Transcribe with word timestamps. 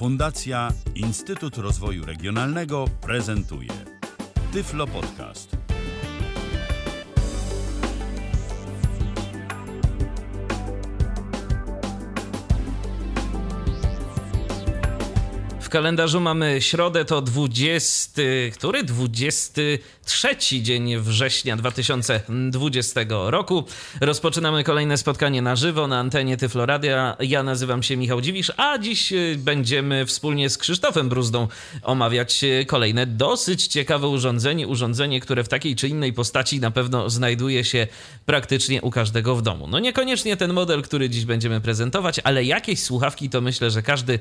Fundacja 0.00 0.72
Instytut 0.94 1.58
Rozwoju 1.58 2.06
Regionalnego 2.06 2.84
prezentuje 3.00 3.68
Tyflo 4.52 4.86
Podcast. 4.86 5.56
W 15.60 15.68
kalendarzu 15.68 16.20
mamy 16.20 16.62
środę, 16.62 17.04
to 17.04 17.22
20, 17.22 18.22
który? 18.52 18.84
23 20.10 20.62
dzień 20.62 20.96
września 20.98 21.56
2020 21.56 23.00
roku. 23.08 23.64
Rozpoczynamy 24.00 24.64
kolejne 24.64 24.98
spotkanie 24.98 25.42
na 25.42 25.56
żywo 25.56 25.86
na 25.86 25.98
antenie 25.98 26.36
Tyfloradia. 26.36 27.16
Ja 27.20 27.42
nazywam 27.42 27.82
się 27.82 27.96
Michał 27.96 28.20
Dziwisz, 28.20 28.52
a 28.56 28.78
dziś 28.78 29.12
y, 29.12 29.36
będziemy 29.38 30.06
wspólnie 30.06 30.50
z 30.50 30.58
Krzysztofem 30.58 31.08
Bruzdą 31.08 31.48
omawiać 31.82 32.44
y, 32.44 32.64
kolejne 32.66 33.06
dosyć 33.06 33.66
ciekawe 33.66 34.08
urządzenie. 34.08 34.68
Urządzenie, 34.68 35.20
które 35.20 35.44
w 35.44 35.48
takiej 35.48 35.76
czy 35.76 35.88
innej 35.88 36.12
postaci 36.12 36.60
na 36.60 36.70
pewno 36.70 37.10
znajduje 37.10 37.64
się 37.64 37.86
praktycznie 38.26 38.82
u 38.82 38.90
każdego 38.90 39.36
w 39.36 39.42
domu. 39.42 39.66
No 39.66 39.78
niekoniecznie 39.78 40.36
ten 40.36 40.52
model, 40.52 40.82
który 40.82 41.10
dziś 41.10 41.24
będziemy 41.24 41.60
prezentować, 41.60 42.20
ale 42.24 42.44
jakieś 42.44 42.82
słuchawki 42.82 43.30
to 43.30 43.40
myślę, 43.40 43.70
że 43.70 43.82
każdy 43.82 44.18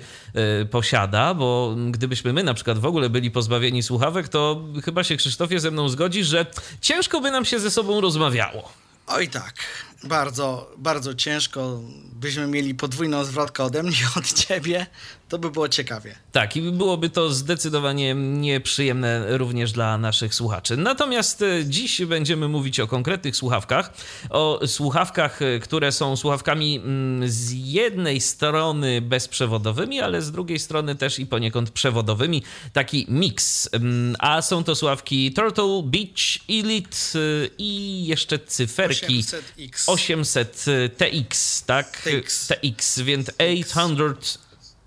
y, 0.61 0.65
posiada 0.65 1.33
bo 1.33 1.75
gdybyśmy 1.91 2.33
my 2.33 2.43
na 2.43 2.53
przykład 2.53 2.77
w 2.77 2.85
ogóle 2.85 3.09
byli 3.09 3.31
pozbawieni 3.31 3.83
słuchawek, 3.83 4.27
to 4.27 4.61
chyba 4.85 5.03
się 5.03 5.17
Krzysztofie 5.17 5.59
ze 5.59 5.71
mną 5.71 5.78
zgodzi, 5.87 6.23
że 6.23 6.45
ciężko 6.81 7.21
by 7.21 7.31
nam 7.31 7.45
się 7.45 7.59
ze 7.59 7.71
sobą 7.71 8.01
rozmawiało. 8.01 8.71
Oj 9.07 9.27
tak, 9.29 9.53
bardzo, 10.03 10.71
bardzo 10.77 11.15
ciężko. 11.15 11.79
Byśmy 12.13 12.47
mieli 12.47 12.75
podwójną 12.75 13.23
zwrotkę 13.23 13.63
ode 13.63 13.83
mnie, 13.83 13.97
od 14.17 14.33
ciebie, 14.33 14.85
to 15.29 15.39
by 15.39 15.51
było 15.51 15.69
ciekawie. 15.69 16.15
Tak, 16.31 16.55
i 16.55 16.61
byłoby 16.61 17.09
to 17.09 17.33
zdecydowanie 17.33 18.15
nieprzyjemne 18.15 19.37
również 19.37 19.71
dla 19.71 19.97
naszych 19.97 20.35
słuchaczy. 20.35 20.77
Natomiast 20.77 21.41
e, 21.41 21.65
dziś 21.65 22.05
będziemy 22.05 22.47
mówić 22.47 22.79
o 22.79 22.87
konkretnych 22.87 23.35
słuchawkach, 23.35 23.93
o 24.29 24.59
słuchawkach, 24.67 25.41
e, 25.41 25.59
które 25.59 25.91
są 25.91 26.15
słuchawkami 26.15 26.75
mm, 26.77 27.29
z 27.29 27.51
jednej 27.51 28.21
strony 28.21 29.01
bezprzewodowymi, 29.01 30.01
ale 30.01 30.21
z 30.21 30.31
drugiej 30.31 30.59
strony 30.59 30.95
też 30.95 31.19
i 31.19 31.25
poniekąd 31.25 31.71
przewodowymi. 31.71 32.43
Taki 32.73 33.05
miks. 33.09 33.69
Mm, 33.71 34.15
a 34.19 34.41
są 34.41 34.63
to 34.63 34.75
słuchawki 34.75 35.33
Turtle 35.33 35.81
Beach 35.83 36.39
Elite 36.49 36.97
e, 37.15 37.19
i 37.57 38.05
jeszcze 38.05 38.39
cyferki 38.39 39.23
800X. 39.23 39.88
800 39.89 40.65
TX, 40.97 41.65
tak? 41.65 42.01
TX. 42.03 42.47
TX, 42.47 43.01
więc 43.03 43.31
800 43.39 44.39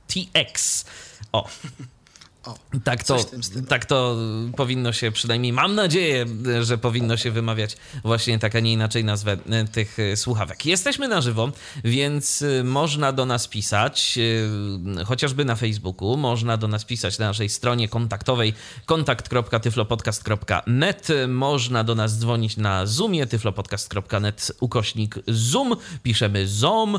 TX. 0.09 0.85
O. 1.33 1.49
O, 2.45 2.55
Tak 2.85 3.05
to, 3.05 3.25
tym 3.25 3.67
tak 3.67 3.87
to 3.87 4.17
powinno 4.57 4.93
się 4.93 5.13
przynajmniej, 5.13 5.53
mam 5.53 5.75
nadzieję, 5.75 6.27
że 6.63 6.79
powinno 6.79 7.17
się 7.17 7.31
wymawiać 7.31 7.77
właśnie 8.05 8.39
tak, 8.39 8.57
a 8.57 8.61
nie 8.61 8.73
inaczej 8.73 9.05
nazwę 9.05 9.37
e, 9.51 9.65
tych 9.65 9.99
e, 9.99 10.17
słuchawek. 10.17 10.67
Jesteśmy 10.67 11.09
na 11.09 11.21
żywo, 11.21 11.53
więc 11.85 12.43
e, 12.43 12.65
można 12.65 13.13
do 13.13 13.27
nas 13.27 13.49
pisać, 13.49 14.19
e, 14.99 15.05
chociażby 15.05 15.45
na 15.45 15.57
Facebooku, 15.57 16.17
można 16.17 16.57
do 16.57 16.69
nas 16.69 16.85
pisać 16.85 17.19
na 17.19 17.27
naszej 17.27 17.49
stronie 17.49 17.89
kontaktowej 17.89 18.55
kontakt.tyflopodcast.net, 18.87 21.09
można 21.29 21.85
do 21.85 21.95
nas 21.95 22.19
dzwonić 22.19 22.57
na 22.57 22.87
Zoomie, 22.87 23.27
tyflopodcast.net 23.27 24.53
ukośnik 24.61 25.15
Zoom, 25.29 25.77
piszemy 26.03 26.47
Zoom, 26.47 26.99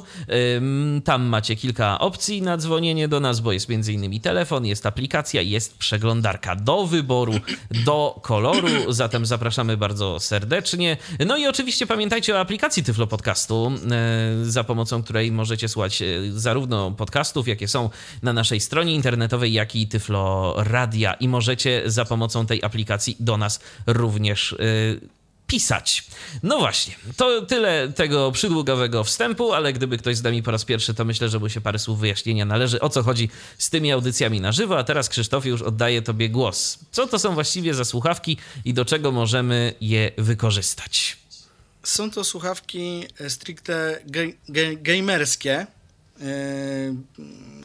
tam 1.03 1.23
macie 1.23 1.55
kilka 1.55 1.99
opcji 1.99 2.41
na 2.41 2.57
dzwonienie 2.57 3.07
do 3.07 3.19
nas, 3.19 3.39
bo 3.39 3.51
jest 3.51 3.69
m.in. 3.69 4.21
telefon, 4.21 4.65
jest 4.65 4.85
aplikacja, 4.85 5.32
jest 5.41 5.77
przeglądarka. 5.77 6.55
Do 6.55 6.87
wyboru, 6.87 7.33
do 7.85 8.19
koloru, 8.21 8.67
zatem 8.89 9.25
zapraszamy 9.25 9.77
bardzo 9.77 10.19
serdecznie. 10.19 10.97
No 11.25 11.37
i 11.37 11.47
oczywiście 11.47 11.87
pamiętajcie 11.87 12.35
o 12.35 12.39
aplikacji 12.39 12.83
Tyflo 12.83 13.07
Podcastu, 13.07 13.71
e, 13.91 14.45
za 14.45 14.63
pomocą 14.63 15.03
której 15.03 15.31
możecie 15.31 15.69
słuchać 15.69 16.01
e, 16.01 16.05
zarówno 16.31 16.91
podcastów, 16.91 17.47
jakie 17.47 17.67
są 17.67 17.89
na 18.23 18.33
naszej 18.33 18.59
stronie 18.59 18.95
internetowej, 18.95 19.53
jak 19.53 19.75
i 19.75 19.87
Tyflo 19.87 20.53
Radia. 20.57 21.13
I 21.13 21.27
możecie 21.27 21.83
za 21.85 22.05
pomocą 22.05 22.45
tej 22.45 22.63
aplikacji 22.63 23.17
do 23.19 23.37
nas 23.37 23.59
również 23.87 24.53
e, 24.53 25.22
pisać. 25.47 26.03
No 26.43 26.59
właśnie, 26.59 26.95
to 27.17 27.41
tyle 27.41 27.93
tego 27.95 28.31
przydługowego 28.31 29.03
wstępu, 29.03 29.53
ale 29.53 29.73
gdyby 29.73 29.97
ktoś 29.97 30.17
z 30.17 30.23
nami 30.23 30.43
po 30.43 30.51
raz 30.51 30.65
pierwszy, 30.65 30.93
to 30.93 31.05
myślę, 31.05 31.29
że 31.29 31.39
mu 31.39 31.49
się 31.49 31.61
parę 31.61 31.79
słów 31.79 31.99
wyjaśnienia 31.99 32.45
należy, 32.45 32.79
o 32.79 32.89
co 32.89 33.03
chodzi 33.03 33.29
z 33.57 33.69
tymi 33.69 33.91
audycjami 33.91 34.41
na 34.41 34.51
żywo. 34.51 34.77
A 34.77 34.83
teraz, 34.83 35.09
Krzysztofie, 35.09 35.49
już 35.49 35.61
oddaję 35.61 36.01
Tobie 36.01 36.29
głos. 36.29 36.79
Co 36.91 37.07
to 37.07 37.19
są 37.19 37.33
właściwie 37.33 37.73
za 37.73 37.85
słuchawki 37.85 38.37
i 38.65 38.73
do 38.73 38.85
czego 38.85 39.11
możemy 39.11 39.73
je 39.81 40.11
wykorzystać? 40.17 41.17
Są 41.83 42.11
to 42.11 42.23
słuchawki 42.23 43.03
e, 43.19 43.29
stricte 43.29 43.99
ge, 44.05 44.27
ge, 44.49 44.75
gamerskie, 44.75 45.67
yy, 46.19 46.25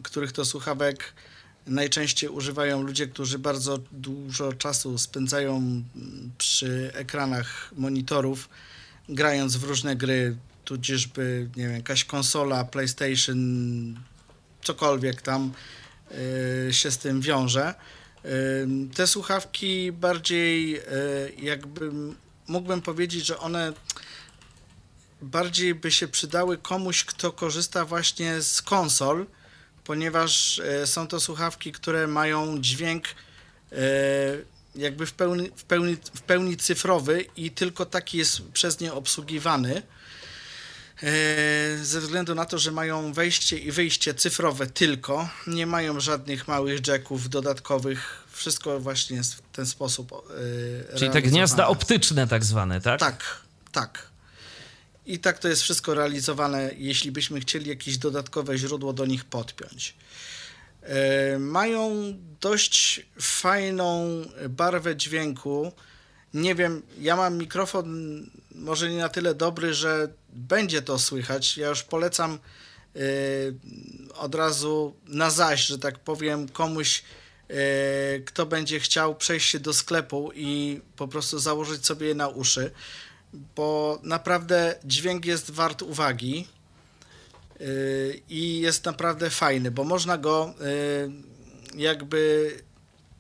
których 0.03 0.33
to 0.33 0.45
słuchawek 0.45 1.15
najczęściej 1.69 2.31
używają 2.31 2.83
ludzie, 2.83 3.07
którzy 3.07 3.39
bardzo 3.39 3.79
dużo 3.93 4.53
czasu 4.53 4.99
spędzają 4.99 5.57
mm, 5.57 5.85
przy 6.39 6.91
ekranach 6.95 7.73
monitorów, 7.77 8.49
grając 9.09 9.57
w 9.57 9.65
różne 9.65 9.97
gry, 9.97 10.37
tudzieżby, 10.65 11.49
nie 11.57 11.65
wiem, 11.65 11.75
jakaś 11.75 12.05
konsola, 12.05 12.65
PlayStation, 12.65 13.39
cokolwiek 14.63 15.23
tam 15.23 15.53
yy, 16.67 16.73
się 16.73 16.91
z 16.91 16.99
tym 16.99 17.21
wiąże. 17.21 17.75
Yy, 18.25 18.31
Te 18.95 19.07
słuchawki 19.07 19.93
bardziej 19.93 20.71
yy, 20.71 20.81
jakby 21.43 21.91
mógłbym 22.49 22.83
powiedzieć, 22.83 23.27
że 23.27 23.39
one 23.39 23.73
bardziej 25.23 25.75
by 25.75 25.91
się 25.91 26.09
przydały 26.09 26.59
komuś, 26.59 27.05
kto 27.05 27.33
korzysta 27.33 27.85
właśnie 27.85 28.43
z 28.43 28.63
konsol, 28.63 29.27
ponieważ 29.89 30.59
e, 30.59 30.87
są 30.87 31.07
to 31.07 31.21
słuchawki, 31.21 31.73
które 31.73 32.07
mają 32.07 32.61
dźwięk 32.61 33.05
e, 33.73 33.77
jakby 34.75 35.07
w 35.07 35.13
pełni, 35.13 35.51
w, 35.57 35.65
pełni, 35.65 35.97
w 36.15 36.21
pełni 36.21 36.57
cyfrowy 36.57 37.25
i 37.37 37.51
tylko 37.51 37.87
taki 37.87 38.19
jest 38.19 38.43
przez 38.53 38.81
nie 38.81 38.93
obsługiwany. 38.93 39.83
E, 41.03 41.13
Ze 41.83 42.01
względu 42.01 42.35
na 42.35 42.45
to, 42.45 42.59
że 42.59 42.71
mają 42.73 43.13
wejście 43.13 43.59
i 43.59 43.73
wyjście 43.73 44.15
cyfrowe 44.15 44.67
tylko, 44.67 45.29
nie 45.47 45.67
mają 45.67 46.01
żadnych 46.01 46.49
małych 46.49 46.87
jacków 46.87 47.29
dodatkowych, 47.29 48.25
wszystko 48.33 48.81
właśnie 48.81 49.17
jest 49.17 49.35
w 49.35 49.41
ten 49.53 49.67
sposób. 49.67 50.13
Czyli 50.97 51.11
te 51.11 51.23
gniazda 51.23 51.67
optyczne 51.67 52.27
tak 52.27 52.45
zwane, 52.45 52.81
tak? 52.81 53.01
Tak, 53.01 53.39
tak. 53.73 54.09
I 55.09 55.19
tak 55.19 55.39
to 55.39 55.49
jest 55.49 55.63
wszystko 55.63 55.95
realizowane, 55.95 56.71
jeśli 56.77 57.13
byśmy 57.13 57.41
chcieli 57.41 57.69
jakieś 57.69 57.99
dodatkowe 57.99 58.59
źródło 58.59 58.93
do 58.93 59.07
nich 59.07 59.25
podpiąć. 59.25 59.95
E, 60.83 61.39
mają 61.39 62.15
dość 62.41 63.07
fajną 63.21 64.23
barwę 64.49 64.97
dźwięku. 64.97 65.73
Nie 66.35 66.55
wiem, 66.55 66.83
ja 67.01 67.17
mam 67.17 67.39
mikrofon 67.39 67.87
może 68.55 68.91
nie 68.91 68.99
na 68.99 69.09
tyle 69.09 69.35
dobry, 69.35 69.75
że 69.75 70.09
będzie 70.33 70.83
to 70.83 70.99
słychać. 70.99 71.57
Ja 71.57 71.69
już 71.69 71.83
polecam 71.83 72.39
e, 72.97 72.99
od 74.15 74.35
razu 74.35 74.95
na 75.07 75.31
zaś, 75.31 75.67
że 75.67 75.79
tak 75.79 75.99
powiem, 75.99 76.49
komuś, 76.49 77.03
e, 77.49 77.55
kto 78.21 78.47
będzie 78.47 78.81
chciał 78.81 79.15
przejść 79.15 79.51
się 79.51 79.61
do 79.61 79.73
sklepu 79.73 80.31
i 80.35 80.81
po 80.97 81.09
prostu 81.09 81.39
założyć 81.39 81.87
sobie 81.87 82.07
je 82.07 82.15
na 82.15 82.29
uszy 82.29 82.71
bo 83.33 83.99
naprawdę 84.03 84.75
dźwięk 84.85 85.25
jest 85.25 85.51
wart 85.51 85.83
uwagi 85.83 86.49
yy, 87.61 88.21
i 88.29 88.61
jest 88.61 88.85
naprawdę 88.85 89.31
fajny, 89.31 89.71
bo 89.71 89.85
można 89.85 90.19
go 90.19 90.55
yy, 91.75 91.83
jakby. 91.83 92.53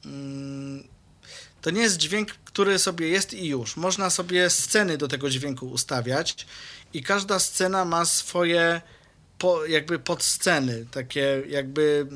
mm, 0.05 0.89
to 1.61 1.71
nie 1.71 1.83
jest 1.83 1.97
dźwięk, 1.97 2.33
który 2.33 2.79
sobie 2.79 3.09
jest 3.09 3.35
i 3.35 3.47
już. 3.47 3.77
Można 3.77 4.11
sobie 4.11 4.51
sceny 4.51 4.99
do 4.99 5.09
tego 5.09 5.31
dźwięku 5.31 5.67
ustawiać 5.67 6.47
i 6.93 7.03
każda 7.03 7.39
scena 7.39 7.85
ma 7.85 8.05
swoje 8.05 8.81
po, 9.39 9.67
jakby 9.67 9.99
podsceny, 9.99 10.87
takie 10.91 11.43
jakby. 11.49 12.07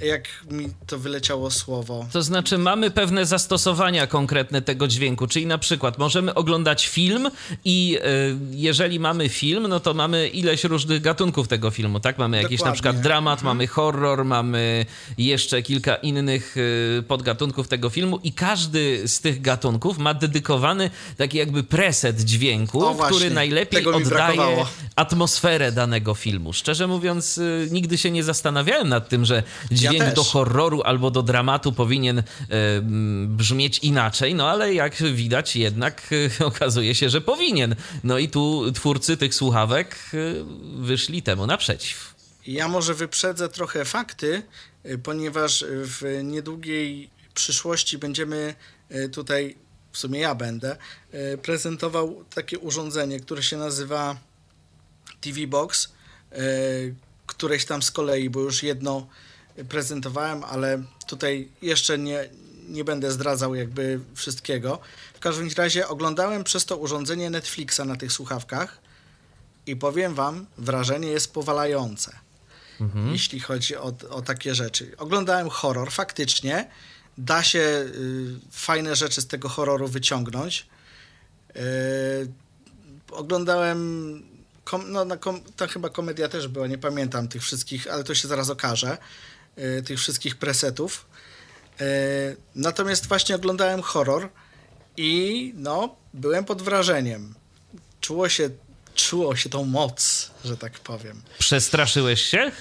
Jak 0.00 0.28
mi 0.50 0.68
to 0.86 0.98
wyleciało 0.98 1.50
słowo. 1.50 2.06
To 2.12 2.22
znaczy, 2.22 2.58
mamy 2.58 2.90
pewne 2.90 3.26
zastosowania 3.26 4.06
konkretne 4.06 4.62
tego 4.62 4.88
dźwięku, 4.88 5.26
czyli 5.26 5.46
na 5.46 5.58
przykład 5.58 5.98
możemy 5.98 6.34
oglądać 6.34 6.86
film 6.88 7.30
i 7.64 7.98
y, 7.98 8.36
jeżeli 8.50 9.00
mamy 9.00 9.28
film, 9.28 9.66
no 9.68 9.80
to 9.80 9.94
mamy 9.94 10.28
ileś 10.28 10.64
różnych 10.64 11.02
gatunków 11.02 11.48
tego 11.48 11.70
filmu, 11.70 12.00
tak? 12.00 12.18
Mamy 12.18 12.36
jakiś 12.36 12.58
Dokładnie. 12.58 12.70
na 12.70 12.74
przykład 12.74 13.00
dramat, 13.00 13.38
mhm. 13.38 13.56
mamy 13.56 13.66
horror, 13.66 14.24
mamy 14.24 14.86
jeszcze 15.18 15.62
kilka 15.62 15.94
innych 15.94 16.56
y, 16.56 17.02
podgatunków 17.08 17.68
tego 17.68 17.90
filmu 17.90 18.18
i 18.22 18.32
każdy 18.32 19.08
z 19.08 19.20
tych 19.20 19.40
gatunków 19.40 19.98
ma 19.98 20.14
dedykowany 20.14 20.90
taki 21.16 21.38
jakby 21.38 21.62
preset 21.62 22.20
dźwięku, 22.20 22.84
O, 22.84 22.94
właśnie. 22.94 23.16
który 23.16 23.30
najlepiej 23.34 23.86
oddaje 23.86 24.04
brakowało. 24.04 24.66
atmosferę 24.96 25.72
danego 25.72 26.14
filmu. 26.14 26.52
Szczerze 26.52 26.86
mówiąc, 26.86 27.38
y, 27.38 27.68
nigdy 27.70 27.98
się 27.98 28.10
nie 28.10 28.24
zastanawiałem 28.24 28.88
nad 28.88 29.08
tym, 29.08 29.24
że 29.24 29.42
dźwięk 29.70 29.89
też. 29.98 30.14
do 30.14 30.24
horroru 30.24 30.82
albo 30.82 31.10
do 31.10 31.22
dramatu 31.22 31.72
powinien 31.72 32.18
e, 32.18 32.22
brzmieć 33.26 33.78
inaczej, 33.78 34.34
no 34.34 34.48
ale 34.48 34.74
jak 34.74 35.02
widać 35.02 35.56
jednak 35.56 36.10
e, 36.40 36.44
okazuje 36.52 36.94
się, 36.94 37.10
że 37.10 37.20
powinien. 37.20 37.76
No 38.04 38.18
i 38.18 38.28
tu 38.28 38.72
twórcy 38.72 39.16
tych 39.16 39.34
słuchawek 39.34 39.96
e, 40.14 40.18
wyszli 40.82 41.22
temu 41.22 41.46
naprzeciw. 41.46 42.14
Ja 42.46 42.68
może 42.68 42.94
wyprzedzę 42.94 43.48
trochę 43.48 43.84
fakty, 43.84 44.42
ponieważ 45.02 45.64
w 45.68 46.20
niedługiej 46.24 47.10
przyszłości 47.34 47.98
będziemy 47.98 48.54
tutaj, 49.12 49.56
w 49.92 49.98
sumie 49.98 50.20
ja 50.20 50.34
będę, 50.34 50.76
prezentował 51.42 52.24
takie 52.34 52.58
urządzenie, 52.58 53.20
które 53.20 53.42
się 53.42 53.56
nazywa 53.56 54.16
TV 55.20 55.46
Box. 55.46 55.92
Któreś 57.26 57.64
tam 57.64 57.82
z 57.82 57.90
kolei, 57.90 58.30
bo 58.30 58.40
już 58.40 58.62
jedno 58.62 59.06
prezentowałem, 59.68 60.44
ale 60.44 60.82
tutaj 61.06 61.48
jeszcze 61.62 61.98
nie, 61.98 62.28
nie 62.68 62.84
będę 62.84 63.10
zdradzał 63.10 63.54
jakby 63.54 64.00
wszystkiego. 64.14 64.78
W 65.14 65.18
każdym 65.18 65.48
razie 65.56 65.88
oglądałem 65.88 66.44
przez 66.44 66.64
to 66.64 66.76
urządzenie 66.76 67.30
Netflixa 67.30 67.80
na 67.86 67.96
tych 67.96 68.12
słuchawkach 68.12 68.78
i 69.66 69.76
powiem 69.76 70.14
wam, 70.14 70.46
wrażenie 70.58 71.08
jest 71.08 71.32
powalające 71.32 72.12
jeśli 73.12 73.40
chodzi 73.40 73.76
o, 73.76 73.92
o 74.10 74.22
takie 74.22 74.54
rzeczy. 74.54 74.96
Oglądałem 74.98 75.48
horror, 75.48 75.90
faktycznie 75.90 76.70
da 77.18 77.42
się 77.42 77.58
y, 77.58 77.90
fajne 78.50 78.96
rzeczy 78.96 79.20
z 79.20 79.26
tego 79.26 79.48
horroru 79.48 79.88
wyciągnąć. 79.88 80.66
Y, 81.56 81.60
oglądałem, 83.10 84.22
kom, 84.64 84.92
no, 84.92 85.04
na 85.04 85.16
kom, 85.16 85.40
ta 85.56 85.66
chyba 85.66 85.88
komedia 85.88 86.28
też 86.28 86.48
była, 86.48 86.66
nie 86.66 86.78
pamiętam 86.78 87.28
tych 87.28 87.42
wszystkich, 87.42 87.86
ale 87.86 88.04
to 88.04 88.14
się 88.14 88.28
zaraz 88.28 88.50
okaże, 88.50 88.98
tych 89.86 89.98
wszystkich 89.98 90.36
presetów. 90.36 91.06
Y, 91.80 92.36
natomiast 92.54 93.06
właśnie 93.06 93.34
oglądałem 93.34 93.82
horror 93.82 94.28
i 94.96 95.52
no, 95.56 95.96
byłem 96.14 96.44
pod 96.44 96.62
wrażeniem. 96.62 97.34
Czuło 98.00 98.28
się, 98.28 98.50
czuło 98.94 99.36
się 99.36 99.48
tą 99.50 99.64
moc, 99.64 100.30
że 100.44 100.56
tak 100.56 100.78
powiem. 100.78 101.22
Przestraszyłeś 101.38 102.22
się? 102.22 102.52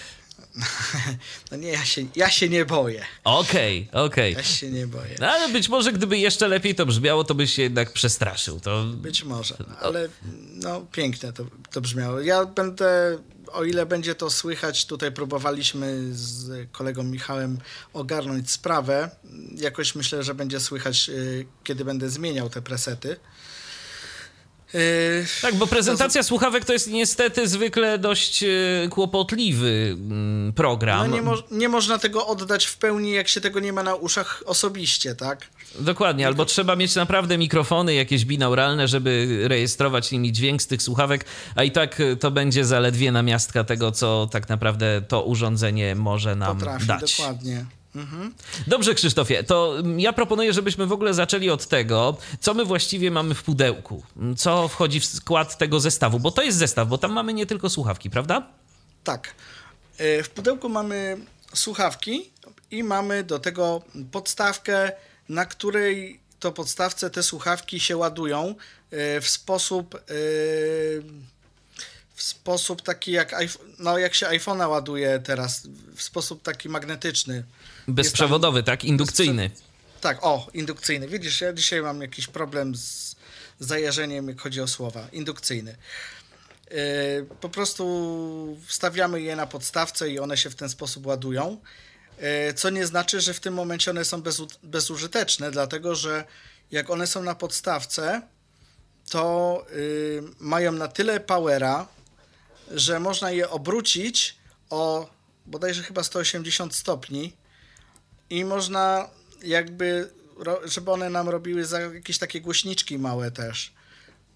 No 1.51 1.57
nie, 1.57 1.68
ja 1.69 1.86
się, 1.86 2.06
ja 2.15 2.30
się 2.30 2.50
nie 2.50 2.65
boję. 2.65 3.06
Okej, 3.24 3.89
okej. 3.92 4.33
Ja 4.33 4.44
się 4.44 4.69
nie 4.71 4.88
boję. 4.88 5.15
No 5.19 5.27
ale 5.27 5.50
być 5.50 5.69
może 5.69 5.94
gdyby 5.94 6.18
jeszcze 6.18 6.47
lepiej 6.47 6.75
to 6.75 6.85
brzmiało, 6.85 7.24
to 7.24 7.35
byś 7.35 7.53
się 7.53 7.62
jednak 7.62 7.94
przestraszył. 7.94 8.59
To 8.59 8.83
Być 8.83 9.24
może, 9.24 9.56
ale 9.81 10.09
no 10.53 10.81
piękne 10.92 11.33
to, 11.33 11.45
to 11.71 11.81
brzmiało. 11.81 12.19
Ja 12.19 12.45
będę, 12.45 13.18
o 13.51 13.63
ile 13.63 13.85
będzie 13.85 14.15
to 14.15 14.29
słychać, 14.29 14.85
tutaj 14.85 15.11
próbowaliśmy 15.11 15.97
z 16.11 16.67
kolegą 16.71 17.03
Michałem 17.03 17.57
ogarnąć 17.93 18.51
sprawę. 18.51 19.09
Jakoś 19.55 19.95
myślę, 19.95 20.23
że 20.23 20.33
będzie 20.35 20.59
słychać, 20.59 21.09
y, 21.09 21.45
kiedy 21.63 21.85
będę 21.85 22.09
zmieniał 22.09 22.49
te 22.49 22.61
presety. 22.61 23.15
Y, 24.75 25.25
Tak, 25.41 25.55
bo 25.55 25.67
prezentacja 25.67 26.23
słuchawek 26.23 26.65
to 26.65 26.73
jest 26.73 26.87
niestety 26.87 27.47
zwykle 27.47 27.99
dość 27.99 28.43
e, 28.43 28.47
kłopotliwy 28.89 29.95
mm, 29.99 30.53
program. 30.53 31.09
No 31.09 31.15
nie, 31.15 31.21
mo- 31.21 31.43
nie 31.51 31.69
można 31.69 31.99
tego 31.99 32.27
oddać 32.27 32.65
w 32.65 32.77
pełni, 32.77 33.11
jak 33.11 33.27
się 33.27 33.41
tego 33.41 33.59
nie 33.59 33.73
ma 33.73 33.83
na 33.83 33.95
uszach 33.95 34.43
osobiście, 34.45 35.15
tak? 35.15 35.47
Dokładnie, 35.80 36.27
albo 36.27 36.45
trzeba 36.45 36.75
mieć 36.75 36.95
naprawdę 36.95 37.38
mikrofony 37.38 37.94
jakieś 37.94 38.25
binauralne, 38.25 38.88
żeby 38.88 39.39
rejestrować 39.48 40.12
nimi 40.12 40.31
dźwięk 40.31 40.62
z 40.62 40.68
tych 40.68 40.81
słuchawek, 40.81 41.25
a 41.56 41.63
i 41.63 41.71
tak 41.71 42.00
e, 42.00 42.16
to 42.16 42.31
będzie 42.31 42.66
zaledwie 42.66 43.12
namiastka 43.12 43.63
tego, 43.63 43.92
co 43.92 44.27
tak 44.31 44.50
naprawdę 44.50 45.01
to 45.07 45.24
urządzenie 45.24 45.95
może 45.95 46.36
nam 46.36 46.57
Potrafi, 46.57 46.86
dać. 46.88 47.18
dokładnie. 47.18 47.66
Mhm. 47.95 48.33
Dobrze, 48.68 48.94
Krzysztofie, 48.95 49.44
to 49.44 49.74
ja 49.98 50.13
proponuję, 50.13 50.54
żebyśmy 50.54 50.86
w 50.88 50.92
ogóle 50.92 51.13
zaczęli 51.13 51.50
od 51.50 51.68
tego, 51.68 52.18
co 52.39 52.54
my 52.54 52.66
właściwie 52.66 53.12
mamy 53.12 53.36
w 53.36 53.44
pudełku, 53.44 54.04
co 54.38 54.68
wchodzi 54.68 55.00
w 55.00 55.06
skład 55.06 55.57
tego 55.57 55.80
zestawu, 55.80 56.19
bo 56.19 56.31
to 56.31 56.42
jest 56.42 56.57
zestaw, 56.57 56.88
bo 56.88 56.98
tam 56.98 57.12
mamy 57.12 57.33
nie 57.33 57.45
tylko 57.45 57.69
słuchawki, 57.69 58.10
prawda? 58.10 58.48
Tak. 59.04 59.36
E, 59.98 60.24
W 60.24 60.30
pudełku 60.30 60.69
mamy 60.69 61.18
słuchawki 61.54 62.30
i 62.71 62.83
mamy 62.83 63.24
do 63.24 63.39
tego 63.39 63.81
podstawkę, 64.12 64.92
na 65.29 65.45
której 65.45 66.19
to 66.39 66.51
podstawce 66.51 67.09
te 67.09 67.23
słuchawki 67.23 67.79
się 67.79 67.97
ładują 67.97 68.55
e, 68.91 69.21
w 69.21 69.29
sposób 69.29 69.95
e, 69.95 69.99
w 72.15 72.23
sposób 72.23 72.81
taki 72.81 73.11
jak 73.11 73.35
no 73.79 73.97
jak 73.97 74.15
się 74.15 74.25
iPhone'a 74.25 74.69
ładuje 74.69 75.19
teraz, 75.19 75.67
w 75.95 76.01
sposób 76.01 76.43
taki 76.43 76.69
magnetyczny. 76.69 77.43
Bezprzewodowy, 77.87 78.63
tak? 78.63 78.83
Indukcyjny. 78.83 79.51
Tak, 80.01 80.17
o, 80.21 80.47
indukcyjny. 80.53 81.07
Widzisz, 81.07 81.41
ja 81.41 81.53
dzisiaj 81.53 81.81
mam 81.81 82.01
jakiś 82.01 82.27
problem 82.27 82.75
z 82.75 83.15
zajarzeniem, 83.59 84.27
jak 84.27 84.41
chodzi 84.41 84.61
o 84.61 84.67
słowa. 84.67 85.07
Indukcyjny. 85.11 85.75
Yy, 86.71 86.77
po 87.41 87.49
prostu 87.49 88.57
wstawiamy 88.65 89.21
je 89.21 89.35
na 89.35 89.47
podstawce 89.47 90.09
i 90.09 90.19
one 90.19 90.37
się 90.37 90.49
w 90.49 90.55
ten 90.55 90.69
sposób 90.69 91.05
ładują. 91.05 91.57
Yy, 92.19 92.54
co 92.54 92.69
nie 92.69 92.86
znaczy, 92.86 93.21
że 93.21 93.33
w 93.33 93.39
tym 93.39 93.54
momencie 93.54 93.92
one 93.92 94.06
są 94.06 94.21
bezu- 94.21 94.57
bezużyteczne, 94.63 95.51
dlatego 95.51 95.95
że 95.95 96.25
jak 96.71 96.89
one 96.89 97.07
są 97.07 97.24
na 97.24 97.36
podstawce, 97.36 98.21
to 99.10 99.66
yy, 99.75 100.24
mają 100.39 100.71
na 100.71 100.88
tyle 100.88 101.19
powera, 101.19 101.88
że 102.71 103.00
można 103.00 103.31
je 103.31 103.50
obrócić 103.50 104.38
o 104.69 105.10
bodajże 105.45 105.83
chyba 105.83 106.04
180 106.04 106.75
stopni 106.75 107.33
i 108.30 108.45
można 108.45 109.10
jakby, 109.44 110.10
żeby 110.66 110.92
one 110.92 111.10
nam 111.10 111.30
robiły 111.30 111.63
jakieś 111.94 112.18
takie 112.18 112.42
głośniczki 112.42 113.00
małe 113.00 113.31
też, 113.31 113.74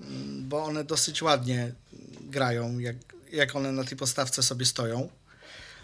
Mm, 0.02 0.50
bo 0.50 0.64
one 0.64 0.84
dosyć 0.84 1.22
ładnie 1.22 1.74
grają, 2.22 2.80
jak, 2.80 2.96
jak 3.32 3.56
one 3.56 3.72
na 3.72 3.84
tej 3.84 3.98
podstawce 3.98 4.44
sobie 4.44 4.66
stoją. 4.66 5.10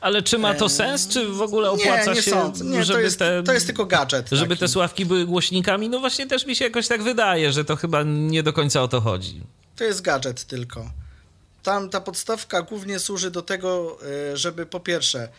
Ale 0.02 0.22
czy 0.22 0.38
ma 0.38 0.54
to 0.54 0.70
sens, 0.70 1.08
czy 1.08 1.28
w 1.28 1.42
ogóle 1.42 1.70
opłaca 1.70 2.12
nie, 2.12 2.16
nie 2.18 2.22
się, 2.22 2.32
sądzę. 2.32 2.66
Nie, 2.66 2.84
żeby 2.84 3.00
to 3.00 3.04
jest, 3.04 3.20
te... 3.20 3.44
to 3.44 3.54
jest 3.54 3.66
tylko 3.66 3.86
gadżet. 3.86 4.30
Żeby 4.32 4.50
taki. 4.50 4.60
te 4.60 4.68
sławki 4.68 5.06
były 5.06 5.26
głośnikami, 5.26 5.90
no 5.90 6.00
właśnie 6.00 6.28
też 6.28 6.46
mi 6.46 6.56
się 6.56 6.66
jakoś 6.66 6.88
tak 6.88 7.04
wydaje, 7.04 7.52
że 7.52 7.66
to 7.66 7.76
chyba 7.76 8.04
nie 8.04 8.44
do 8.44 8.54
końca 8.54 8.82
o 8.82 8.88
to 8.88 9.02
chodzi. 9.02 9.42
To 9.76 9.84
jest 9.84 10.02
gadżet 10.02 10.44
tylko. 10.44 10.92
Tam 11.64 11.90
ta 11.90 12.02
podstawka 12.02 12.62
głównie 12.62 13.00
służy 13.00 13.32
do 13.32 13.42
tego, 13.42 13.98
y, 14.34 14.38
żeby 14.38 14.66
po 14.66 14.80
pierwsze 14.80 15.30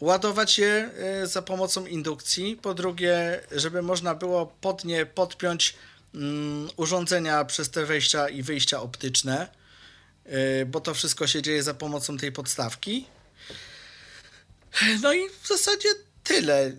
ładować 0.00 0.58
je 0.58 0.90
y, 1.22 1.26
za 1.26 1.42
pomocą 1.42 1.86
indukcji, 1.86 2.56
po 2.56 2.74
drugie, 2.74 3.40
żeby 3.52 3.82
można 3.82 4.14
było 4.14 4.52
pod 4.60 4.84
nie 4.84 5.06
podpiąć 5.06 5.74
mm, 6.14 6.68
urządzenia 6.76 7.44
przez 7.44 7.70
te 7.70 7.86
wejścia 7.86 8.28
i 8.28 8.42
wyjścia 8.42 8.80
optyczne, 8.80 9.48
y, 10.26 10.66
bo 10.66 10.80
to 10.80 10.94
wszystko 10.94 11.26
się 11.26 11.42
dzieje 11.42 11.62
za 11.62 11.74
pomocą 11.74 12.16
tej 12.16 12.32
podstawki. 12.32 13.06
No 15.02 15.12
i 15.12 15.28
w 15.42 15.48
zasadzie 15.48 15.88
tyle. 16.24 16.72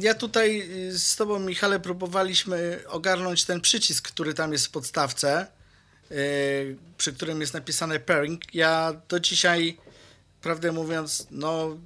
Ja 0.00 0.14
tutaj 0.14 0.68
z 0.90 1.16
Tobą, 1.16 1.38
Michale, 1.38 1.80
próbowaliśmy 1.80 2.80
ogarnąć 2.88 3.44
ten 3.44 3.60
przycisk, 3.60 4.08
który 4.08 4.34
tam 4.34 4.52
jest 4.52 4.66
w 4.66 4.70
podstawce, 4.70 5.46
y, 6.10 6.76
przy 6.98 7.12
którym 7.12 7.40
jest 7.40 7.54
napisane 7.54 8.00
pairing. 8.00 8.54
Ja 8.54 9.00
do 9.08 9.20
dzisiaj, 9.20 9.78
prawdę 10.40 10.72
mówiąc, 10.72 11.26
no 11.30 11.78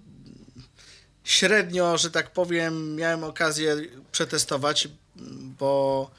średnio, 1.25 1.99
że 1.99 2.11
tak 2.11 2.31
powiem, 2.31 2.97
miałem 2.97 3.25
okazję 3.25 3.77
przetestować, 4.13 4.89
bo. 5.59 6.11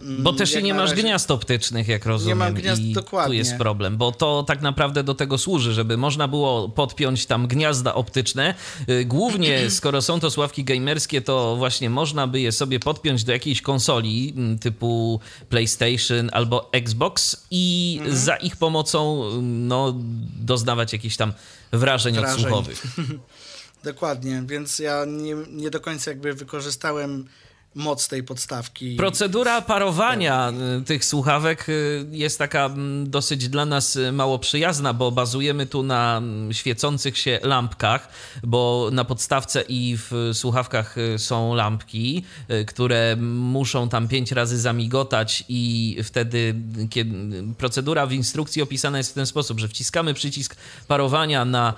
Bo 0.00 0.32
też 0.32 0.54
nie 0.62 0.74
masz 0.74 0.90
razie- 0.90 1.02
gniazd 1.02 1.30
optycznych, 1.30 1.88
jak 1.88 2.06
rozumiem. 2.06 2.38
mam 2.38 2.54
gniazd, 2.54 2.82
I 2.82 2.94
tu 2.94 3.00
dokładnie. 3.00 3.36
jest 3.36 3.56
problem, 3.56 3.96
bo 3.96 4.12
to 4.12 4.42
tak 4.42 4.60
naprawdę 4.62 5.04
do 5.04 5.14
tego 5.14 5.38
służy, 5.38 5.72
żeby 5.74 5.96
można 5.96 6.28
było 6.28 6.68
podpiąć 6.68 7.26
tam 7.26 7.46
gniazda 7.46 7.94
optyczne. 7.94 8.54
Y, 8.88 9.04
Głównie, 9.04 9.70
skoro 9.70 10.02
są 10.02 10.20
to 10.20 10.30
sławki 10.30 10.64
gamerskie, 10.64 11.20
to 11.22 11.56
właśnie 11.56 11.90
można 11.90 12.26
by 12.26 12.40
je 12.40 12.52
sobie 12.52 12.80
podpiąć 12.80 13.24
do 13.24 13.32
jakiejś 13.32 13.62
konsoli 13.62 14.34
m, 14.36 14.58
typu 14.58 15.20
PlayStation 15.48 16.30
albo 16.32 16.72
Xbox 16.72 17.46
i 17.50 17.96
Mhm. 18.00 18.16
za 18.18 18.36
ich 18.36 18.56
pomocą 18.56 19.24
no, 19.42 19.94
doznawać 20.40 20.92
jakichś 20.92 21.16
tam 21.16 21.32
wrażeń, 21.72 22.14
Wrażeń. 22.14 22.36
odsłuchowych. 22.44 22.82
Dokładnie, 23.84 24.42
więc 24.46 24.78
ja 24.78 25.04
nie, 25.06 25.36
nie 25.52 25.70
do 25.70 25.80
końca 25.80 26.10
jakby 26.10 26.34
wykorzystałem 26.34 27.26
moc 27.78 28.08
tej 28.08 28.22
podstawki. 28.22 28.96
Procedura 28.96 29.62
parowania 29.62 30.52
y, 30.80 30.84
tych 30.84 31.04
słuchawek 31.04 31.68
y, 31.68 32.06
jest 32.10 32.38
taka 32.38 32.66
mm, 32.66 33.10
dosyć 33.10 33.48
dla 33.48 33.66
nas 33.66 33.96
y, 33.96 34.12
mało 34.12 34.38
przyjazna, 34.38 34.92
bo 34.94 35.10
bazujemy 35.10 35.66
tu 35.66 35.82
na 35.82 36.16
mm, 36.16 36.52
świecących 36.52 37.18
się 37.18 37.38
lampkach, 37.42 38.08
bo 38.42 38.88
na 38.92 39.04
podstawce 39.04 39.64
i 39.68 39.96
w 39.98 40.30
słuchawkach 40.32 40.96
są 41.16 41.54
lampki, 41.54 42.24
które 42.66 43.16
muszą 43.16 43.88
tam 43.88 44.08
pięć 44.08 44.32
razy 44.32 44.58
zamigotać 44.58 45.44
i 45.48 45.96
wtedy 46.04 46.54
kiedy 46.90 47.14
procedura 47.58 48.06
w 48.06 48.12
instrukcji 48.12 48.62
opisana 48.62 48.98
jest 48.98 49.10
w 49.10 49.14
ten 49.14 49.26
sposób, 49.26 49.60
że 49.60 49.68
wciskamy 49.68 50.14
przycisk 50.14 50.56
parowania 50.88 51.44
na 51.44 51.74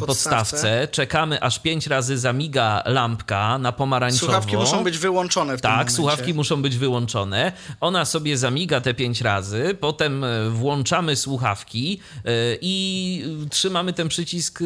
podstawce, 0.00 0.06
podstawce 0.06 0.88
czekamy 0.88 1.42
aż 1.42 1.58
pięć 1.58 1.86
razy 1.86 2.18
zamiga 2.18 2.82
lampka 2.86 3.58
na 3.58 3.72
pomarańczowo. 3.72 4.32
Słuchawki 4.32 4.56
muszą 4.56 4.84
być 4.84 4.98
wyłączone 4.98 5.27
wyłączone 5.28 5.58
w 5.58 5.60
tak, 5.60 5.70
tym 5.70 5.72
momencie. 5.72 5.94
słuchawki 5.94 6.34
muszą 6.34 6.62
być 6.62 6.76
wyłączone. 6.76 7.52
Ona 7.80 8.04
sobie 8.04 8.38
zamiga 8.38 8.80
te 8.80 8.94
pięć 8.94 9.20
razy, 9.20 9.76
potem 9.80 10.24
e, 10.24 10.50
włączamy 10.50 11.16
słuchawki 11.16 12.00
e, 12.24 12.30
i 12.60 13.24
trzymamy 13.50 13.92
ten 13.92 14.08
przycisk 14.08 14.62
e, 14.62 14.64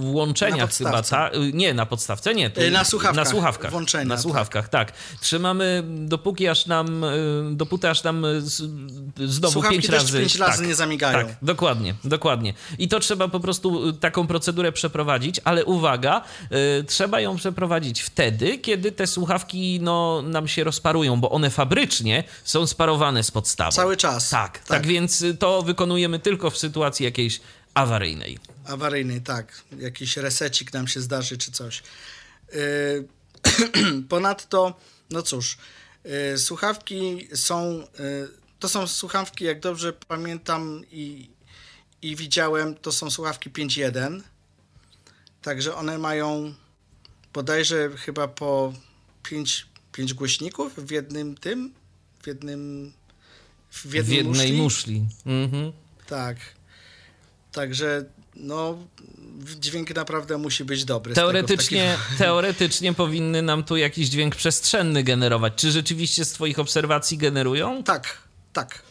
włączenia 0.00 0.66
chyba. 0.66 1.02
Ta, 1.02 1.30
nie, 1.52 1.74
na 1.74 1.86
podstawce, 1.86 2.34
nie. 2.34 2.50
Na 2.70 2.84
słuchawkach. 2.84 3.24
Na 3.24 3.30
słuchawkach. 3.30 3.70
Włączenia, 3.70 4.04
na 4.04 4.14
tak. 4.14 4.22
słuchawkach, 4.22 4.68
tak. 4.68 4.92
tak. 4.92 4.98
Trzymamy 5.20 5.82
dopóki 5.86 6.48
aż 6.48 6.66
nam, 6.66 7.04
dopóty 7.50 7.90
aż 7.90 8.02
nam 8.02 8.26
znowu 9.24 9.52
słuchawki 9.52 9.78
pięć 9.78 9.88
razy. 9.88 10.20
pięć 10.20 10.36
razy 10.36 10.58
tak, 10.58 10.68
nie 10.68 10.74
zamigają. 10.74 11.26
Tak, 11.26 11.36
dokładnie, 11.42 11.94
dokładnie. 12.04 12.54
I 12.78 12.88
to 12.88 13.00
trzeba 13.00 13.28
po 13.28 13.40
prostu 13.40 13.92
taką 13.92 14.26
procedurę 14.26 14.72
przeprowadzić, 14.72 15.40
ale 15.44 15.64
uwaga, 15.64 16.22
trzeba 16.86 17.20
ją 17.20 17.36
przeprowadzić 17.36 18.00
wtedy, 18.00 18.58
kiedy 18.58 18.92
te 18.92 19.06
słuchawki 19.06 19.55
słuchawki 19.56 19.78
no, 19.80 20.22
nam 20.22 20.48
się 20.48 20.64
rozparują, 20.64 21.20
bo 21.20 21.30
one 21.30 21.50
fabrycznie 21.50 22.24
są 22.44 22.66
sparowane 22.66 23.22
z 23.22 23.30
podstawą. 23.30 23.70
Cały 23.70 23.96
czas. 23.96 24.30
Tak, 24.30 24.58
tak, 24.58 24.68
tak 24.68 24.86
więc 24.86 25.24
to 25.38 25.62
wykonujemy 25.62 26.18
tylko 26.18 26.50
w 26.50 26.58
sytuacji 26.58 27.04
jakiejś 27.04 27.40
awaryjnej. 27.74 28.38
Awaryjnej, 28.66 29.20
tak. 29.20 29.62
Jakiś 29.78 30.16
resecik 30.16 30.72
nam 30.72 30.88
się 30.88 31.00
zdarzy 31.00 31.38
czy 31.38 31.52
coś. 31.52 31.82
Yy, 32.52 34.02
ponadto, 34.08 34.74
no 35.10 35.22
cóż, 35.22 35.58
yy, 36.04 36.38
słuchawki 36.38 37.28
są, 37.34 37.86
yy, 37.98 38.28
to 38.58 38.68
są 38.68 38.86
słuchawki, 38.86 39.44
jak 39.44 39.60
dobrze 39.60 39.92
pamiętam 39.92 40.82
i, 40.90 41.30
i 42.02 42.16
widziałem, 42.16 42.74
to 42.74 42.92
są 42.92 43.10
słuchawki 43.10 43.50
5.1. 43.50 44.20
Także 45.42 45.74
one 45.74 45.98
mają 45.98 46.54
bodajże 47.32 47.90
chyba 47.96 48.28
po 48.28 48.72
pięć, 49.30 49.66
pięć 49.92 50.14
głośników 50.14 50.74
w 50.76 50.90
jednym 50.90 51.36
tym, 51.36 51.74
w 52.22 52.26
jednym 52.26 52.92
w, 53.70 53.86
w 53.86 53.94
jednej 53.94 54.24
muszli. 54.24 54.52
muszli. 54.52 55.06
Mhm. 55.26 55.72
Tak. 56.06 56.36
Także 57.52 58.04
no 58.36 58.78
dźwięk 59.60 59.94
naprawdę 59.94 60.38
musi 60.38 60.64
być 60.64 60.84
dobry. 60.84 61.14
Teoretycznie, 61.14 61.96
teoretycznie 62.18 62.94
powinny 62.94 63.42
nam 63.42 63.64
tu 63.64 63.76
jakiś 63.76 64.08
dźwięk 64.08 64.36
przestrzenny 64.36 65.02
generować. 65.02 65.52
Czy 65.56 65.70
rzeczywiście 65.70 66.24
z 66.24 66.32
twoich 66.32 66.58
obserwacji 66.58 67.18
generują? 67.18 67.82
Tak, 67.82 68.18
tak. 68.52 68.82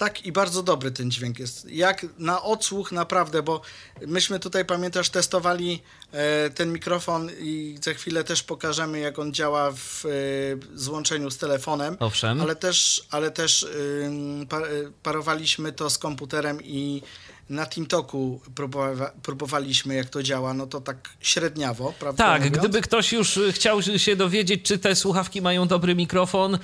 Tak 0.00 0.26
i 0.26 0.32
bardzo 0.32 0.62
dobry 0.62 0.90
ten 0.90 1.10
dźwięk 1.10 1.38
jest. 1.38 1.70
Jak 1.70 2.06
na 2.18 2.42
odsłuch 2.42 2.92
naprawdę, 2.92 3.42
bo 3.42 3.60
myśmy 4.06 4.40
tutaj, 4.40 4.64
pamiętasz, 4.64 5.10
testowali 5.10 5.82
e, 6.12 6.50
ten 6.50 6.72
mikrofon 6.72 7.30
i 7.40 7.78
za 7.82 7.94
chwilę 7.94 8.24
też 8.24 8.42
pokażemy, 8.42 9.00
jak 9.00 9.18
on 9.18 9.34
działa 9.34 9.72
w 9.72 10.04
e, 10.04 10.08
złączeniu 10.78 11.30
z 11.30 11.38
telefonem. 11.38 11.96
Owszem. 12.00 12.40
Ale 12.40 12.56
też, 12.56 13.02
ale 13.10 13.30
też 13.30 13.66
par, 14.48 14.62
parowaliśmy 15.02 15.72
to 15.72 15.90
z 15.90 15.98
komputerem 15.98 16.62
i 16.62 17.02
na 17.50 17.66
TeamTalku 17.66 18.40
próbowa 18.54 19.12
próbowaliśmy, 19.22 19.94
jak 19.94 20.08
to 20.08 20.22
działa, 20.22 20.54
no 20.54 20.66
to 20.66 20.80
tak 20.80 21.08
średniawo, 21.20 21.94
prawda? 21.98 22.24
Tak, 22.24 22.42
mówiąc? 22.42 22.58
gdyby 22.58 22.80
ktoś 22.80 23.12
już 23.12 23.40
chciał 23.50 23.82
się 23.82 24.16
dowiedzieć, 24.16 24.62
czy 24.62 24.78
te 24.78 24.94
słuchawki 24.94 25.42
mają 25.42 25.66
dobry 25.68 25.94
mikrofon, 25.94 26.58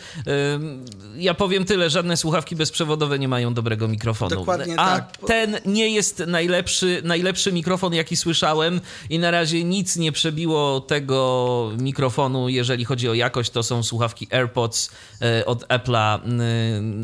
ja 1.17 1.35
powiem 1.35 1.65
tyle, 1.65 1.91
żadne 1.91 2.17
słuchawki 2.17 2.57
bezprzewodowe 2.57 3.19
nie 3.19 3.29
mają 3.29 3.55
dobrego 3.55 3.89
mikrofonu. 3.89 4.37
Dokładnie 4.37 4.81
A 4.81 5.01
tak. 5.01 5.17
ten 5.27 5.57
nie 5.67 5.89
jest 5.89 6.19
najlepszy, 6.27 7.01
najlepszy 7.05 7.53
mikrofon, 7.53 7.95
jaki 7.95 8.17
słyszałem 8.17 8.81
i 9.11 9.19
na 9.19 9.31
razie 9.31 9.65
nic 9.65 9.97
nie 9.97 10.13
przebiło 10.13 10.81
tego 10.81 11.73
mikrofonu, 11.79 12.49
jeżeli 12.49 12.85
chodzi 12.85 13.09
o 13.09 13.15
jakość, 13.15 13.51
to 13.51 13.63
są 13.63 13.83
słuchawki 13.83 14.29
AirPods 14.31 14.91
e, 15.23 15.47
od 15.47 15.69
Apple'a. 15.69 16.21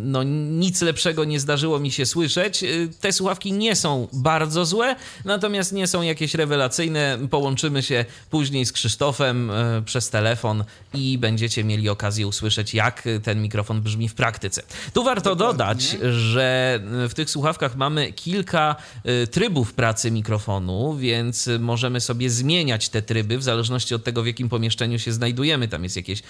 No 0.03 0.23
nic 0.23 0.83
lepszego 0.83 1.25
nie 1.25 1.41
zdarzyło 1.41 1.79
mi 1.79 1.91
się 1.91 2.07
słyszeć. 2.07 2.62
E, 2.62 2.69
te 3.01 3.12
słuchawki 3.12 3.53
nie 3.53 3.72
nie 3.73 3.76
są 3.76 4.09
bardzo 4.12 4.67
złe, 4.67 4.97
natomiast 5.25 5.73
nie 5.73 5.87
są 5.87 6.02
jakieś 6.02 6.35
rewelacyjne. 6.35 7.19
Połączymy 7.31 7.83
się 7.83 8.05
później 8.31 8.67
z 8.67 8.73
Krzysztofem 8.73 9.50
e, 9.50 9.83
przez 9.85 10.11
telefon 10.11 10.64
i 10.95 11.19
będziecie 11.19 11.64
mieli 11.64 11.88
okazję 11.88 12.26
usłyszeć, 12.26 12.75
jak 12.75 13.02
ten 13.23 13.43
mikrofon 13.43 13.83
brzmi 13.83 14.09
w 14.09 14.14
praktyce. 14.14 14.62
Tu 14.93 15.05
warto 15.05 15.37
Dokładnie. 15.37 15.59
dodać, 15.59 15.97
że 16.12 16.81
w 17.09 17.14
tych 17.14 17.31
słuchawkach 17.31 17.76
mamy 17.76 18.12
kilka 18.12 18.76
e, 19.05 19.26
trybów 19.26 19.75
pracy 19.75 20.11
mikrofonu, 20.11 20.97
więc 20.97 21.49
możemy 21.61 22.00
sobie 22.00 22.31
zmieniać 22.31 22.88
te 22.88 23.02
tryby 23.02 23.38
w 23.38 23.43
zależności 23.43 23.95
od 23.95 24.05
tego, 24.05 24.23
w 24.23 24.26
jakim 24.26 24.49
pomieszczeniu 24.49 24.99
się 24.99 25.12
znajdujemy. 25.12 25.69
Tam 25.69 25.85
jest 25.85 25.97
jakieś, 25.97 26.23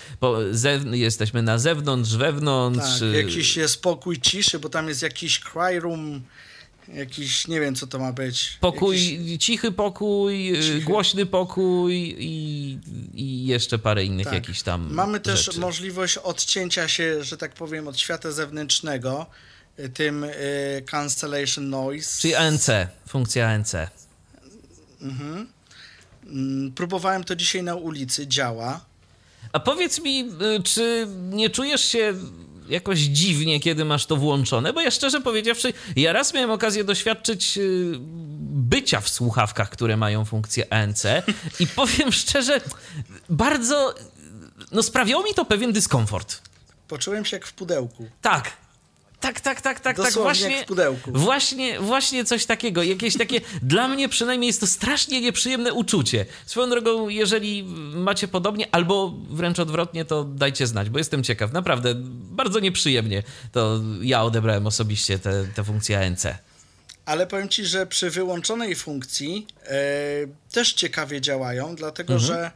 jesteśmy 0.93 1.43
na 1.43 1.59
zewnątrz, 1.59 2.17
wewnątrz. 2.17 3.01
Tak, 3.01 3.27
jakiś 3.27 3.57
jest 3.57 3.75
spokój 3.75 4.21
ciszy, 4.21 4.59
bo 4.59 4.69
tam 4.69 4.89
jest 4.89 5.03
jakiś 5.03 5.41
cry 5.41 5.81
room 5.81 6.23
jakiś, 6.89 7.49
nie 7.49 7.61
wiem 7.61 7.75
co 7.75 7.87
to 7.87 7.99
ma 7.99 8.13
być. 8.13 8.59
Pokój, 8.61 9.13
jakiś... 9.13 9.45
cichy 9.45 9.73
pokój, 9.73 10.59
y, 10.59 10.63
cichy. 10.63 10.81
głośny 10.81 11.27
pokój 11.27 12.15
i, 12.19 12.79
i 13.15 13.47
jeszcze 13.47 13.79
parę 13.79 14.05
innych 14.05 14.25
tak. 14.25 14.35
jakichś 14.35 14.63
tam 14.63 14.95
Mamy 14.95 15.21
też 15.21 15.45
rzeczy. 15.45 15.61
możliwość 15.61 16.19
odcięcia 16.19 16.89
się, 16.89 17.25
że 17.25 17.37
tak 17.37 17.55
powiem, 17.55 17.89
od 17.89 17.99
świata 17.99 18.31
zewnętrznego 18.31 19.27
y, 19.79 19.89
tym 19.89 20.25
y, 20.25 20.83
cancellation 20.87 21.71
noise. 21.71 22.21
Czyli 22.21 22.35
ANC, 22.35 22.67
funkcja 23.09 23.49
ANC. 23.49 23.75
Mhm. 25.01 25.49
Mm, 26.27 26.73
próbowałem 26.73 27.25
to 27.25 27.37
dzisiaj 27.37 27.63
na 27.63 27.75
ulicy, 27.75 28.27
działa. 28.27 28.85
A 29.53 29.61
powiedz 29.61 30.01
mi, 30.01 30.31
czy 30.65 31.07
nie 31.31 31.51
czujesz 31.51 31.85
się 31.85 32.15
jakoś 32.69 32.99
dziwnie, 32.99 33.61
kiedy 33.61 33.85
masz 33.85 34.07
to 34.07 34.17
włączone, 34.17 34.73
bo 34.73 34.81
ja 34.81 34.91
szczerze 34.91 35.21
powiedziawszy, 35.21 35.73
ja 35.97 36.13
raz 36.13 36.35
miałem 36.35 36.51
okazję 36.51 36.85
doświadczyć 36.85 37.59
y, 37.59 37.93
bycia 38.41 39.01
w 39.01 39.09
słuchawkach, 39.09 39.71
które 39.71 39.97
mają 39.97 40.25
funkcję 40.25 40.73
ANC 40.73 41.03
i 41.61 41.67
powiem 41.67 42.13
szczerze, 42.23 42.61
bardzo, 43.29 43.95
no 44.73 44.83
sprawiało 44.83 45.23
mi 45.23 45.35
to 45.35 45.45
pewien 45.45 45.73
dyskomfort. 45.73 46.43
Poczułem 46.89 47.25
się 47.25 47.37
jak 47.37 47.47
w 47.47 47.53
pudełku. 47.53 48.09
Tak, 48.23 48.53
tak, 49.23 49.41
tak, 49.41 49.61
tak, 49.61 49.81
tak, 49.81 49.97
tak. 49.97 50.13
Właśnie, 50.13 50.63
w 50.63 50.67
pudełku. 50.67 51.13
Właśnie, 51.15 51.81
właśnie 51.81 52.25
coś 52.25 52.47
takiego. 52.47 52.83
Jakieś 52.83 53.19
takie, 53.19 53.41
dla 53.63 53.89
mnie 53.89 54.09
przynajmniej 54.09 54.47
jest 54.47 54.61
to 54.61 54.67
strasznie 54.67 55.21
nieprzyjemne 55.21 55.73
uczucie. 55.73 56.27
Swoją 56.47 56.71
drogą, 56.71 57.09
jeżeli 57.09 57.65
macie 57.95 58.29
podobnie, 58.29 58.67
albo 58.73 59.15
wręcz 59.31 59.59
odwrotnie, 59.59 60.05
to 60.05 60.25
dajcie 60.25 60.67
znać, 60.67 60.91
bo 60.91 60.99
jestem 60.99 61.23
ciekaw. 61.23 61.53
Naprawdę, 61.53 61.95
bardzo 62.33 62.61
nieprzyjemnie 62.61 63.23
to 63.53 63.81
ja 64.01 64.23
odebrałem 64.23 64.67
osobiście 64.67 65.19
tę 65.19 65.33
te, 65.33 65.55
te 65.55 65.65
funkcję 65.65 65.99
ANC. 65.99 66.27
Ale 67.05 67.27
powiem 67.27 67.49
ci, 67.49 67.67
że 67.67 67.87
przy 67.87 68.11
wyłączonej 68.11 68.75
funkcji 68.75 69.47
e, 69.65 69.77
też 70.53 70.73
ciekawie 70.73 71.21
działają, 71.21 71.77
dlatego 71.77 72.15
mhm. 72.15 72.27
że 72.29 72.51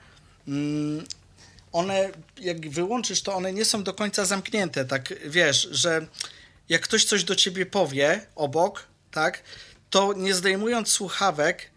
mm, 0.49 1.05
one, 1.73 2.11
jak 2.41 2.71
wyłączysz, 2.71 3.23
to 3.23 3.35
one 3.35 3.53
nie 3.53 3.65
są 3.65 3.83
do 3.83 3.95
końca 3.95 4.25
zamknięte. 4.25 4.85
Tak 4.85 5.15
wiesz, 5.27 5.69
że 5.71 6.07
jak 6.69 6.83
ktoś 6.83 7.05
coś 7.05 7.25
do 7.25 7.37
ciebie 7.37 7.67
powie 7.67 8.27
obok, 8.35 8.87
tak, 9.11 9.43
to 9.91 10.13
nie 10.13 10.35
zdejmując 10.35 10.89
słuchawek, 10.89 11.71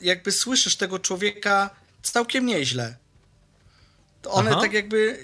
jakby 0.00 0.32
słyszysz 0.32 0.76
tego 0.76 0.98
człowieka 0.98 1.70
całkiem 2.02 2.46
nieźle. 2.46 2.96
One 4.28 4.50
Aha. 4.50 4.60
tak 4.60 4.72
jakby 4.72 5.18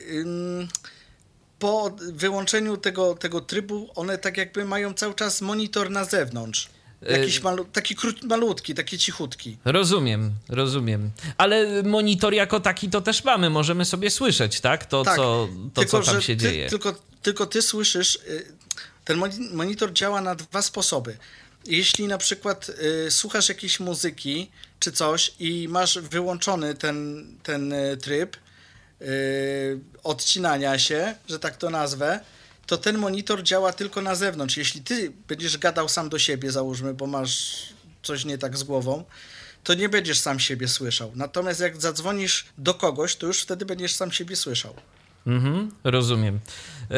po 1.59 1.97
wyłączeniu 2.13 2.77
tego, 2.77 3.15
tego 3.15 3.41
trybu, 3.41 3.91
one 3.95 4.19
tak 4.19 4.37
jakby 4.37 4.65
mają 4.65 4.95
cały 4.95 5.15
czas 5.15 5.41
monitor 5.41 5.91
na 5.91 6.05
zewnątrz. 6.05 6.69
Jakiś 7.03 7.39
y, 7.39 7.43
malu 7.43 7.65
taki 7.65 7.95
krót, 7.95 8.23
malutki, 8.23 8.75
taki 8.75 8.99
cichutki. 8.99 9.59
Rozumiem, 9.65 10.33
rozumiem. 10.49 11.11
Ale 11.39 11.83
monitor 11.83 12.35
jako 12.35 12.61
taki 12.61 12.89
to 12.89 13.01
też 13.01 13.25
mamy, 13.25 13.51
możemy 13.51 13.85
sobie 13.85 14.11
słyszeć, 14.11 14.61
tak? 14.61 14.87
To, 14.87 15.03
tak, 15.03 15.17
co, 15.17 15.49
to 15.75 15.81
tylko, 15.81 16.03
co 16.03 16.13
tam 16.13 16.23
się 16.23 16.37
ty, 16.37 16.43
dzieje. 16.43 16.69
Tylko, 16.69 16.95
tylko 17.23 17.47
ty 17.47 17.63
słyszysz, 17.63 18.17
y, 18.17 18.47
ten 19.05 19.23
monitor 19.53 19.93
działa 19.93 20.21
na 20.21 20.35
dwa 20.35 20.63
sposoby. 20.63 21.17
jeśli 21.67 22.07
na 22.07 22.19
przykład 22.19 22.69
y, 23.07 23.11
słuchasz 23.11 23.49
jakiejś 23.49 23.81
muzyki 23.81 24.51
czy 24.81 24.93
coś 24.93 25.35
i 25.39 25.69
masz 25.69 25.99
wyłączony 25.99 26.75
ten, 26.75 27.27
ten 27.43 27.73
y, 27.73 27.97
tryb 27.97 28.37
odcinania 30.05 30.79
się, 30.79 31.15
że 31.29 31.39
tak 31.39 31.57
to 31.57 31.71
nazwę, 31.71 32.21
to 32.67 32.79
ten 32.79 32.99
monitor 32.99 33.43
działa 33.43 33.73
tylko 33.73 34.03
na 34.03 34.15
zewnątrz. 34.15 34.57
Jeśli 34.57 34.83
ty 34.83 35.13
będziesz 35.29 35.59
gadał 35.59 35.89
sam 35.89 36.09
do 36.09 36.19
siebie, 36.19 36.53
załóżmy, 36.53 36.95
bo 36.95 37.07
masz 37.07 37.63
coś 38.03 38.25
nie 38.25 38.39
tak 38.39 38.59
z 38.59 38.63
głową, 38.63 39.05
to 39.65 39.75
nie 39.75 39.89
będziesz 39.89 40.19
sam 40.19 40.41
siebie 40.41 40.69
słyszał. 40.69 41.13
Natomiast 41.15 41.61
jak 41.61 41.81
zadzwonisz 41.81 42.47
do 42.59 42.75
kogoś, 42.75 43.17
to 43.17 43.27
już 43.27 43.41
wtedy 43.41 43.67
będziesz 43.67 43.95
sam 43.95 44.13
siebie 44.13 44.37
słyszał. 44.37 44.75
Mhm, 45.27 45.71
rozumiem. 45.85 46.41
E, 46.91 46.97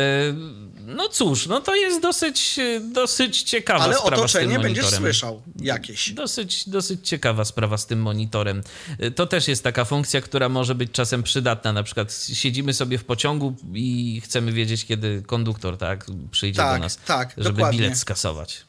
no 0.87 1.09
cóż, 1.09 1.47
no 1.47 1.61
to 1.61 1.75
jest 1.75 2.02
dosyć, 2.02 2.57
dosyć 2.93 3.43
ciekawa 3.43 3.85
Ale 3.85 3.95
sprawa 3.97 4.16
otoczenie 4.16 4.49
z 4.49 4.52
tym 4.52 4.62
będziesz 4.62 4.87
słyszał 4.87 5.43
jakieś. 5.61 6.12
Dosyć, 6.12 6.69
dosyć 6.69 7.09
ciekawa 7.09 7.45
sprawa 7.45 7.78
z 7.78 7.87
tym 7.87 8.02
monitorem. 8.02 8.62
E, 8.99 9.11
To 9.11 9.26
też 9.26 9.49
jest 9.49 9.64
taka 9.64 9.85
funkcja, 9.85 10.21
która 10.21 10.49
może 10.49 10.75
być 10.75 10.93
czasem 10.93 11.23
przydatna. 11.23 11.73
Na 11.73 11.83
przykład 11.83 12.12
siedzimy 12.33 12.75
sobie 12.75 12.99
w 12.99 13.04
pociągu 13.04 13.54
i 13.75 14.21
chcemy 14.25 14.52
wiedzieć, 14.52 14.85
kiedy 14.87 15.23
konduktor 15.26 15.76
tak, 15.78 16.07
przyjdzie 16.31 16.57
Tak, 16.57 16.78
do 16.78 16.85
nas, 16.85 16.97
tak, 16.97 17.35
żeby 17.37 17.52
dokładnie. 17.57 17.78
bilet 17.81 17.99
skasować. 17.99 18.62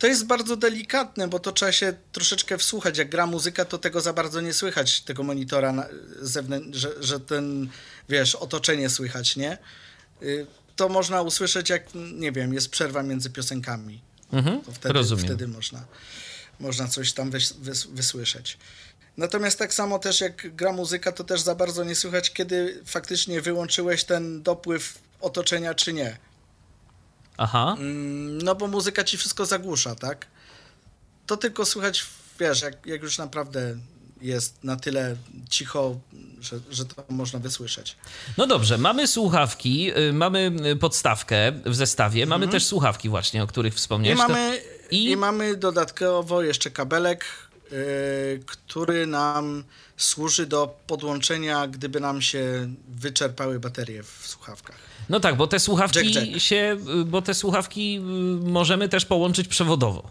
To 0.00 0.06
jest 0.06 0.26
bardzo 0.26 0.56
delikatne, 0.56 1.28
bo 1.28 1.38
to 1.38 1.52
trzeba 1.52 1.72
się 1.72 1.92
troszeczkę 2.12 2.58
wsłuchać. 2.58 2.98
Jak 2.98 3.10
gra 3.10 3.26
muzyka, 3.26 3.64
to 3.64 3.78
tego 3.78 4.00
za 4.00 4.12
bardzo 4.12 4.40
nie 4.40 4.52
słychać, 4.52 5.00
tego 5.00 5.22
monitora 5.22 5.72
na, 5.72 5.86
że, 6.72 6.90
że 7.00 7.20
ten, 7.20 7.68
wiesz, 8.08 8.34
otoczenie 8.34 8.90
słychać, 8.90 9.36
nie? 9.36 9.58
Y, 10.22 10.46
To 10.76 10.88
można 10.88 11.22
usłyszeć, 11.22 11.70
jak, 11.70 11.82
nie 11.94 12.32
wiem, 12.32 12.54
jest 12.54 12.68
przerwa 12.70 13.02
między 13.02 13.30
piosenkami. 13.30 14.00
Mhm, 14.32 14.60
To 14.60 14.72
wtedy, 14.72 14.92
rozumiem. 14.94 15.24
wtedy 15.24 15.48
można, 15.48 15.84
można 16.60 16.88
coś 16.88 17.12
tam 17.12 17.30
wys, 17.30 17.52
wys, 17.52 17.86
wysłyszeć. 17.86 18.58
Natomiast 19.16 19.58
tak 19.58 19.74
samo 19.74 19.98
też 19.98 20.20
jak 20.20 20.56
gra 20.56 20.72
muzyka, 20.72 21.12
to 21.12 21.24
też 21.24 21.40
za 21.40 21.54
bardzo 21.54 21.84
nie 21.84 21.94
słychać, 21.94 22.32
kiedy 22.32 22.82
faktycznie 22.86 23.40
wyłączyłeś 23.40 24.04
ten 24.04 24.42
dopływ 24.42 24.98
otoczenia, 25.20 25.74
czy 25.74 25.92
nie. 25.92 26.16
Aha. 27.42 27.76
Mm, 27.78 28.38
No 28.42 28.54
bo 28.54 28.66
muzyka 28.66 29.04
ci 29.04 29.16
wszystko 29.18 29.46
zagłusza, 29.46 29.94
tak? 29.94 30.26
To 31.26 31.36
tylko 31.36 31.64
słychać, 31.66 32.04
wiesz, 32.40 32.62
jak, 32.62 32.86
jak 32.86 33.02
już 33.02 33.18
naprawdę 33.18 33.76
jest 34.20 34.64
na 34.64 34.76
tyle 34.76 35.16
cicho, 35.50 36.00
że, 36.40 36.60
że 36.70 36.84
to 36.84 37.04
można 37.08 37.38
wysłyszeć. 37.38 37.96
No 38.36 38.46
dobrze, 38.46 38.78
mamy 38.78 39.06
słuchawki, 39.08 39.92
y, 39.98 40.12
mamy 40.12 40.52
y, 40.72 40.76
podstawkę 40.76 41.52
w 41.66 41.74
zestawie, 41.74 42.26
mamy 42.26 42.48
też 42.48 42.66
słuchawki 42.66 43.08
właśnie, 43.08 43.42
o 43.42 43.46
których 43.46 43.74
I 43.74 43.76
wspomniałeś. 43.76 44.20
To- 44.20 44.28
mamy, 44.28 44.60
i- 44.90 45.10
i... 45.10 45.16
mamy 45.16 45.56
dodatkowo 45.56 46.42
jeszcze 46.42 46.70
kabelek, 46.70 47.24
yy, 47.70 47.78
który 48.46 49.06
nam 49.06 49.64
służy 49.96 50.46
do 50.46 50.78
podłączenia, 50.86 51.66
gdyby 51.68 52.00
nam 52.00 52.22
się 52.22 52.74
wyczerpały 52.88 53.60
baterie 53.60 54.02
w 54.02 54.22
słuchawkach. 54.26 54.89
No 55.10 55.20
tak, 55.20 55.36
bo 55.36 55.46
te 55.46 55.60
słuchawki 55.60 56.12
Jack, 56.12 56.26
jack. 56.26 56.42
się, 56.42 56.76
y, 57.00 57.04
bo 57.04 57.22
te 57.22 57.34
słuchawki 57.34 57.96
y, 57.96 58.00
możemy 58.50 58.88
też 58.88 59.04
połączyć 59.04 59.48
przewodowo. 59.48 60.10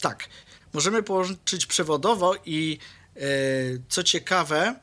Tak, 0.00 0.28
możemy 0.72 1.02
połączyć 1.02 1.66
przewodowo 1.66 2.34
i 2.46 2.78
e, 3.16 3.20
co 3.88 4.02
ciekawe, 4.02 4.74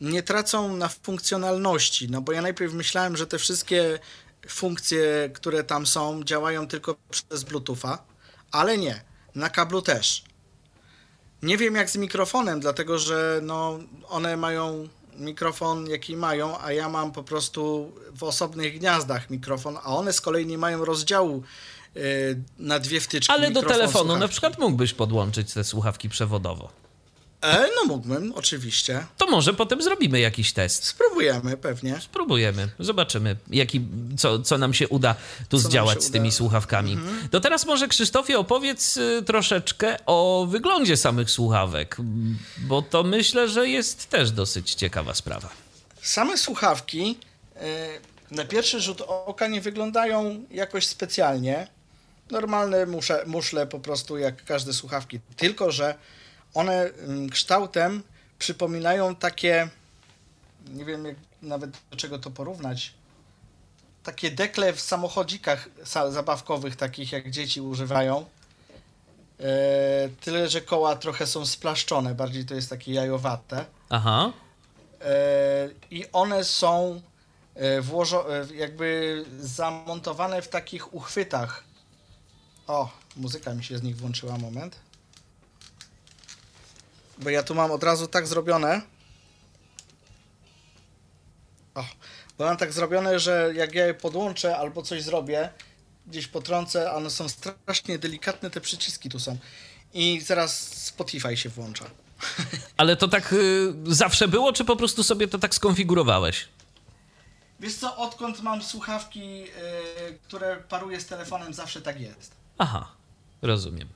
nie 0.00 0.22
tracą 0.22 0.76
na 0.76 0.88
funkcjonalności, 0.88 2.10
no 2.10 2.20
bo 2.20 2.32
ja 2.32 2.42
najpierw 2.42 2.72
myślałem, 2.72 3.16
że 3.16 3.26
te 3.26 3.38
wszystkie 3.38 3.98
funkcje, 4.48 5.30
które 5.34 5.64
tam 5.64 5.86
są, 5.86 6.24
działają 6.24 6.66
tylko 6.66 6.96
przez 7.10 7.44
Bluetootha, 7.44 8.04
ale 8.52 8.78
nie, 8.78 9.02
na 9.34 9.50
kablu 9.50 9.82
też. 9.82 10.24
Nie 11.42 11.56
wiem 11.56 11.74
jak 11.74 11.90
z 11.90 11.96
mikrofonem, 11.96 12.60
dlatego 12.60 12.98
że 12.98 13.40
no, 13.42 13.78
one 14.08 14.36
mają 14.36 14.88
mikrofon 15.20 15.86
jaki 15.86 16.16
mają, 16.16 16.58
a 16.60 16.72
ja 16.72 16.88
mam 16.88 17.12
po 17.12 17.22
prostu 17.22 17.92
w 18.16 18.22
osobnych 18.22 18.78
gniazdach 18.78 19.30
mikrofon, 19.30 19.78
a 19.82 19.96
one 19.96 20.12
z 20.12 20.20
kolei 20.20 20.46
nie 20.46 20.58
mają 20.58 20.84
rozdziału 20.84 21.42
e, 21.96 22.00
na 22.58 22.78
dwie 22.78 23.00
wtyczki. 23.00 23.32
Ale 23.32 23.50
do 23.50 23.62
telefonu 23.62 24.04
na 24.04 24.12
słuchawki. 24.12 24.32
przykład 24.32 24.58
mógłbyś 24.58 24.92
podłączyć 24.92 25.52
te 25.52 25.64
słuchawki 25.64 26.08
przewodowo. 26.08 26.79
E, 27.42 27.68
no 27.76 27.84
mógłbym, 27.86 28.32
oczywiście. 28.36 29.06
To 29.16 29.26
może 29.26 29.54
potem 29.54 29.82
zrobimy 29.82 30.20
jakiś 30.20 30.52
test. 30.52 30.84
Spróbujemy 30.84 31.56
pewnie. 31.56 32.00
Spróbujemy, 32.00 32.68
zobaczymy, 32.78 33.36
jaki, 33.50 33.80
co, 34.18 34.38
co 34.38 34.58
nam 34.58 34.74
się 34.74 34.88
uda 34.88 35.14
tu 35.48 35.58
Co 35.60 35.68
zdziałać 35.68 36.04
z 36.04 36.10
tymi 36.10 36.10
uda. 36.10 36.18
Mhm. 36.18 36.32
słuchawkami. 36.32 36.98
To 37.30 37.40
teraz 37.40 37.66
może 37.66 37.88
Krzysztofie 37.88 38.38
opowiedz 38.38 38.96
y, 38.96 39.22
troszeczkę 39.26 39.96
o 40.06 40.46
wyglądzie 40.50 40.96
samych 40.96 41.30
słuchawek, 41.30 41.96
bo 42.58 42.82
to 42.82 43.02
myślę, 43.02 43.48
że 43.48 43.68
jest 43.68 44.06
też 44.10 44.30
dosyć 44.30 44.74
ciekawa 44.74 45.14
sprawa. 45.14 45.48
Same 46.02 46.38
słuchawki 46.38 47.18
e, 47.56 47.88
na 48.30 48.44
pierwszy 48.44 48.80
rzut 48.80 49.00
oka 49.06 49.46
nie 49.46 49.60
wyglądają 49.60 50.44
jakoś 50.50 50.86
specjalnie. 50.86 51.66
Normalne 52.30 52.86
musze, 52.86 53.24
muszle 53.26 53.66
po 53.66 53.80
prostu 53.80 54.18
jak 54.18 54.44
każde 54.44 54.72
słuchawki. 54.72 55.20
Tylko, 55.36 55.70
że 55.70 55.94
one 56.54 56.72
mm, 56.82 57.30
kształtem 57.30 58.02
przypominają 58.38 59.14
takie, 59.16 59.68
nie 60.68 60.84
wiem 60.84 61.04
jak, 61.04 61.16
nawet 61.42 61.70
do 61.90 61.96
czego 61.96 62.18
to 62.18 62.30
porównać, 62.30 62.92
takie 64.02 64.30
dekle 64.30 64.72
w 64.72 64.80
samochodzikach 64.80 65.68
sa- 65.84 66.10
zabawkowych, 66.12 66.76
takich 66.76 67.12
jak 67.12 67.30
dzieci 67.30 67.60
używają. 67.60 68.24
E, 69.40 70.08
tyle, 70.20 70.48
że 70.48 70.60
koła 70.60 70.96
trochę 70.96 71.26
są 71.26 71.46
splaszczone, 71.46 72.14
bardziej 72.14 72.44
to 72.44 72.54
jest 72.54 72.70
takie 72.70 72.92
jajowate. 72.92 73.64
Aha, 73.88 74.32
E, 75.04 75.68
i 75.90 76.04
one 76.12 76.44
są 76.44 77.00
e, 77.54 77.80
włożo, 77.80 78.26
jakby 78.54 79.24
zamontowane 79.40 80.42
w 80.42 80.48
takich 80.48 80.94
uchwytach. 80.94 81.64
O, 82.66 82.88
muzyka 83.16 83.54
mi 83.54 83.64
się 83.64 83.78
z 83.78 83.82
nich 83.82 83.96
włączyła, 83.96 84.38
moment. 84.38 84.76
Bo 87.20 87.30
ja 87.30 87.42
tu 87.42 87.54
mam 87.54 87.70
od 87.70 87.84
razu 87.84 88.06
tak 88.06 88.26
zrobione. 88.26 88.82
O, 91.74 91.84
bo 92.38 92.44
mam 92.44 92.56
tak 92.56 92.72
zrobione, 92.72 93.18
że 93.18 93.52
jak 93.54 93.74
ja 93.74 93.86
je 93.86 93.94
podłączę 93.94 94.56
albo 94.56 94.82
coś 94.82 95.02
zrobię, 95.02 95.50
gdzieś 96.06 96.26
potrącę, 96.26 96.92
one 96.92 97.10
są 97.10 97.28
strasznie 97.28 97.98
delikatne, 97.98 98.50
te 98.50 98.60
przyciski 98.60 99.08
tu 99.08 99.18
są. 99.18 99.38
I 99.94 100.20
zaraz 100.20 100.58
Spotify 100.84 101.36
się 101.36 101.48
włącza. 101.48 101.84
ale 102.76 102.96
to 102.96 103.08
tak 103.08 103.32
y, 103.32 103.72
zawsze 103.86 104.28
było, 104.28 104.52
czy 104.52 104.64
po 104.64 104.76
prostu 104.76 105.02
sobie 105.02 105.28
to 105.28 105.38
tak 105.38 105.54
skonfigurowałeś? 105.54 106.48
Wiesz 107.60 107.74
co, 107.74 107.96
odkąd 107.96 108.42
mam 108.42 108.62
słuchawki, 108.62 109.40
yy, 109.40 109.48
które 110.26 110.56
paruję 110.68 111.00
z 111.00 111.06
telefonem, 111.06 111.54
zawsze 111.54 111.80
tak 111.80 112.00
jest. 112.00 112.34
Aha, 112.58 112.88
rozumiem. 113.42 113.88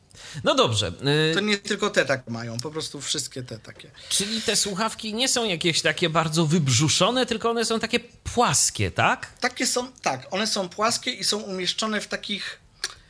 No 0.45 0.55
dobrze, 0.55 0.93
y, 1.33 1.35
To 1.35 1.41
nie 1.41 1.59
tylko 1.59 1.91
te 1.91 2.05
tak 2.05 2.29
mają, 2.29 2.61
po 2.61 2.71
prostu 2.71 3.01
wszystkie 3.01 3.43
te 3.43 3.59
takie. 3.59 3.91
czyli 4.09 4.43
te 4.43 4.57
słuchawki 4.57 5.15
nie 5.15 5.29
są 5.29 5.45
jakieś 5.45 5.83
takie 5.83 6.11
bardzo 6.11 6.47
wybrzuszone, 6.47 7.27
tylko 7.27 7.51
one 7.51 7.65
są 7.65 7.81
takie 7.81 8.01
płaskie, 8.35 8.91
tak? 8.91 9.33
Takie 9.41 9.67
są, 9.67 9.93
tak, 9.93 10.27
one 10.31 10.47
są 10.47 10.69
płaskie 10.69 11.11
i 11.11 11.25
są 11.25 11.39
umieszczone 11.39 12.01
w 12.01 12.07
takich 12.07 12.64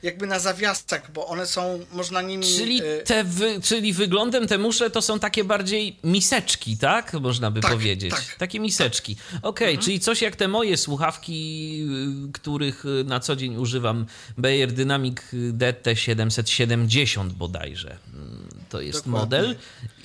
jakby 0.04 0.26
na 0.26 0.38
zawiasach, 0.38 1.12
bo 1.12 1.26
one 1.26 1.46
są, 1.46 1.80
można 1.92 2.22
nimi... 2.22 2.46
Czyli, 2.56 2.76
yy, 2.76 3.02
te 3.04 3.24
wy, 3.24 3.60
czyli 3.62 3.92
wyglądem 3.92 4.48
te 4.48 4.58
muszle 4.58 4.90
to 4.90 5.02
są 5.02 5.18
takie 5.18 5.44
bardziej 5.44 5.96
miseczki, 6.04 6.76
tak? 6.78 7.12
Można 7.12 7.50
by 7.50 7.60
Tak, 7.60 7.72
powiedzieć. 7.72 8.10
tak. 8.10 8.20
Mhm. 8.20 8.38
Takie 8.38 8.60
miseczki. 8.60 9.16
Okej, 9.42 9.78
czyli 9.78 10.00
coś 10.00 10.22
jak 10.22 10.36
te 10.36 10.48
moje 10.48 10.76
słuchawki, 10.76 11.86
y, 12.28 12.32
których 12.32 12.84
y, 12.84 13.04
na 13.04 13.20
co 13.20 13.36
dzień 13.36 13.56
używam, 13.56 14.06
Bayer 14.38 14.72
Dynamic 14.72 15.16
DT770 15.32 17.32
bodajże. 17.32 17.98
Mm, 18.14 18.48
To 18.68 18.80
jest 18.80 18.98
Dokładnie. 19.04 19.20
model. 19.20 19.56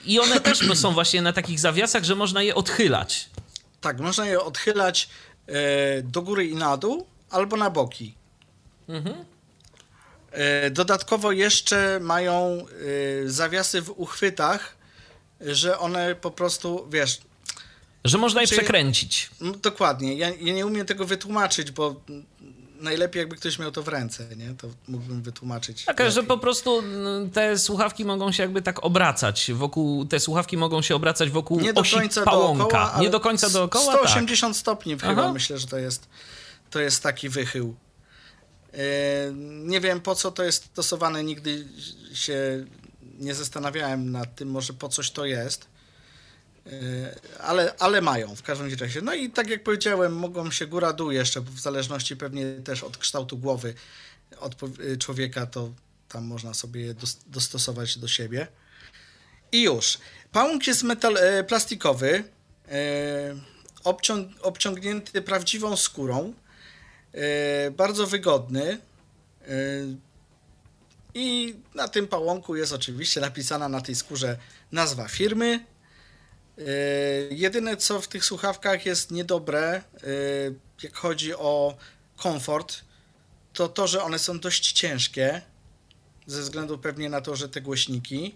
I 0.06 0.20
one 0.20 0.40
też 0.50 0.60
są 0.74 0.92
właśnie 0.94 1.22
na 1.22 1.34
takich 1.34 1.60
zawiasach, 1.60 2.04
że 2.04 2.16
można 2.16 2.44
je 2.44 2.56
odchylać. 2.56 3.30
Tak, 3.82 4.00
można 4.00 4.26
je 4.26 4.42
odchylać 4.42 5.10
e, 5.48 6.02
do 6.04 6.22
góry 6.22 6.48
i 6.48 6.56
na 6.56 6.78
dół, 6.78 7.06
albo 7.30 7.58
na 7.58 7.70
boki. 7.70 8.14
E, 8.90 9.04
dodatkowo 10.72 11.32
jeszcze 11.32 12.00
mają 12.02 12.66
e, 13.26 13.30
zawiasy 13.30 13.82
w 13.82 13.90
uchwytach, 13.90 14.76
że 15.42 15.80
one 15.80 16.16
po 16.16 16.32
prostu, 16.32 16.88
wiesz, 16.92 17.22
Że 18.06 18.18
można 18.18 18.42
je 18.42 18.48
Czyli- 18.48 18.60
przekręcić. 18.60 19.30
Dokładnie. 19.62 20.16
Ja, 20.18 20.30
ja 20.30 20.54
nie 20.54 20.66
umiem 20.66 20.86
tego 20.86 21.06
wytłumaczyć, 21.06 21.72
bo 21.72 21.96
najlepiej 22.80 23.20
jakby 23.20 23.36
ktoś 23.36 23.60
miał 23.60 23.72
to 23.72 23.84
w 23.84 23.88
ręce, 23.88 24.36
nie? 24.36 24.54
To 24.58 24.68
mógłbym 24.88 25.22
wytłumaczyć. 25.22 25.86
Tak, 25.86 26.00
że 26.00 26.06
lepiej. 26.06 26.24
po 26.24 26.38
prostu 26.38 26.84
te 27.34 27.60
słuchawki 27.60 28.06
mogą 28.06 28.32
się 28.32 28.44
jakby 28.44 28.62
tak 28.62 28.84
obracać 28.86 29.52
wokół, 29.54 30.06
te 30.06 30.20
słuchawki 30.20 30.58
mogą 30.58 30.82
się 30.82 30.96
obracać 30.96 31.30
wokół 31.30 31.60
nie 31.60 31.74
do 31.74 31.84
końca 31.84 32.24
pałąka. 32.24 32.64
dookoła, 32.64 32.98
nie 33.02 33.10
do 33.10 33.20
końca 33.20 33.50
dookoła, 33.50 33.94
tak. 33.94 34.02
180 34.02 34.58
stopni 34.58 35.00
chyba 35.00 35.12
Aha. 35.12 35.34
myślę, 35.34 35.58
że 35.58 35.68
to 35.68 35.78
jest, 35.78 36.08
to 36.70 36.80
jest 36.80 37.04
taki 37.04 37.30
wychył. 37.30 37.76
Nie 39.42 39.82
wiem 39.82 40.02
po 40.02 40.16
co 40.16 40.32
to 40.32 40.44
jest 40.44 40.66
stosowane, 40.66 41.24
nigdy 41.24 41.68
się 42.14 42.66
nie 43.20 43.36
zastanawiałem 43.36 44.12
nad 44.12 44.36
tym, 44.36 44.50
może 44.50 44.74
po 44.74 44.90
coś 44.90 45.12
to 45.12 45.26
jest. 45.26 45.68
Ale, 47.40 47.74
ale 47.80 48.02
mają 48.02 48.36
w 48.36 48.44
każdym 48.44 48.74
razie. 48.80 49.02
No 49.02 49.14
i 49.14 49.30
tak 49.30 49.50
jak 49.50 49.64
powiedziałem, 49.64 50.14
mogą 50.14 50.52
się 50.52 50.68
góra-dół 50.68 51.12
jeszcze, 51.12 51.42
w 51.42 51.60
zależności 51.60 52.16
pewnie 52.16 52.46
też 52.54 52.84
od 52.84 52.98
kształtu 52.98 53.38
głowy 53.38 53.74
od 54.40 54.56
człowieka, 55.00 55.46
to 55.46 55.70
tam 56.10 56.24
można 56.24 56.54
sobie 56.54 56.82
je 56.82 56.96
dostosować 57.28 57.98
do 57.98 58.08
siebie. 58.08 58.48
I 59.52 59.64
już. 59.64 59.98
Pałąk 60.32 60.68
jest 60.68 60.84
metal, 60.84 61.18
e, 61.18 61.44
plastikowy, 61.44 62.24
e, 62.68 63.36
obciąg, 63.84 64.32
obciągnięty 64.42 65.22
prawdziwą 65.22 65.78
skórą, 65.78 66.34
e, 66.34 66.49
bardzo 67.72 68.08
wygodny. 68.08 68.78
E, 69.48 69.52
I 71.14 71.56
na 71.76 71.88
tym 71.88 72.08
pałąku 72.08 72.56
jest 72.56 72.74
oczywiście 72.74 73.22
napisana 73.22 73.70
na 73.70 73.82
tej 73.82 73.96
skórze 73.96 74.38
nazwa 74.72 75.08
firmy. 75.08 75.66
E, 76.58 76.64
jedyne 77.32 77.78
co 77.78 78.02
w 78.02 78.08
tych 78.08 78.26
słuchawkach 78.26 78.86
jest 78.86 79.12
niedobre, 79.12 79.76
e, 79.76 79.82
jak 80.84 80.96
chodzi 80.96 81.34
o 81.34 81.78
komfort, 82.18 82.82
to 83.54 83.70
to, 83.70 83.88
że 83.88 84.04
one 84.04 84.20
są 84.20 84.40
dość 84.40 84.72
ciężkie, 84.72 85.42
ze 86.28 86.42
względu 86.42 86.78
pewnie 86.78 87.10
na 87.10 87.22
to, 87.22 87.36
że 87.36 87.50
te 87.50 87.62
głośniki 87.62 88.36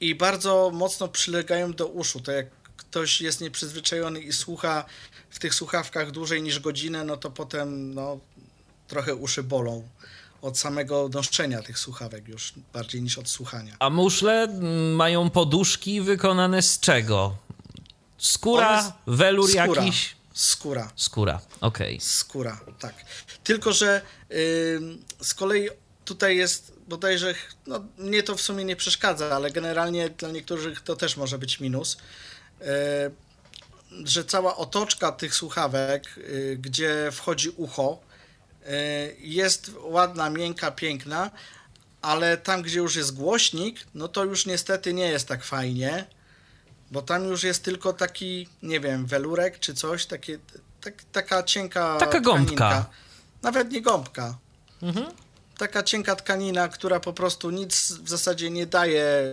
i 0.00 0.14
bardzo 0.14 0.70
mocno 0.74 1.08
przylegają 1.08 1.72
do 1.72 1.86
uszu. 1.86 2.20
To 2.20 2.32
jak 2.32 2.46
ktoś 2.76 3.20
jest 3.20 3.40
nieprzyzwyczajony 3.40 4.20
i 4.20 4.32
słucha 4.32 4.84
w 5.30 5.38
tych 5.38 5.54
słuchawkach 5.54 6.10
dłużej 6.10 6.42
niż 6.42 6.60
godzinę, 6.60 7.04
no 7.04 7.16
to 7.16 7.30
potem 7.30 7.94
no, 7.94 8.20
trochę 8.88 9.14
uszy 9.14 9.42
bolą 9.42 9.88
od 10.42 10.58
samego 10.58 11.08
noszczenia 11.14 11.62
tych 11.62 11.78
słuchawek 11.78 12.28
już 12.28 12.52
bardziej 12.72 13.02
niż 13.02 13.18
od 13.18 13.28
słuchania. 13.28 13.76
A 13.78 13.90
muszle 13.90 14.48
mają 14.94 15.30
poduszki 15.30 16.00
wykonane 16.00 16.62
z 16.62 16.80
czego? 16.80 17.36
Skóra, 18.18 18.80
One... 18.80 18.92
welur 19.16 19.50
skóra. 19.50 19.82
jakiś? 19.82 20.16
Skóra. 20.34 20.92
Skóra, 20.96 21.40
okej. 21.60 21.96
Okay. 21.96 22.08
Skóra, 22.08 22.60
tak. 22.78 22.94
Tylko, 23.44 23.72
że 23.72 24.02
yy, 24.30 24.36
z 25.20 25.34
kolei 25.34 25.68
tutaj 26.04 26.36
jest 26.36 26.72
bodajże, 26.88 27.34
no 27.66 27.84
mnie 27.98 28.22
to 28.22 28.36
w 28.36 28.40
sumie 28.40 28.64
nie 28.64 28.76
przeszkadza, 28.76 29.36
ale 29.36 29.50
generalnie 29.50 30.10
dla 30.10 30.28
niektórych 30.28 30.80
to 30.80 30.96
też 30.96 31.16
może 31.16 31.38
być 31.38 31.60
minus, 31.60 31.96
że 34.04 34.24
cała 34.24 34.56
otoczka 34.56 35.12
tych 35.12 35.34
słuchawek, 35.34 36.04
e, 36.18 36.56
gdzie 36.56 37.08
wchodzi 37.12 37.50
ucho, 37.50 37.98
e, 38.66 38.72
jest 39.18 39.70
ładna, 39.82 40.30
miękka, 40.30 40.70
piękna, 40.70 41.30
ale 42.02 42.36
tam, 42.36 42.62
gdzie 42.62 42.78
już 42.78 42.96
jest 42.96 43.14
głośnik, 43.14 43.86
no 43.94 44.08
to 44.08 44.24
już 44.24 44.46
niestety 44.46 44.94
nie 44.94 45.08
jest 45.08 45.28
tak 45.28 45.44
fajnie, 45.44 46.06
bo 46.90 47.02
tam 47.02 47.24
już 47.24 47.42
jest 47.42 47.64
tylko 47.64 47.92
taki, 47.92 48.48
nie 48.62 48.80
wiem, 48.80 49.06
welurek 49.06 49.58
czy 49.58 49.74
coś, 49.74 50.06
takie, 50.06 50.38
tak, 50.80 50.94
taka 51.12 51.42
cienka. 51.42 51.96
Taka 51.98 52.20
gąbka. 52.20 52.54
Tkaninka. 52.54 52.90
Nawet 53.42 53.70
nie 53.70 53.82
gąbka. 53.82 54.38
Mhm 54.82 55.25
taka 55.58 55.82
cienka 55.82 56.16
tkanina, 56.16 56.68
która 56.68 57.00
po 57.00 57.12
prostu 57.12 57.50
nic 57.50 57.92
w 57.92 58.08
zasadzie 58.08 58.50
nie 58.50 58.66
daje, 58.66 59.32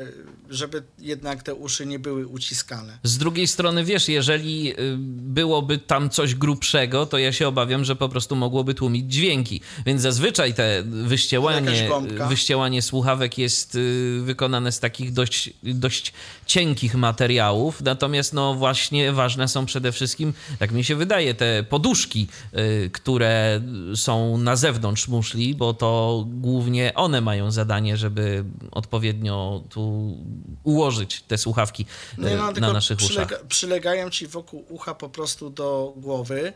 żeby 0.50 0.84
jednak 1.00 1.44
te 1.44 1.56
uszy 1.56 1.86
nie 1.86 2.00
były 2.00 2.28
uciskane. 2.28 2.98
Z 3.04 3.18
drugiej 3.18 3.48
strony, 3.48 3.84
wiesz, 3.84 4.10
jeżeli 4.10 4.72
y, 4.72 4.76
byłoby 4.98 5.78
tam 5.78 6.10
coś 6.10 6.36
grubszego, 6.36 7.06
to 7.06 7.18
ja 7.18 7.34
się 7.34 7.48
obawiam, 7.48 7.86
że 7.86 7.96
po 7.96 8.10
prostu 8.10 8.36
mogłoby 8.36 8.74
tłumić 8.74 9.14
dźwięki. 9.14 9.62
Więc 9.86 10.02
zazwyczaj 10.02 10.54
te 10.54 10.84
wyściełanie, 10.86 11.90
wyściełanie 12.30 12.82
słuchawek 12.82 13.38
jest 13.38 13.76
y, 13.76 14.20
wykonane 14.24 14.72
z 14.72 14.80
takich 14.80 15.14
dość, 15.14 15.50
dość 15.64 16.14
cienkich 16.46 16.96
materiałów. 16.96 17.82
Natomiast, 17.82 18.34
no 18.34 18.54
właśnie, 18.54 19.12
ważne 19.12 19.48
są 19.48 19.66
przede 19.66 19.92
wszystkim, 19.92 20.34
tak 20.60 20.72
mi 20.72 20.84
się 20.84 20.96
wydaje, 20.96 21.34
te 21.34 21.64
poduszki, 21.64 22.28
y, 22.58 22.90
które 22.94 23.62
są 23.96 24.38
na 24.38 24.56
zewnątrz 24.56 25.08
muszli, 25.08 25.56
bo 25.56 25.74
to 25.74 26.13
głównie 26.22 26.94
one 26.96 27.22
mają 27.22 27.52
zadanie, 27.52 27.98
żeby 27.98 28.46
odpowiednio 28.72 29.64
tu 29.70 30.18
ułożyć 30.64 31.22
te 31.22 31.38
słuchawki 31.38 31.86
no, 32.18 32.30
no, 32.36 32.52
na 32.52 32.74
naszych 32.74 32.98
przylega, 32.98 33.36
uszach. 33.36 33.48
Przylegają 33.48 34.10
ci 34.10 34.28
wokół 34.28 34.66
ucha 34.70 34.96
po 34.96 35.10
prostu 35.10 35.50
do 35.50 35.94
głowy 35.96 36.54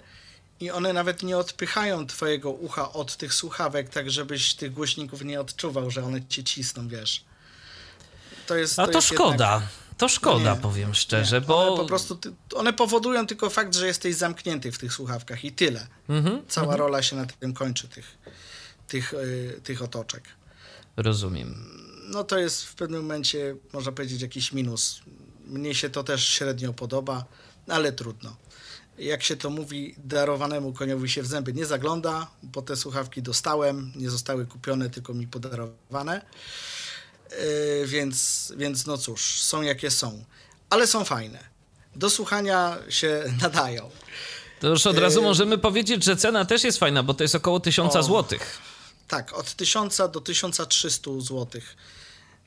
i 0.60 0.72
one 0.72 0.94
nawet 0.94 1.24
nie 1.24 1.38
odpychają 1.38 2.08
twojego 2.08 2.52
ucha 2.52 2.94
od 2.94 3.18
tych 3.18 3.34
słuchawek, 3.34 3.90
tak 3.90 4.12
żebyś 4.12 4.54
tych 4.54 4.74
głośników 4.74 5.22
nie 5.22 5.42
odczuwał, 5.42 5.92
że 5.92 6.04
one 6.04 6.26
ci 6.28 6.44
cisną, 6.44 6.88
wiesz. 6.88 7.24
To 8.48 8.56
jest, 8.56 8.80
A 8.80 8.86
to, 8.86 8.92
to 8.92 8.98
jest 8.98 9.08
szkoda. 9.08 9.54
Jednak... 9.54 9.70
To 9.98 10.10
szkoda, 10.10 10.54
nie, 10.54 10.62
powiem 10.62 10.96
szczerze, 10.96 11.42
nie. 11.42 11.48
bo... 11.48 11.68
One 11.68 11.78
po 11.78 11.86
prostu, 11.86 12.18
one 12.56 12.74
powodują 12.74 13.28
tylko 13.28 13.50
fakt, 13.50 13.76
że 13.76 13.88
jesteś 13.88 14.16
zamknięty 14.16 14.72
w 14.72 14.78
tych 14.78 14.94
słuchawkach 14.94 15.46
i 15.46 15.52
tyle. 15.52 15.88
Mhm, 16.10 16.42
Cała 16.48 16.68
mhm. 16.68 16.80
rola 16.80 17.04
się 17.04 17.16
na 17.16 17.26
tym 17.26 17.54
kończy, 17.54 17.88
tych 17.88 18.18
tych, 18.88 19.14
e, 19.14 19.62
tych 19.62 19.82
otoczek. 19.82 20.24
Rozumiem. 20.98 21.56
No 22.10 22.24
to 22.24 22.38
jest 22.38 22.64
w 22.64 22.76
pewnym 22.76 23.02
momencie, 23.02 23.56
można 23.74 23.92
powiedzieć, 23.92 24.22
jakiś 24.22 24.54
minus. 24.54 25.02
Mnie 25.46 25.76
się 25.76 25.90
to 25.90 26.04
też 26.04 26.28
średnio 26.28 26.74
podoba, 26.74 27.26
ale 27.68 27.92
trudno. 27.92 28.36
Jak 28.98 29.24
się 29.24 29.36
to 29.36 29.50
mówi, 29.50 29.96
darowanemu 29.98 30.74
koniowi 30.74 31.10
się 31.10 31.24
w 31.24 31.28
zęby 31.28 31.54
nie 31.54 31.66
zagląda, 31.66 32.28
bo 32.44 32.62
te 32.62 32.76
słuchawki 32.76 33.22
dostałem, 33.22 33.92
nie 33.96 34.10
zostały 34.10 34.46
kupione, 34.46 34.90
tylko 34.90 35.14
mi 35.14 35.28
podarowane. 35.28 36.22
Yy, 37.32 37.88
więc, 37.88 38.54
więc 38.58 38.86
no 38.86 38.98
cóż, 38.98 39.42
są 39.42 39.62
jakie 39.62 39.92
są. 39.92 40.24
Ale 40.70 40.88
są 40.88 41.06
fajne. 41.06 41.40
Do 41.96 42.10
słuchania 42.10 42.78
się 42.90 43.24
nadają. 43.42 43.90
To 44.60 44.68
już 44.68 44.88
od 44.88 44.98
razu 44.98 45.20
yy, 45.20 45.26
możemy 45.26 45.58
powiedzieć, 45.58 46.04
że 46.04 46.16
cena 46.16 46.46
też 46.46 46.64
jest 46.64 46.78
fajna, 46.80 47.04
bo 47.04 47.14
to 47.14 47.24
jest 47.24 47.36
około 47.36 47.60
1000 47.60 48.06
złotych. 48.06 48.60
Tak, 49.08 49.34
od 49.34 49.56
1000 49.56 49.98
do 50.12 50.22
1300 50.22 51.12
zł, 51.20 51.62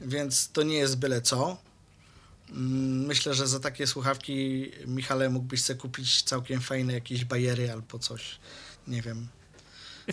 więc 0.01 0.51
to 0.53 0.63
nie 0.63 0.77
jest 0.77 0.99
byle 0.99 1.23
co. 1.23 1.57
Mm, 2.51 3.07
myślę, 3.07 3.35
że 3.35 3.49
za 3.49 3.61
takie 3.61 3.87
słuchawki, 3.87 4.71
Michale, 4.87 5.31
mógłbyś 5.31 5.63
sobie 5.63 5.81
kupić 5.81 6.23
całkiem 6.23 6.61
fajne 6.61 6.93
jakieś 6.93 7.25
bajery 7.25 7.73
albo 7.73 7.99
coś. 7.99 8.39
Nie 8.87 9.03
wiem. 9.03 9.29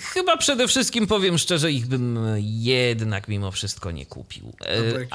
Chyba 0.02 0.38
przede 0.38 0.68
wszystkim 0.68 1.08
powiem 1.08 1.38
szczerze, 1.38 1.72
ich 1.72 1.88
bym 1.88 2.20
jednak 2.42 3.28
mimo 3.28 3.52
wszystko 3.52 3.92
nie 3.92 4.06
kupił. 4.06 4.54
E, 4.66 5.08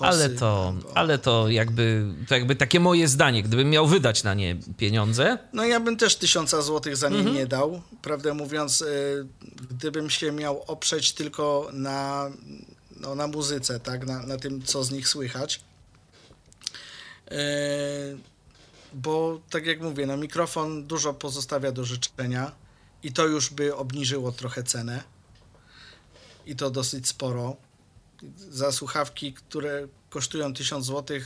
ale 0.00 0.28
to, 0.28 0.74
ale 0.94 1.18
to 1.18 1.48
jakby, 1.48 2.04
to 2.28 2.34
jakby 2.34 2.56
takie 2.56 2.80
moje 2.80 3.08
zdanie, 3.08 3.42
gdybym 3.42 3.70
miał 3.70 3.86
wydać 3.86 4.22
na 4.24 4.34
nie 4.34 4.56
pieniądze. 4.76 5.38
No 5.52 5.64
ja 5.64 5.80
bym 5.80 5.96
też 5.96 6.16
tysiąca 6.16 6.62
złotych 6.62 6.96
za 6.96 7.08
nie 7.08 7.18
mhm. 7.18 7.36
nie 7.36 7.46
dał. 7.46 7.82
Prawdę 8.02 8.34
mówiąc, 8.34 8.82
e, 8.82 8.86
gdybym 9.70 10.10
się 10.10 10.32
miał 10.32 10.62
oprzeć 10.66 11.12
tylko 11.12 11.70
na, 11.72 12.30
no, 13.00 13.14
na 13.14 13.26
muzyce, 13.26 13.80
tak, 13.80 14.06
na, 14.06 14.26
na 14.26 14.36
tym, 14.36 14.62
co 14.62 14.84
z 14.84 14.90
nich 14.90 15.08
słychać. 15.08 15.60
E, 17.30 17.38
bo 18.92 19.40
tak 19.50 19.66
jak 19.66 19.80
mówię, 19.80 20.06
no 20.06 20.16
mikrofon 20.16 20.86
dużo 20.86 21.14
pozostawia 21.14 21.72
do 21.72 21.84
życzenia 21.84 22.52
i 23.02 23.12
to 23.12 23.26
już 23.26 23.50
by 23.50 23.76
obniżyło 23.76 24.32
trochę 24.32 24.62
cenę. 24.62 25.02
I 26.46 26.56
to 26.56 26.70
dosyć 26.70 27.08
sporo. 27.08 27.56
Za 28.50 28.72
słuchawki, 28.72 29.32
które 29.32 29.88
kosztują 30.10 30.54
1000 30.54 30.86
zł, 30.86 31.20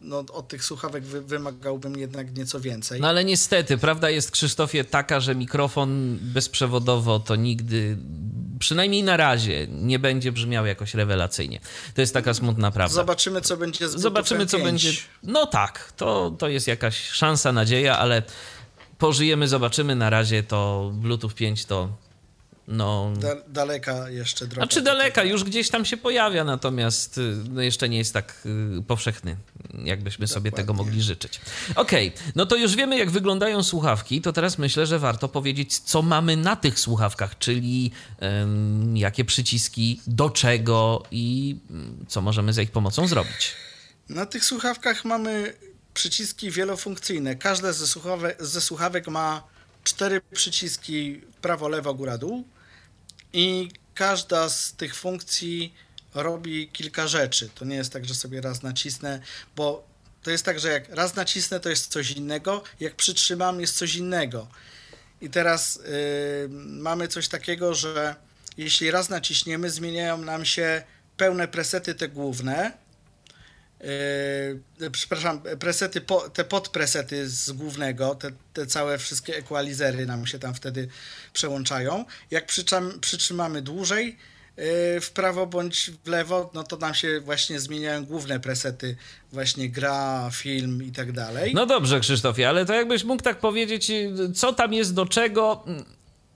no, 0.00 0.18
od 0.18 0.48
tych 0.48 0.64
słuchawek 0.64 1.04
wy, 1.04 1.22
wymagałbym 1.22 1.98
jednak 1.98 2.36
nieco 2.36 2.60
więcej. 2.60 3.00
No 3.00 3.08
ale 3.08 3.24
niestety, 3.24 3.78
prawda 3.78 4.10
jest, 4.10 4.30
Krzysztofie, 4.30 4.84
taka, 4.84 5.20
że 5.20 5.34
mikrofon 5.34 6.18
bezprzewodowo 6.22 7.18
to 7.18 7.36
nigdy, 7.36 7.98
przynajmniej 8.58 9.02
na 9.02 9.16
razie, 9.16 9.66
nie 9.70 9.98
będzie 9.98 10.32
brzmiał 10.32 10.66
jakoś 10.66 10.94
rewelacyjnie. 10.94 11.60
To 11.94 12.00
jest 12.00 12.14
taka 12.14 12.34
smutna 12.34 12.70
prawda. 12.70 12.94
Zobaczymy, 12.94 13.40
co 13.40 13.56
będzie 13.56 13.88
z 13.88 13.92
Zobaczymy, 13.92 14.46
co 14.46 14.56
5. 14.56 14.68
będzie. 14.68 14.92
No 15.22 15.46
tak, 15.46 15.92
to, 15.96 16.30
to 16.38 16.48
jest 16.48 16.66
jakaś 16.66 17.08
szansa, 17.08 17.52
nadzieja, 17.52 17.98
ale 17.98 18.22
pożyjemy, 19.00 19.48
zobaczymy. 19.48 19.96
Na 19.96 20.10
razie 20.10 20.42
to 20.42 20.90
Bluetooth 20.94 21.34
5 21.34 21.64
to 21.64 21.88
no... 22.70 23.12
Da, 23.20 23.36
daleka 23.48 24.10
jeszcze 24.10 24.46
droga. 24.46 24.62
A 24.62 24.66
czy 24.66 24.82
daleka, 24.82 25.24
już 25.24 25.44
gdzieś 25.44 25.68
tam 25.68 25.84
się 25.84 25.96
pojawia, 25.96 26.44
natomiast 26.44 27.18
y, 27.18 27.36
no 27.50 27.62
jeszcze 27.62 27.88
nie 27.88 27.98
jest 27.98 28.12
tak 28.12 28.42
y, 28.78 28.82
powszechny, 28.82 29.36
jakbyśmy 29.84 30.26
Dokładnie. 30.26 30.34
sobie 30.34 30.52
tego 30.52 30.74
mogli 30.74 31.02
życzyć. 31.02 31.40
Okej, 31.76 32.08
okay, 32.08 32.32
no 32.34 32.46
to 32.46 32.56
już 32.56 32.76
wiemy, 32.76 32.98
jak 32.98 33.10
wyglądają 33.10 33.62
słuchawki, 33.62 34.20
to 34.20 34.32
teraz 34.32 34.58
myślę, 34.58 34.86
że 34.86 34.98
warto 34.98 35.28
powiedzieć, 35.28 35.78
co 35.78 36.02
mamy 36.02 36.36
na 36.36 36.56
tych 36.56 36.80
słuchawkach, 36.80 37.38
czyli 37.38 37.90
um, 38.20 38.96
jakie 38.96 39.24
przyciski, 39.24 40.00
do 40.06 40.30
czego 40.30 41.02
i 41.10 41.56
mm, 41.70 42.04
co 42.08 42.20
możemy 42.20 42.52
za 42.52 42.62
ich 42.62 42.70
pomocą 42.70 43.06
zrobić. 43.06 43.52
Na 44.08 44.26
tych 44.26 44.44
słuchawkach 44.44 45.04
mamy 45.04 45.54
przyciski 46.00 46.50
wielofunkcyjne. 46.50 47.36
Każde 47.36 47.72
ze, 47.72 47.86
słuchawek, 47.86 48.36
ze 48.46 48.60
słuchawek 48.60 49.08
ma 49.08 49.42
cztery 49.84 50.20
przyciski 50.32 51.20
prawo, 51.42 51.68
lewo, 51.68 51.94
góra, 51.94 52.18
dół 52.18 52.44
i 53.32 53.68
każda 53.94 54.48
z 54.48 54.72
tych 54.72 54.94
funkcji 54.94 55.74
robi 56.14 56.68
kilka 56.68 57.08
rzeczy. 57.08 57.50
To 57.54 57.64
nie 57.64 57.76
jest 57.76 57.92
tak, 57.92 58.04
że 58.04 58.14
sobie 58.14 58.40
raz 58.40 58.62
nacisnę, 58.62 59.20
bo 59.56 59.86
to 60.22 60.30
jest 60.30 60.44
tak, 60.44 60.60
że 60.60 60.68
jak 60.68 60.88
raz 60.88 61.16
nacisnę, 61.16 61.60
to 61.60 61.68
jest 61.70 61.86
coś 61.86 62.10
innego, 62.10 62.62
jak 62.80 62.94
przytrzymam, 62.94 63.60
jest 63.60 63.76
coś 63.76 63.94
innego. 63.94 64.48
I 65.20 65.30
teraz 65.30 65.76
yy, 65.76 66.48
mamy 66.66 67.08
coś 67.08 67.28
takiego, 67.28 67.74
że 67.74 68.16
jeśli 68.56 68.90
raz 68.90 69.08
naciśniemy, 69.08 69.70
zmieniają 69.70 70.18
nam 70.18 70.44
się 70.44 70.82
pełne 71.16 71.48
presety 71.48 71.94
te 71.94 72.08
główne, 72.08 72.72
Yy, 74.80 74.90
przepraszam, 74.90 75.40
presety, 75.58 76.00
po, 76.00 76.20
te 76.20 76.44
podpresety 76.44 77.28
z 77.28 77.52
głównego, 77.52 78.14
te, 78.14 78.30
te 78.52 78.66
całe 78.66 78.98
wszystkie 78.98 79.36
equalizery 79.36 80.06
nam 80.06 80.26
się 80.26 80.38
tam 80.38 80.54
wtedy 80.54 80.88
przełączają. 81.32 82.04
Jak 82.30 82.46
przyczam, 82.46 83.00
przytrzymamy 83.00 83.62
dłużej 83.62 84.06
yy, 84.56 85.00
w 85.00 85.10
prawo 85.14 85.46
bądź 85.46 85.90
w 86.04 86.08
lewo, 86.08 86.50
no 86.54 86.62
to 86.62 86.76
nam 86.76 86.94
się 86.94 87.20
właśnie 87.20 87.60
zmieniają 87.60 88.04
główne 88.04 88.40
presety, 88.40 88.96
właśnie 89.32 89.68
gra, 89.68 90.30
film 90.32 90.82
i 90.84 90.92
tak 90.92 91.12
dalej. 91.12 91.54
No 91.54 91.66
dobrze, 91.66 92.00
Krzysztofie, 92.00 92.48
ale 92.48 92.66
to 92.66 92.74
jakbyś 92.74 93.04
mógł 93.04 93.22
tak 93.22 93.38
powiedzieć, 93.38 93.92
co 94.34 94.52
tam 94.52 94.72
jest 94.72 94.94
do 94.94 95.06
czego 95.06 95.64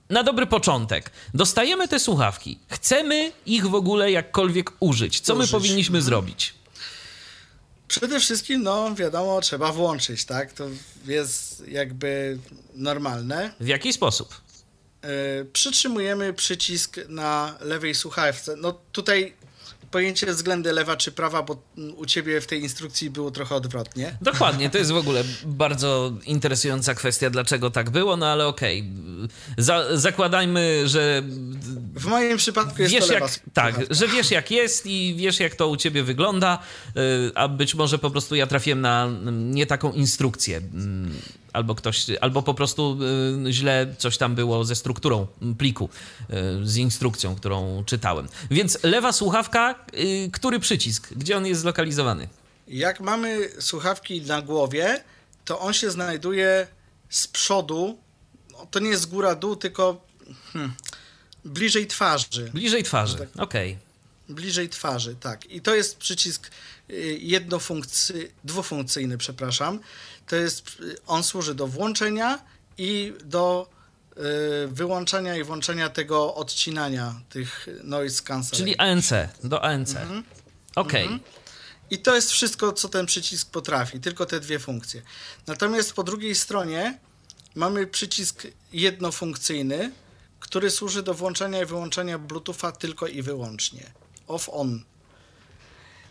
na 0.09 0.23
dobry 0.23 0.45
początek. 0.45 1.11
Dostajemy 1.33 1.87
te 1.87 1.99
słuchawki. 1.99 2.59
Chcemy 2.67 3.31
ich 3.45 3.67
w 3.67 3.75
ogóle 3.75 4.11
jakkolwiek 4.11 4.71
użyć. 4.79 5.19
Co 5.19 5.35
użyć. 5.35 5.51
my 5.51 5.59
powinniśmy 5.59 6.01
zrobić? 6.01 6.53
Przede 7.87 8.19
wszystkim, 8.19 8.63
no 8.63 8.95
wiadomo, 8.95 9.41
trzeba 9.41 9.71
włączyć, 9.71 10.25
tak? 10.25 10.53
To 10.53 10.67
jest 11.05 11.67
jakby 11.67 12.37
normalne. 12.75 13.53
W 13.59 13.67
jaki 13.67 13.93
sposób? 13.93 14.41
Yy, 15.03 15.09
przytrzymujemy 15.53 16.33
przycisk 16.33 16.97
na 17.07 17.57
lewej 17.61 17.95
słuchawce. 17.95 18.55
No 18.55 18.79
tutaj 18.91 19.33
pojęcie 19.95 20.33
względy 20.33 20.73
lewa 20.73 20.97
czy 20.97 21.11
prawa, 21.11 21.43
bo 21.43 21.63
u 21.95 22.05
ciebie 22.05 22.41
w 22.41 22.47
tej 22.47 22.61
instrukcji 22.61 23.09
było 23.09 23.31
trochę 23.31 23.55
odwrotnie. 23.55 24.17
Dokładnie, 24.21 24.69
to 24.69 24.77
jest 24.77 24.91
w 24.91 24.97
ogóle 24.97 25.23
bardzo 25.45 26.13
interesująca 26.25 26.95
kwestia, 26.95 27.29
dlaczego 27.29 27.71
tak 27.71 27.89
było, 27.89 28.17
no 28.17 28.27
ale 28.27 28.47
okej. 28.47 28.81
Okay. 28.81 29.27
Za, 29.57 29.97
zakładajmy, 29.97 30.87
że. 30.87 31.23
W 31.95 32.05
moim 32.05 32.37
przypadku 32.37 32.81
jest 32.81 32.93
wiesz 32.93 33.07
to 33.07 33.13
lewa 33.13 33.25
jak, 33.25 33.39
Tak, 33.53 33.75
że 33.89 34.07
wiesz 34.07 34.31
jak 34.31 34.51
jest 34.51 34.85
i 34.85 35.15
wiesz 35.17 35.39
jak 35.39 35.55
to 35.55 35.67
u 35.67 35.77
ciebie 35.77 36.03
wygląda, 36.03 36.59
y, 36.97 37.31
a 37.35 37.47
być 37.47 37.75
może 37.75 37.99
po 37.99 38.11
prostu 38.11 38.35
ja 38.35 38.47
trafiłem 38.47 38.81
na 38.81 39.09
nie 39.31 39.65
taką 39.65 39.91
instrukcję 39.91 40.57
mm, 40.57 41.15
albo 41.55 41.75
ktoś, 41.75 42.05
albo 42.21 42.41
po 42.41 42.53
prostu 42.53 42.97
y, 43.47 43.53
źle 43.53 43.95
coś 43.97 44.17
tam 44.17 44.35
było 44.35 44.65
ze 44.65 44.75
strukturą 44.75 45.27
pliku, 45.57 45.89
y, 46.63 46.67
z 46.67 46.77
instrukcją, 46.77 47.35
którą 47.35 47.83
czytałem. 47.85 48.27
Więc 48.51 48.83
lewa 48.83 49.11
słuchawka, 49.11 49.75
y, 49.93 50.29
który 50.31 50.59
przycisk? 50.59 51.13
Gdzie 51.13 51.37
on 51.37 51.45
jest 51.45 51.61
zlokalizowany? 51.61 52.27
Jak 52.67 52.99
mamy 52.99 53.49
słuchawki 53.59 54.21
na 54.21 54.41
głowie, 54.41 55.03
to 55.45 55.59
on 55.59 55.73
się 55.73 55.91
znajduje 55.91 56.67
z 57.09 57.27
przodu. 57.27 57.97
No, 58.51 58.67
to 58.71 58.79
nie 58.79 58.89
jest 58.89 59.09
góra 59.09 59.35
dół, 59.35 59.55
tylko 59.55 60.05
hmm, 60.53 60.73
bliżej 61.45 61.87
twarzy. 61.87 62.49
Bliżej 62.53 62.83
twarzy, 62.83 63.17
tak, 63.17 63.29
okej. 63.37 63.71
Okay. 63.71 64.35
Bliżej 64.35 64.69
twarzy, 64.69 65.15
tak. 65.19 65.45
I 65.51 65.61
to 65.61 65.75
jest 65.75 65.97
przycisk 65.97 66.51
jednofunkcyjny, 67.19 68.29
dwufunkcyjny, 68.43 69.17
przepraszam 69.17 69.79
to 70.27 70.35
jest, 70.35 70.77
on 71.07 71.23
służy 71.23 71.55
do 71.55 71.67
włączenia 71.67 72.39
i 72.77 73.13
do 73.23 73.69
y, 74.17 74.67
wyłączania 74.67 75.35
i 75.35 75.43
włączenia 75.43 75.89
tego 75.89 76.35
odcinania 76.35 77.21
tych 77.29 77.67
noise 77.83 78.23
cancellation. 78.23 78.59
Czyli 78.59 78.77
ANC, 78.77 79.09
do 79.43 79.63
ANC. 79.63 79.95
Mhm. 79.95 80.23
Okay. 80.75 81.01
Mhm. 81.01 81.19
I 81.89 81.99
to 81.99 82.15
jest 82.15 82.31
wszystko, 82.31 82.73
co 82.73 82.89
ten 82.89 83.05
przycisk 83.05 83.51
potrafi, 83.51 83.99
tylko 83.99 84.25
te 84.25 84.39
dwie 84.39 84.59
funkcje. 84.59 85.01
Natomiast 85.47 85.93
po 85.93 86.03
drugiej 86.03 86.35
stronie 86.35 86.99
mamy 87.55 87.87
przycisk 87.87 88.43
jednofunkcyjny, 88.73 89.91
który 90.39 90.71
służy 90.71 91.03
do 91.03 91.13
włączania 91.13 91.61
i 91.61 91.65
wyłączania 91.65 92.19
Bluetootha 92.19 92.71
tylko 92.71 93.07
i 93.07 93.21
wyłącznie. 93.21 93.91
Off-on. 94.27 94.83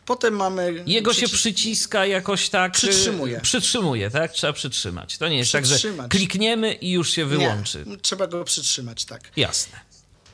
Potem 0.06 0.34
mamy. 0.36 0.84
Jego 0.86 1.10
przycis... 1.10 1.30
się 1.30 1.36
przyciska 1.36 2.06
jakoś 2.06 2.48
tak. 2.48 2.74
Y, 2.74 2.78
przytrzymuje. 2.78 3.40
Przytrzymuje, 3.40 4.10
tak? 4.10 4.32
Trzeba 4.32 4.52
przytrzymać. 4.52 5.18
To 5.18 5.28
nie 5.28 5.38
jest 5.38 5.52
tak, 5.52 5.66
że 5.66 5.76
klikniemy 6.08 6.72
i 6.72 6.90
już 6.90 7.10
się 7.10 7.26
wyłączy. 7.26 7.84
Nie, 7.86 7.96
trzeba 7.96 8.26
go 8.26 8.44
przytrzymać, 8.44 9.04
tak. 9.04 9.30
Jasne. 9.36 9.80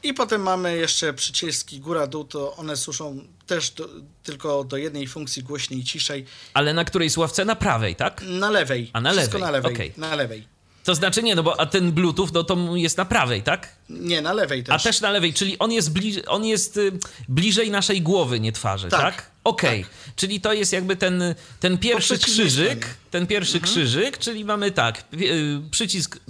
I 0.03 0.15
potem 0.15 0.43
mamy 0.43 0.77
jeszcze 0.77 1.15
przyciski 1.15 1.81
góra-dół, 1.81 2.25
to 2.25 2.57
one 2.57 2.77
służą 2.77 3.25
też 3.47 3.71
do, 3.71 3.89
tylko 4.23 4.65
do 4.65 4.77
jednej 4.77 5.07
funkcji 5.07 5.43
głośniej, 5.43 5.85
ciszej. 5.85 6.25
Ale 6.55 6.75
na 6.75 6.85
której 6.85 7.11
sławce? 7.11 7.45
Na 7.45 7.57
prawej, 7.57 7.97
tak? 7.97 8.23
Na 8.23 8.51
lewej. 8.51 8.91
A 8.93 9.01
na 9.01 9.13
Wszystko 9.13 9.39
lewej. 9.39 9.47
na 9.47 9.51
lewej. 9.51 9.75
Okay. 9.75 9.93
Na 9.97 10.17
lewej. 10.17 10.45
To 10.85 10.95
znaczy 10.95 11.23
nie, 11.23 11.35
no 11.35 11.43
bo 11.43 11.61
a 11.61 11.67
ten 11.67 11.93
Bluetooth 11.93 12.29
no 12.35 12.45
to 12.45 12.57
jest 12.75 12.97
na 12.97 13.05
prawej, 13.05 13.43
tak? 13.43 13.77
Nie, 13.89 14.23
na 14.23 14.33
lewej 14.33 14.65
też. 14.65 14.75
A 14.75 14.79
też 14.79 15.01
na 15.01 15.11
lewej, 15.11 15.35
czyli 15.35 15.59
on 15.59 15.73
jest, 15.73 15.93
bliż, 15.93 16.17
on 16.27 16.45
jest 16.45 16.77
y, 16.77 16.93
bliżej 17.29 17.71
naszej 17.71 18.03
głowy, 18.03 18.41
nie 18.41 18.53
twarzy, 18.53 18.89
tak? 18.89 19.01
tak? 19.01 19.30
Okej, 19.45 19.81
okay. 19.81 19.95
tak. 20.07 20.15
czyli 20.17 20.41
to 20.41 20.53
jest 20.53 20.73
jakby 20.73 20.97
ten, 20.97 21.35
ten 21.61 21.79
pierwszy 21.79 22.19
krzyżyk, 22.19 22.87
ten 23.11 23.27
pierwszy 23.27 23.57
mhm. 23.57 23.73
krzyżyk, 23.73 24.19
czyli 24.19 24.45
mamy 24.45 24.71
tak, 24.71 25.05
y, 25.15 25.61
przycisk 25.71 26.17
y, 26.17 26.21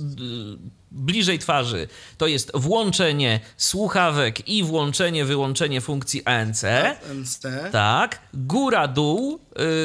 bliżej 0.93 1.39
twarzy 1.39 1.89
to 2.19 2.27
jest 2.27 2.51
włączenie 2.55 3.41
słuchawek 3.57 4.49
i 4.49 4.63
włączenie, 4.63 5.25
wyłączenie 5.25 5.81
funkcji 5.81 6.25
ANC. 6.25 6.65
ANC. 7.11 7.41
Tak. 7.73 8.21
Góra, 8.35 8.89
dół, 8.89 9.41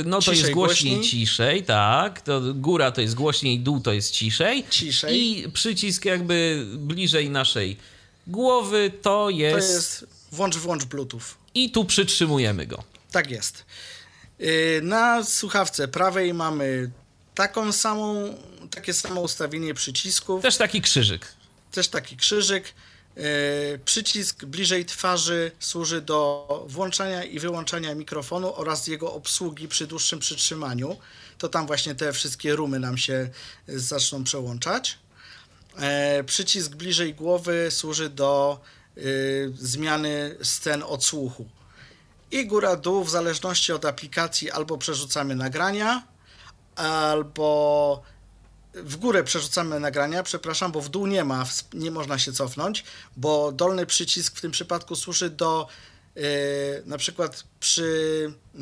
no 0.06 0.22
to 0.22 0.32
jest 0.32 0.52
głośniej, 0.52 0.94
głośniej, 0.94 1.02
ciszej, 1.02 1.64
tak. 1.64 2.22
To 2.22 2.42
góra 2.54 2.92
to 2.92 3.02
jest 3.02 3.16
głośniej, 3.16 3.60
dół 3.60 3.80
to 3.80 3.94
jest 3.94 4.12
ciszej. 4.12 4.66
Ciszej. 4.70 5.22
I 5.22 5.52
przycisk 5.52 6.06
jakby 6.06 6.66
bliżej 6.78 7.30
naszej 7.30 7.78
głowy 8.28 8.92
to 9.02 9.30
jest... 9.30 9.68
To 9.68 9.74
jest 9.74 10.08
włącz, 10.32 10.58
włącz 10.58 10.86
Bluetooth. 10.86 11.22
I 11.56 11.72
tu 11.72 11.86
przytrzymujemy 11.86 12.68
go. 12.68 12.84
Tak 13.16 13.32
jest. 13.32 13.66
Y, 14.42 14.80
na 14.84 15.24
słuchawce 15.24 15.88
prawej 15.88 16.34
mamy 16.34 16.92
taką 17.36 17.72
samą, 17.72 18.38
takie 18.72 18.94
samo 18.94 19.22
ustawienie 19.22 19.74
przycisków. 19.74 20.42
Też 20.42 20.58
taki 20.58 20.82
krzyżyk. 20.82 21.28
Też 21.72 21.88
taki 21.88 22.18
krzyżyk. 22.18 22.74
Y, 23.18 23.80
przycisk 23.86 24.46
bliżej 24.46 24.86
twarzy 24.86 25.52
służy 25.60 26.02
do 26.02 26.66
włączania 26.70 27.24
i 27.24 27.40
wyłączania 27.40 27.96
mikrofonu 27.96 28.56
oraz 28.56 28.88
jego 28.88 29.14
obsługi 29.14 29.68
przy 29.68 29.88
dłuższym 29.88 30.20
przytrzymaniu. 30.20 30.98
To 31.38 31.50
tam 31.50 31.68
właśnie 31.68 31.96
te 31.96 32.14
wszystkie 32.14 32.56
rumy 32.56 32.80
nam 32.80 32.98
się 32.98 33.30
zaczną 33.68 34.24
przełączać. 34.24 35.00
Y, 36.20 36.24
przycisk 36.24 36.76
bliżej 36.76 37.14
głowy 37.14 37.68
służy 37.72 38.10
do 38.10 38.60
zmiany 39.54 40.38
scen 40.44 40.84
odsłuchu 40.84 41.46
i 42.32 42.48
góra-dół 42.48 43.04
w 43.04 43.10
zależności 43.10 43.74
od 43.74 43.86
aplikacji 43.86 44.52
albo 44.52 44.78
przerzucamy 44.78 45.36
nagrania, 45.36 46.04
albo 46.76 48.02
w 48.74 48.98
górę 48.98 49.24
przerzucamy 49.24 49.80
nagrania, 49.80 50.24
przepraszam, 50.24 50.72
bo 50.72 50.82
w 50.82 50.90
dół 50.90 51.08
nie 51.08 51.24
ma, 51.24 51.46
nie 51.74 51.92
można 51.92 52.20
się 52.20 52.34
cofnąć, 52.34 52.84
bo 53.18 53.52
dolny 53.52 53.86
przycisk 53.86 54.38
w 54.38 54.42
tym 54.42 54.52
przypadku 54.52 54.96
służy 54.96 55.30
do 55.30 55.68
yy, 56.16 56.24
na 56.86 56.98
przykład 56.98 57.44
przy 57.60 58.34
yy, 58.54 58.62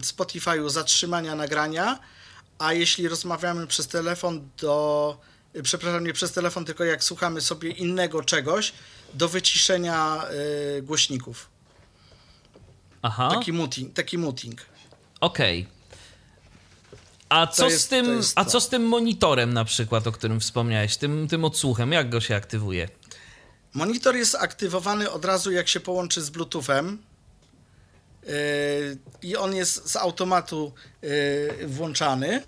Spotify'u 0.00 0.70
zatrzymania 0.70 1.34
nagrania, 1.34 1.98
a 2.58 2.72
jeśli 2.72 3.08
rozmawiamy 3.08 3.66
przez 3.66 3.88
telefon 3.88 4.48
do 4.58 5.18
yy, 5.54 5.62
przepraszam, 5.62 6.06
nie 6.06 6.12
przez 6.12 6.32
telefon, 6.32 6.64
tylko 6.64 6.84
jak 6.84 7.04
słuchamy 7.04 7.40
sobie 7.40 7.70
innego 7.70 8.22
czegoś, 8.22 8.72
do 9.14 9.28
wyciszenia 9.28 10.24
y, 10.78 10.82
głośników. 10.82 11.57
Aha. 13.02 13.30
Taki 13.34 13.52
muting. 13.52 13.94
Taki 13.94 14.18
muting. 14.18 14.60
Okej. 15.20 15.60
Okay. 15.60 15.78
A 17.28 17.46
co, 17.46 17.68
jest, 17.68 17.84
z 17.84 17.88
tym, 17.88 18.20
a 18.34 18.44
co 18.44 18.60
z 18.60 18.68
tym 18.68 18.82
monitorem 18.82 19.54
na 19.54 19.64
przykład, 19.64 20.06
o 20.06 20.12
którym 20.12 20.40
wspomniałeś, 20.40 20.96
tym, 20.96 21.28
tym 21.28 21.44
odsłuchem, 21.44 21.92
jak 21.92 22.10
go 22.10 22.20
się 22.20 22.36
aktywuje? 22.36 22.88
Monitor 23.74 24.16
jest 24.16 24.34
aktywowany 24.34 25.10
od 25.10 25.24
razu 25.24 25.52
jak 25.52 25.68
się 25.68 25.80
połączy 25.80 26.22
z 26.22 26.30
Bluetoothem 26.30 27.02
yy, 28.22 28.32
i 29.22 29.36
on 29.36 29.54
jest 29.54 29.90
z 29.90 29.96
automatu 29.96 30.72
yy, 31.02 31.66
włączany. 31.66 32.42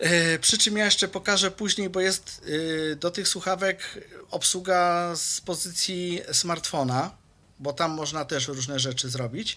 Yy, 0.00 0.38
przy 0.40 0.58
czym 0.58 0.76
ja 0.76 0.84
jeszcze 0.84 1.08
pokażę 1.08 1.50
później, 1.50 1.90
bo 1.90 2.00
jest 2.00 2.50
do 2.96 3.10
tych 3.10 3.28
słuchawek 3.28 4.08
obsługa 4.30 5.12
z 5.16 5.40
pozycji 5.40 6.20
smartfona 6.32 7.23
bo 7.64 7.72
tam 7.72 7.90
można 7.90 8.24
też 8.24 8.48
różne 8.48 8.78
rzeczy 8.78 9.10
zrobić. 9.10 9.56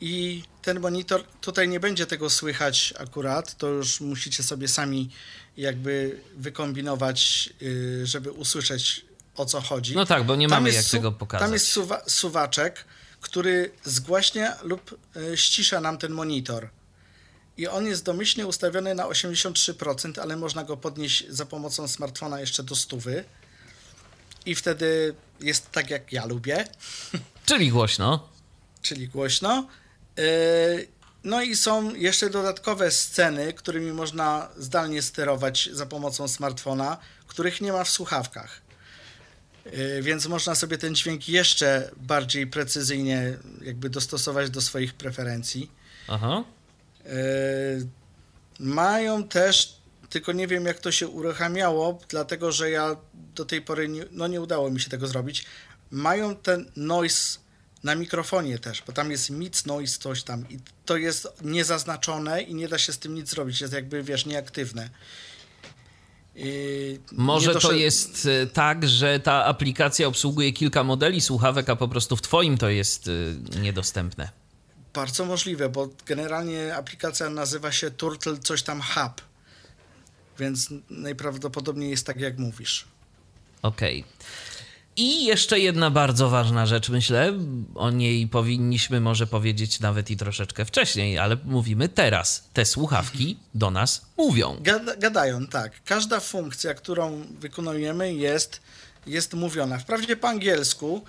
I 0.00 0.42
ten 0.62 0.80
monitor, 0.80 1.24
tutaj 1.40 1.68
nie 1.68 1.80
będzie 1.80 2.06
tego 2.06 2.30
słychać 2.30 2.94
akurat, 2.98 3.56
to 3.56 3.66
już 3.66 4.00
musicie 4.00 4.42
sobie 4.42 4.68
sami 4.68 5.10
jakby 5.56 6.20
wykombinować, 6.36 7.50
y, 7.62 8.06
żeby 8.06 8.32
usłyszeć 8.32 9.06
o 9.36 9.46
co 9.46 9.60
chodzi. 9.60 9.94
No 9.94 10.06
tak, 10.06 10.24
bo 10.24 10.36
nie 10.36 10.48
Tam 10.48 10.62
mamy 10.62 10.74
jak 10.74 10.84
tego 10.84 11.12
pokazać. 11.12 11.46
Tam 11.46 11.52
jest 11.52 11.76
suwa- 11.76 12.02
suwaczek, 12.06 12.84
który 13.20 13.70
zgłaśnia 13.84 14.56
lub 14.62 14.98
y, 15.16 15.36
ścisza 15.36 15.80
nam 15.80 15.98
ten 15.98 16.12
monitor. 16.12 16.68
I 17.56 17.68
on 17.68 17.86
jest 17.86 18.04
domyślnie 18.04 18.46
ustawiony 18.46 18.94
na 18.94 19.04
83%, 19.06 20.20
ale 20.20 20.36
można 20.36 20.64
go 20.64 20.76
podnieść 20.76 21.24
za 21.28 21.46
pomocą 21.46 21.88
smartfona 21.88 22.40
jeszcze 22.40 22.62
do 22.62 22.76
100. 22.76 22.96
I 24.46 24.54
wtedy 24.54 25.14
jest 25.40 25.70
tak, 25.70 25.90
jak 25.90 26.12
ja 26.12 26.26
lubię, 26.26 26.64
Czyli 27.46 27.70
głośno. 27.70 28.28
czyli 28.82 29.08
głośno. 29.08 29.66
Y, 30.18 30.88
No 31.24 31.42
i 31.42 31.56
są 31.56 31.94
jeszcze 31.94 32.30
dodatkowe 32.30 32.90
sceny, 32.90 33.52
którymi 33.52 33.92
można 33.92 34.48
zdalnie 34.56 35.02
sterować 35.02 35.68
za 35.72 35.86
pomocą 35.86 36.28
smartfona, 36.28 36.98
których 37.26 37.60
nie 37.60 37.72
ma 37.72 37.84
w 37.84 37.88
słuchawkach. 37.90 38.60
Y, 39.66 40.02
Więc 40.02 40.26
można 40.26 40.54
sobie 40.54 40.78
ten 40.78 40.94
dźwięk 40.94 41.28
jeszcze 41.28 41.90
bardziej 41.96 42.46
precyzyjnie 42.46 43.36
jakby 43.62 43.90
dostosować 43.90 44.50
do 44.50 44.60
swoich 44.60 44.94
preferencji. 44.94 45.70
Aha. 46.08 46.44
Y, 47.06 47.86
Mają 48.60 49.28
też, 49.28 49.76
tylko 50.10 50.32
nie 50.32 50.46
wiem 50.46 50.64
jak 50.66 50.78
to 50.78 50.92
się 50.92 51.08
uruchamiało, 51.08 51.98
dlatego 52.08 52.52
że 52.52 52.70
ja 52.70 52.96
do 53.34 53.44
tej 53.44 53.62
pory 53.62 53.88
nie, 53.88 54.04
no 54.10 54.26
nie 54.26 54.40
udało 54.40 54.70
mi 54.70 54.80
się 54.80 54.90
tego 54.90 55.06
zrobić. 55.06 55.44
Mają 55.90 56.36
ten 56.36 56.70
noise 56.76 57.38
na 57.84 57.94
mikrofonie 57.94 58.58
też, 58.58 58.82
bo 58.86 58.92
tam 58.92 59.10
jest 59.10 59.30
mid 59.30 59.66
noise 59.66 59.98
coś 59.98 60.22
tam 60.22 60.48
i 60.50 60.58
to 60.84 60.96
jest 60.96 61.28
niezaznaczone 61.42 62.42
i 62.42 62.54
nie 62.54 62.68
da 62.68 62.78
się 62.78 62.92
z 62.92 62.98
tym 62.98 63.14
nic 63.14 63.30
zrobić, 63.30 63.60
jest 63.60 63.72
jakby 63.72 64.02
wiesz 64.02 64.26
nieaktywne. 64.26 64.90
I 66.36 67.00
Może 67.12 67.54
to 67.54 67.72
jest 67.72 68.28
e, 68.42 68.46
tak, 68.46 68.88
że 68.88 69.20
ta 69.20 69.44
aplikacja 69.44 70.06
obsługuje 70.08 70.52
kilka 70.52 70.84
modeli 70.84 71.20
słuchawek, 71.20 71.70
a 71.70 71.76
po 71.76 71.88
prostu 71.88 72.16
w 72.16 72.22
twoim 72.22 72.58
to 72.58 72.68
jest 72.68 73.08
e, 73.08 73.60
niedostępne. 73.60 74.28
Bardzo 74.94 75.24
możliwe, 75.24 75.68
bo 75.68 75.88
generalnie 76.06 76.76
aplikacja 76.76 77.30
nazywa 77.30 77.72
się 77.72 77.90
Turtle 77.90 78.38
coś 78.38 78.62
tam 78.62 78.82
Hub, 78.82 79.22
więc 80.38 80.68
najprawdopodobniej 80.90 81.90
jest 81.90 82.06
tak 82.06 82.20
jak 82.20 82.38
mówisz. 82.38 82.84
Okej. 83.62 84.04
I 84.96 85.24
jeszcze 85.24 85.58
jedna 85.58 85.90
bardzo 85.90 86.30
ważna 86.30 86.66
rzecz, 86.66 86.88
myślę. 86.88 87.32
O 87.74 87.90
niej 87.90 88.28
powinniśmy 88.28 89.00
może 89.00 89.26
powiedzieć 89.26 89.80
nawet 89.80 90.10
i 90.10 90.16
troszeczkę 90.16 90.64
wcześniej, 90.64 91.18
ale 91.18 91.36
mówimy 91.44 91.88
teraz. 91.88 92.48
Te 92.52 92.64
słuchawki 92.64 93.36
do 93.54 93.70
nas 93.70 94.06
mówią. 94.16 94.56
Gada, 94.60 94.96
gadają, 94.96 95.46
tak. 95.46 95.72
Każda 95.84 96.20
funkcja, 96.20 96.74
którą 96.74 97.24
wykonujemy, 97.40 98.14
jest, 98.14 98.60
jest 99.06 99.34
mówiona. 99.34 99.78
Wprawdzie 99.78 100.16
po 100.16 100.28
angielsku. 100.28 101.04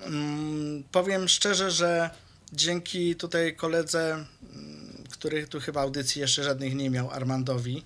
Mm, 0.00 0.82
powiem 0.92 1.28
szczerze, 1.28 1.70
że 1.70 2.10
dzięki 2.52 3.16
tutaj 3.16 3.56
koledze, 3.56 4.12
mm, 4.12 5.04
który 5.10 5.46
tu 5.46 5.60
chyba 5.60 5.80
audycji 5.80 6.20
jeszcze 6.20 6.44
żadnych 6.44 6.74
nie 6.74 6.90
miał, 6.90 7.10
Armandowi, 7.10 7.84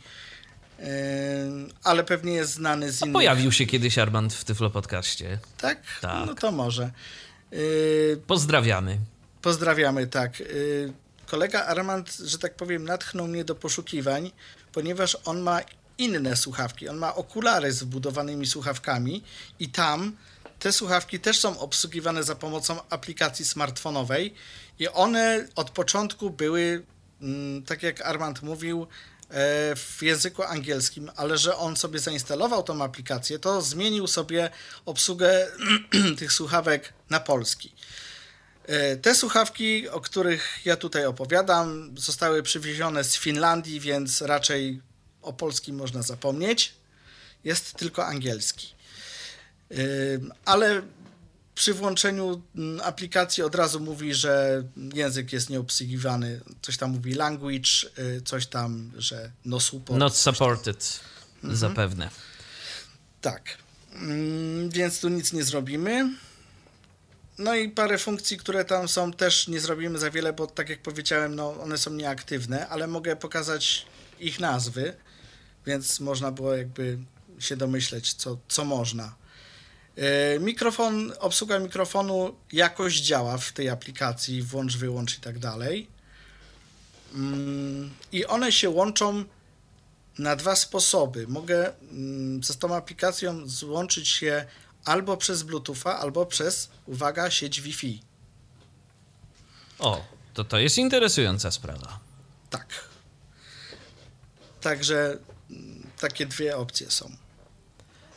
ale 1.85 2.05
pewnie 2.05 2.33
jest 2.33 2.53
znany 2.53 2.93
z 2.93 3.03
innych. 3.03 3.13
Pojawił 3.13 3.53
się 3.53 3.67
kiedyś 3.67 3.99
Armand 3.99 4.35
w 4.35 4.45
Tyflo 4.45 4.71
Podcaście. 4.71 5.39
Tak? 5.57 5.79
Tak. 6.01 6.27
No 6.27 6.35
to 6.35 6.53
może. 6.53 6.91
Yy, 7.51 8.21
Pozdrawiamy. 8.27 8.99
Pozdrawiamy, 9.43 10.07
tak. 10.07 10.41
Y, 10.41 10.93
Kolega 11.27 11.65
Armand, 11.65 12.17
że 12.25 12.39
tak 12.39 12.55
powiem, 12.55 12.85
natchnął 12.85 13.27
mnie 13.27 13.45
do 13.45 13.55
poszukiwań, 13.55 14.31
ponieważ 14.73 15.17
on 15.25 15.41
ma 15.41 15.61
inne 15.99 16.37
słuchawki. 16.37 16.89
On 16.89 16.97
ma 16.97 17.15
okulary 17.15 17.73
z 17.73 17.83
wbudowanymi 17.83 18.47
słuchawkami 18.47 19.23
i 19.59 19.69
tam 19.69 20.17
te 20.59 20.73
słuchawki 20.73 21.21
też 21.21 21.39
są 21.39 21.59
obsługiwane 21.59 22.25
za 22.25 22.35
pomocą 22.35 22.79
aplikacji 22.91 23.45
smartfonowej 23.45 24.35
i 24.79 24.89
one 24.89 25.49
od 25.55 25.71
początku 25.71 26.31
były, 26.31 26.83
mm, 27.23 27.63
tak 27.63 27.83
jak 27.83 28.01
Armand 28.01 28.43
mówił, 28.43 28.87
w 29.77 29.99
języku 30.03 30.43
angielskim, 30.43 31.11
ale 31.17 31.39
że 31.39 31.57
on 31.57 31.77
sobie 31.77 31.99
zainstalował 31.99 32.63
tą 32.63 32.83
aplikację, 32.83 33.39
to 33.39 33.63
zmienił 33.63 34.07
sobie 34.07 34.51
obsługę 34.87 35.47
tych 36.19 36.33
słuchawek 36.33 36.93
na 37.11 37.21
polski. 37.21 37.73
E, 38.67 38.97
Te 38.97 39.15
słuchawki, 39.15 39.89
o 39.89 40.01
których 40.01 40.59
ja 40.65 40.77
tutaj 40.77 41.07
opowiadam, 41.07 41.95
zostały 41.99 42.43
przywiezione 42.43 43.05
z 43.05 43.17
Finlandii, 43.17 43.81
więc 43.81 44.23
raczej 44.23 44.81
o 45.23 45.33
polskim 45.33 45.77
można 45.77 46.03
zapomnieć. 46.03 46.75
Jest 47.45 47.75
tylko 47.75 48.07
angielski. 48.07 48.75
E, 49.71 49.75
Ale 50.45 50.83
przy 51.61 51.75
włączeniu 51.75 52.43
mm, 52.57 52.81
aplikacji 52.81 53.43
od 53.43 53.55
razu 53.55 53.81
mówi, 53.81 54.15
że 54.15 54.63
język 54.95 55.33
jest 55.33 55.51
nieobsługiwany. 55.51 56.41
Coś 56.63 56.77
tam 56.77 56.91
mówi 56.91 57.15
language, 57.15 57.71
e, 57.97 58.21
coś 58.21 58.47
tam, 58.47 58.93
że 58.99 59.31
no 59.45 59.61
support. 59.61 59.99
Not 59.99 60.17
supported. 60.17 61.01
Zapewne. 61.45 62.11
Tak. 63.21 63.43
Mm, 63.93 64.71
Więc 64.71 65.01
tu 65.01 65.09
nic 65.09 65.33
nie 65.33 65.45
zrobimy. 65.45 66.15
No 67.39 67.55
i 67.55 67.69
parę 67.69 67.99
funkcji, 67.99 68.37
które 68.37 68.65
tam 68.65 68.89
są, 68.89 69.13
też 69.13 69.49
nie 69.49 69.61
zrobimy 69.61 69.99
za 69.99 70.11
wiele, 70.11 70.33
bo 70.33 70.47
tak 70.47 70.69
jak 70.69 70.83
powiedziałem, 70.83 71.35
no 71.35 71.63
one 71.63 71.79
są 71.79 71.91
nieaktywne, 71.91 72.69
ale 72.69 72.87
mogę 72.87 73.17
pokazać 73.17 73.87
ich 74.21 74.41
nazwy, 74.41 74.97
więc 75.67 76.01
można 76.01 76.33
było 76.33 76.55
jakby 76.55 76.99
się 77.39 77.57
domyśleć, 77.57 78.15
co, 78.15 78.39
co 78.49 78.65
można. 78.65 79.20
E, 80.01 80.39
Mikrofon, 80.39 81.13
obsługa 81.19 81.59
mikrofonu 81.59 82.35
jakoś 82.53 83.01
działa 83.01 83.39
w 83.39 83.53
tej 83.53 83.69
aplikacji, 83.69 84.43
włącz, 84.43 84.77
wyłącz 84.77 85.19
i 85.19 85.21
tak 85.21 85.39
dalej. 85.39 85.89
Mm, 87.15 87.91
I 88.13 88.27
one 88.27 88.53
się 88.53 88.71
łączą 88.71 89.25
na 90.19 90.37
dwa 90.37 90.57
sposoby. 90.57 91.27
Mogę 91.29 91.73
mm, 91.83 92.45
z 92.45 92.59
tą 92.59 92.77
aplikacją 92.77 93.47
złączyć 93.47 94.09
się 94.09 94.45
albo 94.85 95.17
przez 95.17 95.43
Bluetootha, 95.43 95.99
albo 95.99 96.27
przez, 96.27 96.71
uwaga, 96.87 97.31
sieć 97.31 97.61
Wi-Fi. 97.61 98.03
O, 99.79 100.05
to 100.35 100.45
to 100.45 100.59
jest 100.59 100.79
interesująca 100.79 101.51
sprawa. 101.51 102.01
Tak. 102.51 102.67
Także 104.61 105.19
mm, 105.51 105.83
takie 106.01 106.27
dwie 106.27 106.57
opcje 106.57 106.91
są. 106.91 107.17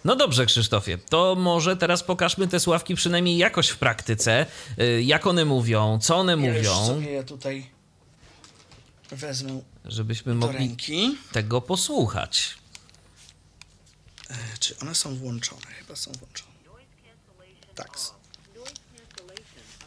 No 0.06 0.16
dobrze, 0.16 0.46
Krzysztofie, 0.46 0.98
to 0.98 1.36
może 1.36 1.78
teraz 1.78 2.04
pokażmy 2.04 2.48
te 2.48 2.60
sławki 2.60 2.96
przynajmniej 2.96 3.38
jakoś 3.38 3.70
w 3.70 3.78
praktyce. 3.78 4.46
Y, 4.80 5.04
Jak 5.04 5.28
one 5.28 5.46
mówią, 5.46 6.00
co 6.02 6.16
one 6.18 6.32
Ja 6.32 6.38
mówią, 6.38 6.86
sobie 6.88 7.10
je 7.12 7.24
tutaj 7.24 7.70
wezmę 9.12 9.62
żebyśmy 9.86 10.36
mogli 10.36 10.58
ręki. 10.58 11.18
tego 11.32 11.62
posłuchać. 11.62 12.56
E, 14.30 14.36
Czy 14.60 14.78
one 14.80 14.96
są 14.96 15.16
włączone? 15.16 15.62
Chyba 15.80 15.96
są 15.96 16.12
włączone. 16.12 16.54
Tak. 17.76 17.90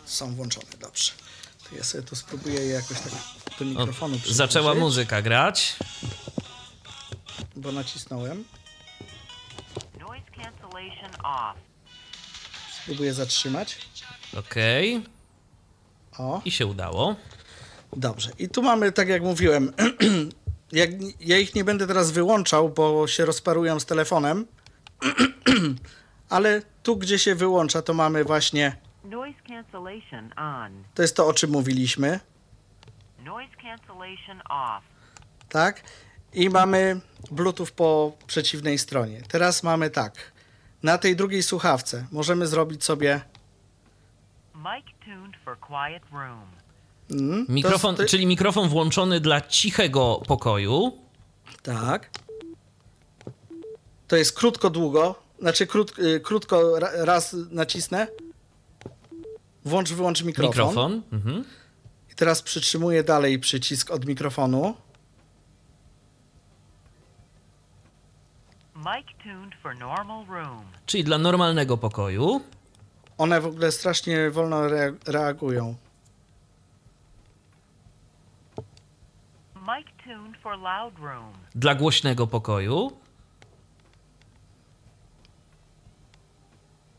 Są 0.05 0.35
włączone, 0.35 0.67
dobrze. 0.81 1.13
To 1.71 1.77
ja 1.77 1.85
sobie 1.85 2.05
tu 2.05 2.17
spróbuję 2.17 2.67
jakoś 2.67 2.99
tak 3.01 3.13
do 3.59 3.65
O, 3.65 3.69
mikrofonu 3.69 4.19
zaczęła 4.31 4.71
przybliżyć, 4.71 4.81
muzyka 4.85 5.23
grać. 5.23 5.77
Bo 7.57 7.73
nacisnąłem. 7.73 8.45
Spróbuję 12.83 13.15
zatrzymać. 13.15 13.79
Okej, 14.39 15.03
O. 16.19 16.41
i 16.45 16.51
się 16.51 16.67
udało. 16.67 17.17
Dobrze. 17.97 18.31
I 18.39 18.49
tu 18.49 18.63
mamy, 18.63 18.93
tak 18.93 19.09
jak 19.09 19.23
mówiłem, 19.23 19.73
jak, 20.73 20.91
ja 21.21 21.39
ich 21.39 21.55
nie 21.55 21.65
będę 21.65 21.87
teraz 21.87 22.11
wyłączał, 22.11 22.69
bo 22.69 23.07
się 23.09 23.25
rozparują 23.25 23.81
z 23.81 23.87
telefonem, 23.87 24.47
ale 26.29 26.63
tu, 26.83 26.97
gdzie 26.97 27.19
się 27.19 27.35
wyłącza, 27.35 27.83
to 27.83 27.95
mamy 27.95 28.25
właśnie, 28.25 28.77
Noise 29.05 29.39
cancellation 29.49 30.33
on. 30.39 30.85
to 30.95 31.03
jest 31.03 31.17
to, 31.17 31.27
o 31.27 31.33
czym 31.33 31.51
mówiliśmy, 31.51 32.21
Noise 33.25 33.57
cancellation 33.63 34.41
off. 34.51 34.85
tak? 35.49 35.83
I 36.33 36.51
mamy 36.51 37.01
Bluetooth 37.31 37.67
po 37.77 38.13
przeciwnej 38.27 38.79
stronie. 38.79 39.23
Teraz 39.29 39.63
mamy 39.63 39.91
tak, 39.91 40.33
na 40.87 40.99
tej 40.99 41.17
drugiej 41.17 41.43
słuchawce 41.43 42.07
możemy 42.13 42.47
zrobić 42.47 42.85
sobie 42.85 43.21
Mic 44.55 44.87
tuned 45.05 45.37
for 45.45 45.59
quiet 45.61 46.03
room. 46.13 46.47
mm, 47.11 47.47
Mikrofon, 47.49 47.97
jest- 47.99 48.11
czyli 48.11 48.27
mikrofon 48.27 48.69
włączony 48.69 49.21
dla 49.21 49.41
cichego 49.41 50.23
pokoju. 50.27 50.99
Tak. 51.63 52.11
To 54.09 54.17
jest 54.17 54.33
krótko, 54.33 54.71
długo. 54.71 55.15
Znaczy 55.39 55.67
krót, 55.67 55.99
y, 55.99 56.21
krótko 56.21 56.79
ra, 56.81 56.91
raz 56.95 57.37
nacisnę. 57.51 58.07
Włącz, 59.65 59.93
wyłącz 59.93 60.23
mikrofon. 60.23 60.51
Mikrofon. 60.51 61.03
Mhm. 61.13 61.45
I 62.13 62.15
teraz 62.15 62.43
przytrzymuję 62.43 63.03
dalej 63.05 63.39
przycisk 63.39 63.91
od 63.91 64.07
mikrofonu. 64.07 64.75
Czyli 70.87 71.05
dla 71.05 71.19
normalnego 71.19 71.77
pokoju. 71.77 72.41
One 73.19 73.41
w 73.41 73.47
ogóle 73.47 73.73
strasznie 73.73 74.31
wolno 74.31 74.69
rea- 74.69 74.97
reagują. 75.07 75.75
Mic 79.57 79.87
tuned 80.05 80.37
for 80.43 80.59
loud 80.59 80.99
room. 80.99 81.33
Dla 81.55 81.75
głośnego 81.75 82.27
pokoju. 82.27 82.91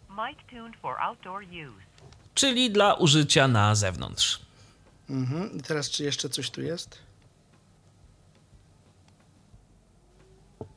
Mic 0.10 0.38
tuned 0.50 0.76
for 0.82 0.96
outdoor 1.00 1.44
use. 1.44 1.86
Czyli 2.34 2.72
dla 2.72 2.94
użycia 2.94 3.48
na 3.48 3.76
zewnątrz. 3.76 4.40
Mhm. 5.10 5.58
I 5.58 5.62
teraz 5.62 5.90
czy 5.90 6.04
jeszcze 6.04 6.30
coś 6.30 6.50
tu 6.52 6.62
jest? 6.62 7.00
Mic 10.60 10.68
tuned 10.68 10.77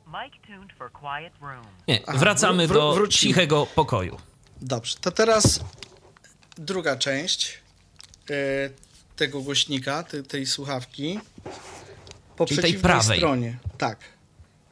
Nie, 1.87 2.01
Aha, 2.07 2.17
wracamy 2.17 2.67
wró- 2.67 2.73
do 2.73 2.93
wrócimy. 2.93 3.33
cichego 3.33 3.65
pokoju. 3.65 4.17
Dobrze, 4.61 4.97
to 5.01 5.11
teraz 5.11 5.59
druga 6.57 6.95
część 6.95 7.59
e, 8.29 8.33
tego 9.15 9.41
głośnika, 9.41 10.03
te, 10.03 10.23
tej 10.23 10.45
słuchawki. 10.45 11.19
Po 12.37 12.45
Czyli 12.45 12.61
tej 12.61 12.71
przeciwnej 12.73 12.81
prawej. 12.81 13.17
stronie. 13.17 13.57
Tak. 13.77 13.99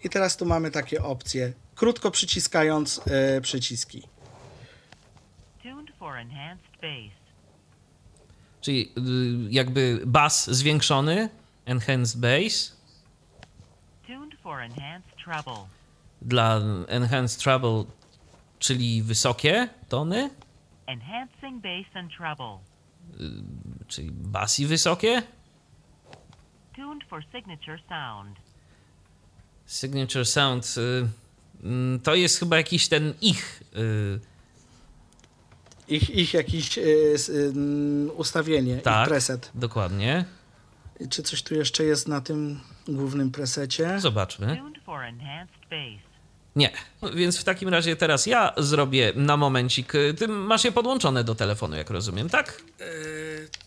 I 0.03 0.09
teraz 0.09 0.37
tu 0.37 0.45
mamy 0.45 0.71
takie 0.71 1.03
opcje. 1.03 1.53
Krótko 1.75 2.11
przyciskając 2.11 3.01
e, 3.07 3.41
przyciski. 3.41 4.03
Tuned 5.63 5.95
for 5.99 6.17
enhanced 6.17 6.71
bass. 6.81 7.13
Czyli 8.61 8.91
y, 8.97 9.51
jakby 9.51 10.01
bas 10.05 10.49
zwiększony, 10.49 11.29
enhanced 11.65 12.19
bass. 12.21 12.75
Tuned 14.07 14.39
for 14.43 14.59
enhanced. 14.61 15.08
Dla 16.21 16.61
enhanced 16.87 17.39
treble, 17.43 17.83
czyli 18.59 19.03
wysokie 19.03 19.69
tony, 19.89 20.29
Enhancing 20.87 21.61
bass 21.63 21.95
and 21.95 22.11
treble. 22.17 22.57
czyli 23.87 24.11
bas 24.11 24.59
i 24.59 24.65
wysokie. 24.65 25.21
Tuned 26.75 27.03
for 27.09 27.23
signature 27.31 27.79
sound. 27.89 28.37
Signature 29.65 30.25
sound 30.25 30.75
y, 30.77 31.07
mm, 31.63 31.99
to 31.99 32.15
jest 32.15 32.39
chyba 32.39 32.57
jakiś 32.57 32.87
ten 32.87 33.13
ich. 33.21 33.63
y, 33.75 34.19
Ich, 35.87 36.09
ich 36.09 36.33
jakiś 36.33 36.77
e, 36.77 36.81
s, 37.15 37.29
ym, 37.29 38.11
ustawienie, 38.17 38.77
Tak. 38.77 39.01
ich 39.03 39.09
preset. 39.09 39.51
Dokładnie. 39.55 40.25
Czy 41.09 41.23
coś 41.23 41.43
tu 41.43 41.55
jeszcze 41.55 41.83
jest 41.83 42.07
na 42.07 42.21
tym 42.21 42.59
głównym 42.87 43.31
presecie? 43.31 43.99
Zobaczmy. 43.99 44.61
Tuned 44.89 44.97
for 44.97 45.03
enhanced 45.03 45.69
bass. 45.69 46.01
Nie. 46.55 46.71
Więc 47.15 47.37
w 47.37 47.43
takim 47.43 47.69
razie 47.69 47.95
teraz 47.95 48.25
ja 48.25 48.53
zrobię 48.57 49.13
na 49.15 49.37
momencik. 49.37 49.93
Ty 50.17 50.27
masz 50.27 50.63
je 50.63 50.71
podłączone 50.71 51.23
do 51.23 51.35
telefonu, 51.35 51.75
jak 51.75 51.89
rozumiem, 51.89 52.29
tak? 52.29 52.61
E, 52.79 52.85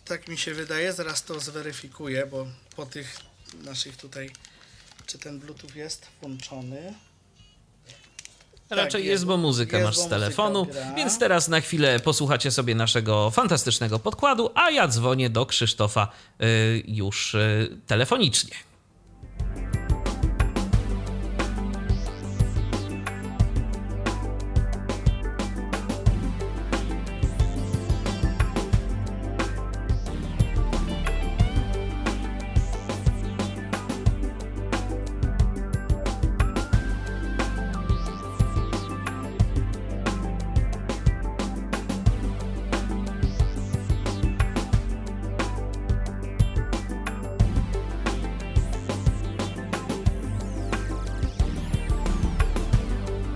tak 0.05 0.29
mi 0.29 0.39
się 0.39 0.55
wydaje, 0.55 0.93
zaraz 0.93 1.25
to 1.25 1.41
zweryfikuję, 1.41 2.27
bo 2.27 2.47
po 2.77 2.87
tych 2.87 3.17
naszych 3.65 3.97
tutaj, 3.97 4.31
czy 5.07 5.19
ten 5.19 5.39
Bluetooth 5.39 5.75
jest 5.75 6.07
włączony? 6.21 6.95
Raczej 8.71 9.01
jest, 9.01 9.11
jest, 9.11 9.25
bo 9.25 9.37
muzykę 9.37 9.77
jest, 9.77 9.87
masz 9.87 9.97
bo 9.97 10.03
z 10.03 10.09
telefonu. 10.09 10.67
gra. 10.67 10.95
Więc 10.95 11.19
teraz 11.19 11.49
na 11.49 11.61
chwilę 11.61 12.01
posłuchacie 12.01 12.51
sobie 12.51 12.75
naszego 12.75 13.31
fantastycznego 13.31 13.99
podkładu, 13.99 14.51
a 14.55 14.71
ja 14.71 14.89
dzwonię 14.89 15.31
do 15.31 15.47
Krzysztofa 15.47 16.09
y, 16.43 16.83
już 16.87 17.35
y, 17.35 17.79
telefonicznie. 17.87 18.72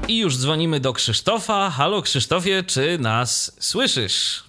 I 0.09 0.19
już 0.19 0.37
dzwonimy 0.37 0.81
do 0.81 0.93
Krzysztofa. 0.93 1.71
Halo 1.71 2.03
Krzysztofie, 2.03 2.63
czy 2.67 2.99
nas 2.99 3.53
słyszysz? 3.61 4.45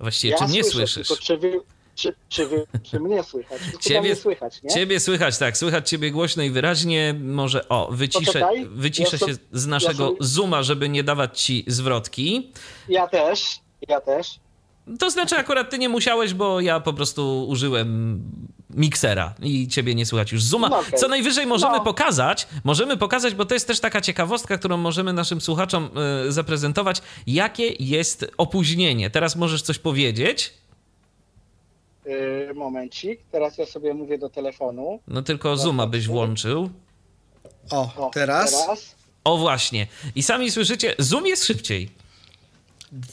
Właściwie, 0.00 0.34
czy 0.38 0.44
mnie 0.44 0.64
słyszę, 0.64 0.86
słyszysz? 0.86 1.08
Tylko 1.08 1.22
czy, 1.24 1.38
wy, 1.38 1.60
czy, 1.94 2.14
czy, 2.28 2.46
wy, 2.46 2.66
czy 2.82 3.00
mnie 3.00 3.22
słychać? 3.22 3.60
Ciebie- 3.80 4.00
mnie 4.00 4.16
słychać, 4.16 4.62
nie? 4.62 4.70
Ciebie 4.70 5.00
słychać, 5.00 5.38
tak, 5.38 5.56
słychać 5.58 5.88
ciebie 5.90 6.10
głośno 6.10 6.42
i 6.42 6.50
wyraźnie. 6.50 7.14
Może 7.20 7.68
o, 7.68 7.88
wyciszę, 7.92 8.26
Poczekaj, 8.26 8.66
wyciszę 8.70 9.10
ja 9.12 9.18
so- 9.18 9.26
się 9.28 9.34
z 9.52 9.66
naszego 9.66 10.10
ja 10.10 10.16
Zooma, 10.20 10.62
żeby 10.62 10.88
nie 10.88 11.04
dawać 11.04 11.40
ci 11.42 11.64
zwrotki. 11.66 12.52
Ja 12.88 13.08
też, 13.08 13.60
ja 13.88 14.00
też. 14.00 14.26
To 14.98 15.10
znaczy, 15.10 15.36
akurat 15.36 15.70
ty 15.70 15.78
nie 15.78 15.88
musiałeś, 15.88 16.34
bo 16.34 16.60
ja 16.60 16.80
po 16.80 16.92
prostu 16.92 17.46
użyłem 17.48 18.22
miksera 18.74 19.34
i 19.42 19.68
ciebie 19.68 19.94
nie 19.94 20.06
słychać 20.06 20.32
już 20.32 20.42
z 20.42 20.48
Zooma. 20.48 20.68
No 20.68 20.78
okej. 20.78 20.98
Co 20.98 21.08
najwyżej 21.08 21.46
możemy 21.46 21.76
No. 21.78 21.84
pokazać, 21.84 22.48
możemy 22.64 22.96
pokazać, 22.96 23.34
bo 23.34 23.44
to 23.44 23.54
jest 23.54 23.66
też 23.66 23.80
taka 23.80 24.00
ciekawostka, 24.00 24.58
którą 24.58 24.76
możemy 24.76 25.12
naszym 25.12 25.40
słuchaczom 25.40 25.90
y, 26.28 26.32
zaprezentować, 26.32 27.02
jakie 27.26 27.66
jest 27.80 28.26
opóźnienie. 28.38 29.10
Teraz 29.10 29.36
możesz 29.36 29.62
coś 29.62 29.78
powiedzieć, 29.78 30.54
Yy, 32.06 32.54
momencik, 32.54 33.20
teraz 33.32 33.58
ja 33.58 33.66
sobie 33.66 33.94
mówię 33.94 34.18
do 34.18 34.28
telefonu. 34.30 35.00
no 35.08 35.22
tylko 35.22 35.56
Zooma 35.56 35.86
byś 35.86 36.06
włączył. 36.06 36.70
O, 37.70 37.90
O, 37.96 38.10
teraz, 38.14 38.60
teraz. 38.60 38.94
O 39.24 39.36
właśnie. 39.38 39.86
I 40.14 40.22
sami 40.22 40.50
słyszycie, 40.50 40.94
Zoom 40.98 41.26
jest 41.26 41.44
szybciej. 41.44 41.88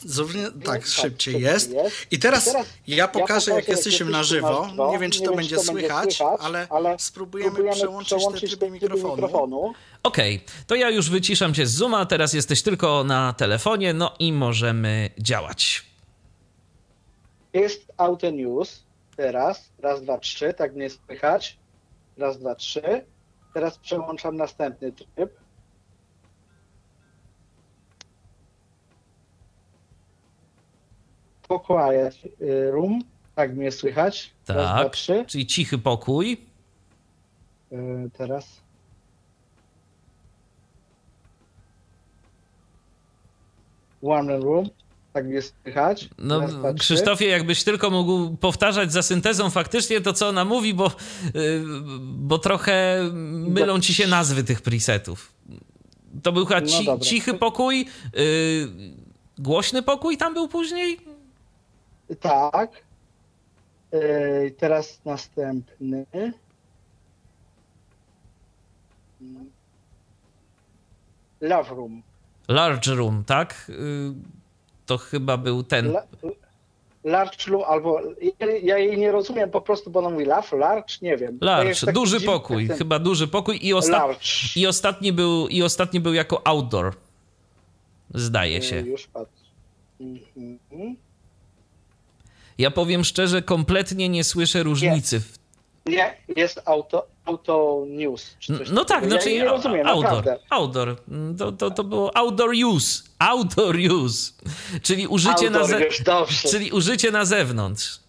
Zupełnie, 0.04 0.50
tak, 0.50 0.64
tak, 0.64 0.86
szybciej 0.86 1.10
szybciej 1.10 1.42
jest. 1.42 1.70
jest. 1.70 1.96
I 2.10 2.18
teraz, 2.18 2.48
I 2.48 2.50
teraz 2.50 2.66
ja 2.86 3.08
pokażę, 3.08 3.50
jak 3.50 3.68
jesteśmy 3.68 4.10
na 4.10 4.22
żywo. 4.22 4.68
żywo. 4.70 4.92
Nie 4.92 4.98
wiem, 4.98 5.10
czy 5.10 5.22
to 5.22 5.34
będzie 5.34 5.58
słychać, 5.58 6.18
ale 6.70 6.96
spróbujemy 6.98 7.70
przełączyć 7.70 8.24
te 8.24 8.48
tryby 8.48 8.70
mikrofonu. 8.70 9.72
Okej, 10.02 10.44
to 10.66 10.74
ja 10.74 10.90
już 10.90 11.10
wyciszam 11.10 11.54
cię 11.54 11.66
z 11.66 11.72
Zooma, 11.72 12.06
teraz 12.06 12.32
jesteś 12.32 12.62
tylko 12.62 13.04
na 13.04 13.32
telefonie, 13.32 13.94
no 13.94 14.14
i 14.18 14.32
możemy 14.32 15.10
działać. 15.18 15.90
Jest 17.52 17.92
Auto 17.96 18.30
News. 18.30 18.82
Teraz. 19.16 19.70
Raz, 19.78 20.02
dwa, 20.02 20.18
trzy. 20.18 20.54
Tak 20.54 20.74
mnie 20.74 20.90
słychać. 20.90 21.58
Raz, 22.16 22.38
dwa, 22.38 22.54
trzy. 22.54 22.82
Teraz 23.54 23.78
przełączam 23.78 24.36
następny 24.36 24.92
tryb. 24.92 25.39
Quiet 31.58 32.14
y, 32.40 32.70
Room. 32.70 33.00
Tak 33.34 33.56
mnie 33.56 33.72
słychać. 33.72 34.30
Raz, 34.48 34.56
dwa, 34.70 34.82
Tak, 34.84 34.92
trzy. 34.92 35.24
czyli 35.28 35.46
cichy 35.46 35.78
pokój. 35.78 36.36
Y, 37.72 38.10
Teraz. 38.18 38.60
Warm 44.02 44.28
Room. 44.28 44.68
Tak 45.12 45.26
mnie 45.26 45.42
słychać. 45.42 46.08
No, 46.18 46.40
Raz, 46.40 46.54
dwa. 46.54 46.74
Krzysztofie, 46.74 47.26
jakbyś 47.26 47.64
tylko 47.64 47.90
mógł 47.90 48.36
powtarzać 48.36 48.92
za 48.92 49.02
syntezą 49.02 49.50
faktycznie 49.50 50.00
to, 50.00 50.12
co 50.12 50.28
ona 50.28 50.44
mówi, 50.44 50.74
bo, 50.74 50.90
yy, 51.34 51.64
bo 52.00 52.38
trochę 52.38 53.00
mylą 53.48 53.80
ci 53.80 53.94
się 53.94 54.06
nazwy 54.06 54.44
tych 54.44 54.62
presetów. 54.62 55.32
To 56.22 56.32
był 56.32 56.46
chyba 56.46 56.60
No 56.60 56.66
ci, 56.66 56.84
dobra. 56.84 57.04
cichy 57.06 57.34
pokój, 57.34 57.78
yy, 58.14 58.68
głośny 59.38 59.82
pokój 59.82 60.16
tam 60.16 60.34
był 60.34 60.48
później? 60.48 60.98
Tak. 62.20 62.70
Yy, 63.92 64.50
teraz 64.58 65.00
następny. 65.04 66.06
Love 71.40 71.70
Room. 71.74 72.02
Large 72.48 72.94
room, 72.94 73.24
tak? 73.24 73.66
Yy, 73.68 74.14
to 74.86 74.98
chyba 74.98 75.36
był 75.36 75.62
ten. 75.62 75.86
La, 75.92 76.02
large 77.04 77.50
Room 77.50 77.64
albo. 77.68 78.00
Ja, 78.62 78.78
jej 78.78 78.98
nie 78.98 79.12
rozumiem 79.12 79.50
po 79.50 79.60
prostu, 79.60 79.90
bo 79.90 79.98
ona 80.00 80.10
mówi 80.10 80.24
love, 80.24 80.56
large, 80.56 80.94
nie 81.02 81.16
wiem. 81.16 81.38
Large, 81.40 81.92
duży 81.92 82.20
pokój, 82.20 82.62
akcent. 82.62 82.78
chyba 82.78 82.98
duży 82.98 83.28
pokój 83.28 83.58
i, 83.62 83.74
osta- 83.74 84.14
i, 84.56 84.66
ostatni 84.66 85.12
był, 85.12 85.48
i 85.48 85.62
ostatni 85.62 86.00
był 86.00 86.14
jako 86.14 86.46
outdoor. 86.46 86.94
Zdaje 88.14 88.54
Yy, 88.54 88.62
się. 88.62 88.80
Już 88.80 89.06
patrz. 89.06 89.30
Mhm. 90.00 90.96
Ja 92.60 92.70
powiem 92.70 93.04
szczerze, 93.04 93.42
kompletnie 93.42 94.08
nie 94.08 94.24
słyszę 94.24 94.62
różnicy 94.62 95.20
w, 95.20 95.38
Nie, 95.86 96.16
jest 96.36 96.62
auto, 96.64 97.06
auto 97.24 97.84
news. 97.88 98.36
No 98.72 98.84
tak, 98.84 98.96
takiego. 98.96 99.10
znaczy 99.10 99.30
ja 99.32 99.44
rozumiem, 99.44 99.86
outdoor. 99.86 100.14
naprawdę. 100.16 100.38
Outdoor. 100.50 100.96
To, 101.38 101.52
to, 101.52 101.70
to 101.70 101.84
było 101.84 102.16
outdoor 102.16 102.50
use. 102.64 103.02
Outdoor 103.18 103.76
use. 103.76 104.32
Czyli 104.82 105.06
użycie, 105.06 105.50
na, 105.50 105.58
Outdoor 105.58 105.80
ze... 105.80 105.84
już, 105.86 106.02
dobrze. 106.02 106.48
Czyli 106.48 106.72
użycie 106.72 107.10
na 107.10 107.24
zewnątrz. 107.24 108.00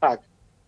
Tak. 0.00 0.20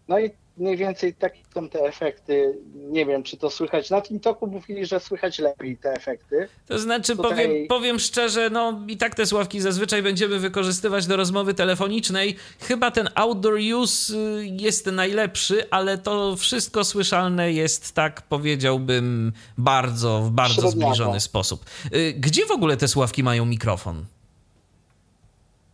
No 0.09 0.19
i 0.19 0.31
mniej 0.57 0.77
więcej 0.77 1.15
takie 1.15 1.39
są 1.55 1.69
te 1.69 1.81
efekty. 1.81 2.59
Nie 2.75 3.07
wiem, 3.07 3.23
czy 3.23 3.37
to 3.37 3.51
słychać. 3.51 3.91
Na 3.91 4.03
TikToku 4.03 4.47
mówili, 4.47 4.87
że 4.87 5.01
słychać 5.01 5.39
lepiej 5.39 5.77
te 5.77 5.93
efekty. 5.93 6.49
To 6.67 6.79
znaczy, 6.79 7.17
Tutaj- 7.17 7.31
powiem, 7.31 7.67
powiem 7.69 7.99
szczerze, 7.99 8.51
no 8.51 8.81
i 8.89 8.97
tak 8.97 9.15
te 9.15 9.27
sławki 9.27 9.61
zazwyczaj 9.61 10.03
będziemy 10.03 10.39
wykorzystywać 10.39 11.07
do 11.07 11.17
rozmowy 11.17 11.55
telefonicznej. 11.55 12.37
Chyba 12.61 12.91
ten 12.91 13.09
outdoor 13.15 13.59
use 13.75 14.15
y, 14.17 14.47
jest 14.61 14.87
najlepszy, 14.87 15.71
ale 15.71 15.99
to 15.99 16.37
wszystko 16.37 16.85
słyszalne 16.85 17.53
jest, 17.53 17.93
tak 17.95 18.23
powiedziałbym, 18.23 19.33
bardzo, 19.59 20.23
w 20.23 20.31
bardzo 20.31 20.55
Średniawo. 20.63 20.95
zbliżony 20.95 21.21
sposób. 21.21 21.65
Y, 21.95 22.13
Gdzie 22.19 22.47
w 22.47 22.51
ogóle 22.51 22.77
te 22.77 22.89
sławki 22.89 23.23
mają 23.23 23.45
mikrofon? 23.47 24.05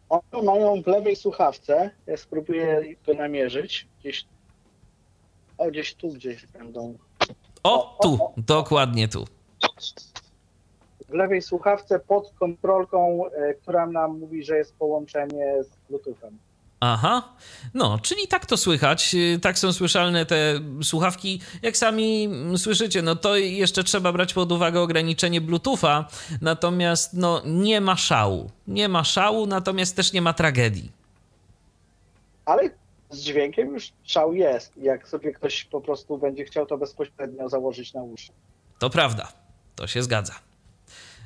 One 0.09 0.43
mają 0.43 0.83
w 0.83 0.87
lewej 0.87 1.17
słuchawce. 1.17 1.91
Ja 2.07 2.17
spróbuję 2.17 2.83
go 3.07 3.15
namierzyć. 3.15 3.87
Gdzieś. 4.01 4.25
O, 5.59 5.67
gdzieś 5.67 5.95
tu 5.95 6.09
gdzieś 6.09 6.47
będą. 6.47 6.99
O, 7.63 7.99
tu, 8.03 8.19
dokładnie 8.37 9.09
tu. 9.09 9.25
W 11.09 11.13
lewej 11.13 11.43
słuchawce 11.43 11.99
pod 11.99 12.33
kontrolką, 12.39 13.21
e, 13.27 13.55
która 13.55 13.87
nam 13.87 14.19
mówi, 14.19 14.45
że 14.45 14.57
jest 14.57 14.75
połączenie 14.77 15.65
z 15.65 15.89
Bluetoothem. 15.89 16.39
Aha, 16.81 17.23
no, 17.75 17.99
czyli 17.99 18.29
tak 18.29 18.47
to 18.47 18.57
słychać, 18.57 19.15
y, 19.15 19.39
tak 19.43 19.59
są 19.59 19.73
słyszalne 19.73 20.27
te 20.27 20.61
słuchawki. 20.83 21.41
Jak 21.63 21.77
sami 21.77 22.25
mm, 22.25 22.59
słyszycie, 22.59 23.03
no 23.03 23.17
to 23.17 23.37
jeszcze 23.37 23.85
trzeba 23.85 24.13
brać 24.13 24.35
pod 24.35 24.53
uwagę 24.53 24.81
ograniczenie 24.81 25.41
Bluetootha, 25.41 26.09
natomiast 26.41 27.15
no 27.15 27.43
nie 27.45 27.81
ma 27.81 27.97
szału. 27.97 28.51
Nie 28.69 28.89
ma 28.89 29.05
szału, 29.05 29.47
natomiast 29.47 29.97
też 29.97 30.13
nie 30.13 30.23
ma 30.23 30.33
tragedii. 30.33 30.93
Ale 32.45 32.71
z 33.11 33.19
dźwiękiem 33.21 33.75
już 33.75 33.93
szał 34.05 34.35
jest. 34.35 34.77
Jak 34.77 35.09
sobie 35.09 35.33
ktoś 35.33 35.65
po 35.65 35.81
prostu 35.81 36.19
będzie 36.19 36.45
chciał 36.45 36.67
to 36.67 36.79
bezpośrednio 36.79 37.49
założyć 37.49 37.95
na 37.95 38.03
uszy. 38.03 38.33
To 38.79 38.91
prawda, 38.91 39.33
to 39.77 39.87
się 39.87 40.03
zgadza. 40.03 40.35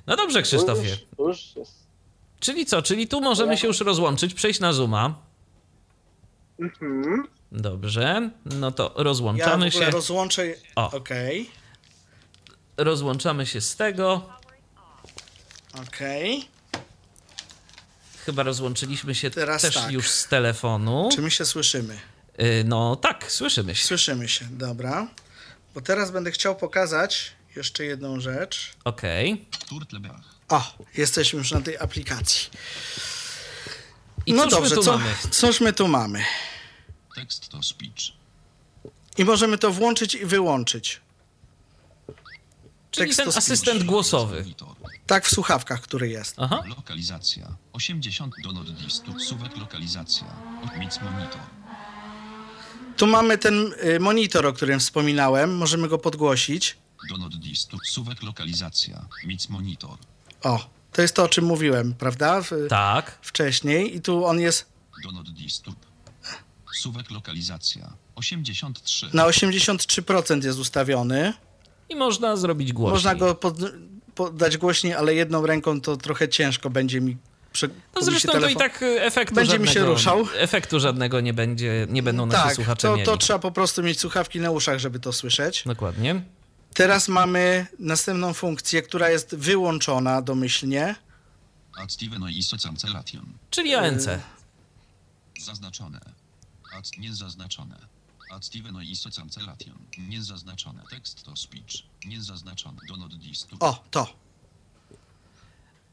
No 0.07 0.16
dobrze, 0.16 0.43
Krzysztofie. 0.43 0.89
Już, 0.91 0.99
już 1.18 1.57
jest. 1.57 1.87
Czyli 2.41 2.66
co, 2.66 2.83
czyli 2.83 3.09
tu 3.09 3.20
możemy 3.20 3.57
się 3.59 3.66
już 3.66 3.80
rozłączyć, 3.80 4.35
przejść 4.35 4.61
na 4.61 4.72
Zooma. 4.72 5.14
Mhm. 6.61 7.28
Dobrze, 7.53 8.30
no 8.45 8.70
to 8.72 8.83
Ja 8.97 9.03
w 9.03 9.05
rozłączamy 9.07 9.66
ogóle 9.66 9.70
się. 9.70 9.91
rozłączę. 9.91 10.55
O. 10.76 10.91
Okej, 10.91 11.51
Rozłączamy 12.76 13.47
się 13.47 13.61
z 13.61 13.76
tego. 13.76 14.28
okej. 15.89 16.49
Chyba 18.26 18.42
rozłączyliśmy 18.42 19.14
się 19.14 19.30
Teraz 19.30 19.62
też 19.62 19.74
tak. 19.74 19.90
już 19.92 20.10
z 20.10 20.26
telefonu. 20.28 21.08
Czy 21.14 21.22
my 21.22 21.30
się 21.30 21.44
słyszymy? 21.44 21.98
Y, 22.40 22.64
No 22.66 22.96
tak, 22.96 23.32
słyszymy 23.32 23.74
się. 23.74 23.84
Słyszymy 23.86 24.28
się, 24.28 24.44
dobra. 24.50 25.08
Bo 25.74 25.80
teraz 25.80 26.10
będę 26.10 26.30
chciał 26.30 26.56
pokazać 26.56 27.32
jeszcze 27.56 27.84
jedną 27.84 28.20
rzecz. 28.20 28.72
Okej. 28.84 29.46
Turtlebach. 29.68 30.20
O, 30.48 30.74
jesteśmy 30.96 31.38
już 31.38 31.50
na 31.50 31.60
tej 31.60 31.78
aplikacji. 31.78 32.50
I 34.26 34.32
no 34.32 34.42
cóż 34.42 34.50
dobrze, 34.52 34.70
my 34.70 34.76
tu 34.76 34.82
co, 34.82 34.92
mamy? 34.98 35.14
cóż 35.30 35.60
my 35.60 35.72
tu 35.72 35.88
mamy? 35.88 36.24
Tekst 37.14 37.48
to 37.48 37.62
speech. 37.62 38.12
I 39.18 39.24
możemy 39.24 39.58
to 39.58 39.70
włączyć 39.70 40.14
i 40.14 40.26
wyłączyć. 40.26 41.00
Czyli 42.93 43.16
ten 43.16 43.28
asystent 43.28 43.84
głosowy. 43.84 44.45
Tak 45.07 45.26
w 45.26 45.30
słuchawkach, 45.30 45.80
który 45.80 46.09
jest. 46.09 46.34
Aha. 46.38 46.62
Lokalizacja. 46.68 47.57
80 47.72 48.34
do 48.43 48.53
distu. 48.53 49.20
Suwek 49.20 49.57
lokalizacja. 49.57 50.26
Mic 50.78 51.01
monitor. 51.01 51.40
Tu 52.97 53.07
mamy 53.07 53.38
ten 53.38 53.74
y, 53.84 54.01
monitor, 54.01 54.47
o 54.47 54.53
którym 54.53 54.80
wspominałem. 54.80 55.57
Możemy 55.57 55.88
go 55.88 55.99
podgłosić. 55.99 56.76
Do 57.09 57.28
distu. 57.28 57.78
Suwek 57.84 58.22
lokalizacja. 58.22 59.09
Mic 59.24 59.49
monitor. 59.49 59.99
O, 60.43 60.68
to 60.93 61.03
jest 61.03 61.14
to, 61.16 61.22
o 61.24 61.28
czym 61.28 61.45
mówiłem, 61.45 61.95
prawda? 61.95 62.43
W, 62.43 62.51
Tak. 62.68 63.18
Wcześniej. 63.22 63.97
I 63.97 64.01
tu 64.01 64.24
on 64.26 64.40
jest 64.40 64.66
Do 65.05 65.22
distu. 65.22 65.74
Suwek 66.74 67.11
lokalizacja. 67.11 67.93
83. 68.14 69.11
na 69.12 69.24
83% 69.26 70.45
jest 70.45 70.59
ustawiony. 70.59 71.32
I 71.93 71.97
można 71.97 72.36
zrobić 72.36 72.72
głośniej. 72.72 72.95
Można 72.95 73.14
go 73.14 73.34
pod, 73.34 73.57
podać 74.14 74.57
głośniej, 74.57 74.95
ale 74.95 75.14
jedną 75.14 75.47
ręką 75.47 75.80
to 75.80 75.97
trochę 75.97 76.28
ciężko 76.28 76.70
będzie 76.70 77.01
mi 77.01 77.16
prze, 77.53 77.68
No 77.95 78.03
zresztą 78.03 78.32
to 78.32 78.49
i 78.49 78.57
tak 78.57 78.82
y, 78.82 79.03
efektu 79.03 79.34
Będzie 79.34 79.59
mi 79.59 79.66
żadnego, 79.66 79.86
się 79.86 79.93
ruszał. 79.93 80.26
Efektu 80.36 80.80
żadnego 80.80 81.20
nie 81.20 81.34
będzie, 81.34 81.86
nie 81.90 82.03
będą 82.03 82.26
nasi 82.26 82.43
Tak, 82.43 82.55
słuchacze 82.55 82.88
to, 82.88 82.95
mieli. 82.95 83.07
to 83.07 83.16
trzeba 83.16 83.38
po 83.38 83.53
prostu 83.53 83.82
mieć 83.82 84.01
słuchawki 84.01 84.40
na 84.40 84.51
uszach, 84.51 84.78
żeby 84.78 85.01
to 85.01 85.12
słyszeć. 85.12 85.62
Dokładnie. 85.66 86.22
Teraz 86.74 87.09
mamy 87.09 87.66
następną 87.78 88.32
funkcję, 88.34 88.82
która 88.82 89.11
jest 89.11 89.36
wyłączona 89.36 90.22
domyślnie. 90.22 90.95
Ad 91.76 92.03
i. 92.03 93.22
Czyli 93.51 93.74
ANC. 93.74 94.09
Zaznaczone. 95.40 96.01
Ad 96.78 96.99
niezaznaczone. 96.99 97.91
Ad 98.33 98.43
i 98.85 98.97
Socancelation. 98.97 99.74
Niezaznaczone. 100.09 100.83
Tekst 100.91 101.22
to 101.22 101.37
speech. 101.37 101.83
Niezaznaczone. 102.07 102.76
Do 102.89 103.09
distu. 103.09 103.57
O, 103.61 103.85
to. 103.91 104.07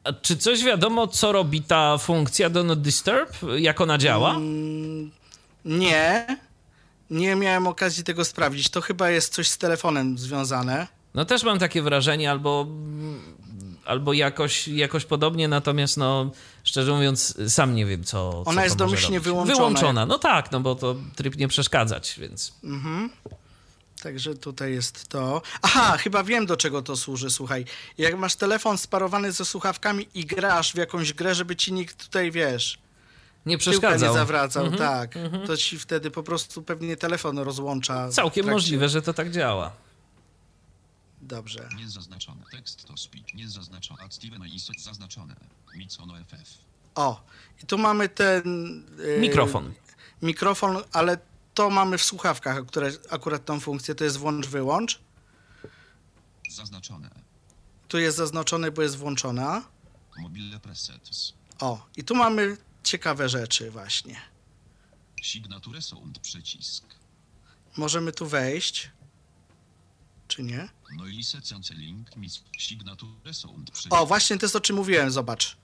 A 0.04 0.12
czy 0.12 0.36
coś 0.36 0.64
wiadomo, 0.64 1.06
co 1.06 1.32
robi 1.32 1.62
ta 1.62 1.98
funkcja 1.98 2.50
do 2.50 2.62
not 2.64 2.80
disturb? 2.80 3.36
Jak 3.58 3.80
ona 3.80 3.98
działa? 3.98 4.34
Mm, 4.34 5.10
Nie. 5.64 6.26
Nie 7.10 7.34
miałem 7.36 7.66
okazji 7.66 8.04
tego 8.04 8.24
sprawdzić. 8.24 8.68
To 8.68 8.80
chyba 8.80 9.10
jest 9.10 9.34
coś 9.34 9.48
z 9.48 9.58
telefonem 9.58 10.18
związane. 10.18 10.86
No 11.14 11.24
też 11.24 11.42
mam 11.42 11.58
takie 11.58 11.82
wrażenie, 11.82 12.30
albo, 12.30 12.66
albo 13.84 14.12
jakoś, 14.12 14.68
jakoś 14.68 15.04
podobnie, 15.04 15.48
natomiast 15.48 15.96
no 15.96 16.30
szczerze 16.64 16.92
mówiąc 16.92 17.36
sam 17.52 17.74
nie 17.74 17.86
wiem, 17.86 18.04
co 18.04 18.30
co 18.30 18.50
Ona 18.50 18.60
to 18.60 18.64
jest 18.64 18.76
domyślnie 18.76 19.16
robić. 19.18 19.24
wyłączona. 19.24 19.56
Wyłączona, 19.56 20.06
no 20.06 20.18
tak, 20.18 20.52
no 20.52 20.60
bo 20.60 20.74
to 20.74 20.96
tryb 21.16 21.36
nie 21.36 21.48
przeszkadzać, 21.48 22.14
więc... 22.18 22.52
Także 24.02 24.34
tutaj 24.34 24.72
jest 24.72 25.08
to. 25.08 25.42
Aha, 25.62 25.96
chyba 25.96 26.24
wiem 26.24 26.46
do 26.46 26.56
czego 26.56 26.82
to 26.82 26.96
służy, 26.96 27.30
słuchaj. 27.30 27.64
Jak 27.98 28.18
masz 28.18 28.36
telefon 28.36 28.78
sparowany 28.78 29.32
ze 29.32 29.44
słuchawkami 29.44 30.06
i 30.14 30.24
grasz 30.26 30.72
w 30.72 30.76
jakąś 30.76 31.12
grę, 31.12 31.34
żeby 31.34 31.56
ci 31.56 31.72
nikt 31.72 32.04
tutaj, 32.04 32.30
wiesz, 32.30 32.78
Nie 33.46 33.58
tyłka 33.58 33.70
nie 33.70 33.78
przeszkadzał. 33.78 34.14
zawracał, 34.14 34.64
Mhm, 34.66 34.82
tak. 34.82 35.14
To 35.46 35.56
ci 35.56 35.78
wtedy 35.78 36.10
po 36.10 36.22
prostu 36.22 36.62
pewnie 36.62 36.96
telefon 36.96 37.38
rozłącza. 37.38 38.08
Całkiem 38.08 38.50
możliwe, 38.50 38.88
że 38.88 39.02
to 39.02 39.12
tak 39.14 39.30
działa. 39.30 39.72
Dobrze. 41.20 41.68
Niezaznaczone. 41.76 42.44
Tekst 42.50 42.84
to 42.84 42.96
speech. 42.96 43.34
Niezaznaczone. 43.34 44.02
Ad 44.02 44.14
Steven 44.14 44.46
i 44.46 44.60
Soc 44.60 44.82
zaznaczone. 44.82 45.36
Mic 45.74 46.00
ono 46.00 46.14
FF. 46.24 46.58
O, 46.94 47.22
i 47.62 47.66
tu 47.66 47.78
mamy 47.78 48.08
ten... 48.08 48.42
yy, 48.98 49.20
Mikrofon. 49.20 49.72
Mikrofon, 50.22 50.76
ale 50.92 51.18
to 51.54 51.70
mamy 51.70 51.98
w 51.98 52.02
słuchawkach, 52.02 52.66
które 52.66 52.92
akurat 53.10 53.44
tą 53.44 53.60
funkcję, 53.60 53.94
to 53.94 54.04
jest 54.04 54.16
włącz-wyłącz. 54.16 55.00
Zaznaczone. 56.50 57.10
Tu 57.88 57.98
jest 57.98 58.16
zaznaczone, 58.16 58.70
bo 58.70 58.82
jest 58.82 58.96
włączona. 58.96 59.62
Mobile 60.18 60.60
presets. 60.60 61.32
O, 61.60 61.86
i 61.96 62.04
tu 62.04 62.14
mamy 62.14 62.56
ciekawe 62.82 63.28
rzeczy 63.28 63.70
właśnie. 63.70 64.16
Signature 65.22 65.82
sound 65.82 66.18
przycisk. 66.18 66.84
Możemy 67.76 68.12
tu 68.12 68.26
wejść. 68.26 68.90
Czy 70.28 70.42
nie? 70.42 70.68
Noise 70.96 71.40
cancelling 71.40 72.16
mic. 72.16 72.40
Signature 72.58 73.34
sound 73.34 73.70
przycisk. 73.70 73.94
O, 73.94 74.06
właśnie 74.06 74.38
to 74.38 74.46
jest 74.46 74.56
o 74.56 74.60
czym 74.60 74.76
mówiłem, 74.76 75.10
zobacz. 75.10 75.56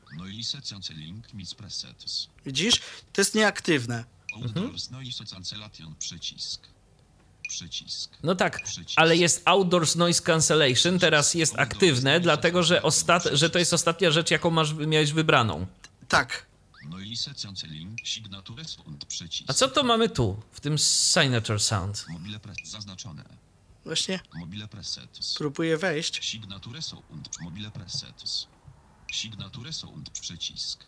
Presets. 1.57 2.29
Widzisz? 2.47 2.81
To 3.12 3.20
jest 3.20 3.35
nieaktywne. 3.35 4.05
Outdoors 4.35 4.91
noise 4.91 5.24
cancellation 5.24 5.95
przycisk. 5.99 6.61
Przycisk. 7.49 8.11
No 8.22 8.35
tak, 8.35 8.62
Przycisk. 8.64 8.93
ale 8.97 9.16
jest 9.16 9.43
Outdoors 9.45 9.97
Noise 9.97 10.22
Cancellation, 10.22 10.99
teraz 10.99 11.35
jest 11.35 11.59
aktywne, 11.59 12.20
dlatego 12.20 12.62
że, 12.62 12.83
ostat... 12.83 13.29
że 13.33 13.51
to 13.51 13.59
jest 13.59 13.74
ostatnia 13.74 14.11
rzecz, 14.11 14.31
jaką 14.31 14.51
masz, 14.51 14.74
miałeś 14.74 15.12
wybraną. 15.12 15.66
Tak. 16.09 16.47
Noise 16.91 17.35
cancelling 17.43 18.01
signature 18.05 18.64
sound 18.68 19.05
przycisk. 19.05 19.51
A 19.51 19.53
co 19.53 19.68
to 19.68 19.83
mamy 19.83 20.09
tu, 20.09 20.43
w 20.53 20.61
tym 20.61 20.79
Signature 20.79 21.61
Sound? 21.61 22.07
Zaznaczone. 22.64 23.24
Właśnie 23.87 24.20
Mobile 24.34 24.68
presets. 24.68 25.34
próbuję 25.39 25.76
wejść. 25.76 26.24
Signature 26.24 26.82
sound 26.82 27.41
mobile 27.41 27.70
presets. 27.70 28.47
Signature 29.12 29.72
sound 29.72 30.11
przycisk. 30.11 30.84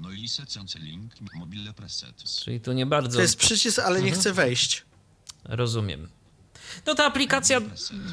Noise 0.00 0.46
cancelling 0.54 1.12
mobile 1.34 1.72
presets. 1.72 2.40
Czyli 2.44 2.60
tu 2.60 2.72
nie 2.72 2.86
bardzo... 2.86 3.16
To 3.16 3.22
jest 3.22 3.36
przycisk, 3.36 3.78
ale 3.78 4.02
nie 4.02 4.12
chcę 4.12 4.32
wejść. 4.32 4.84
Rozumiem. 5.44 6.08
No 6.86 6.94
ta 6.94 7.04
aplikacja 7.04 7.60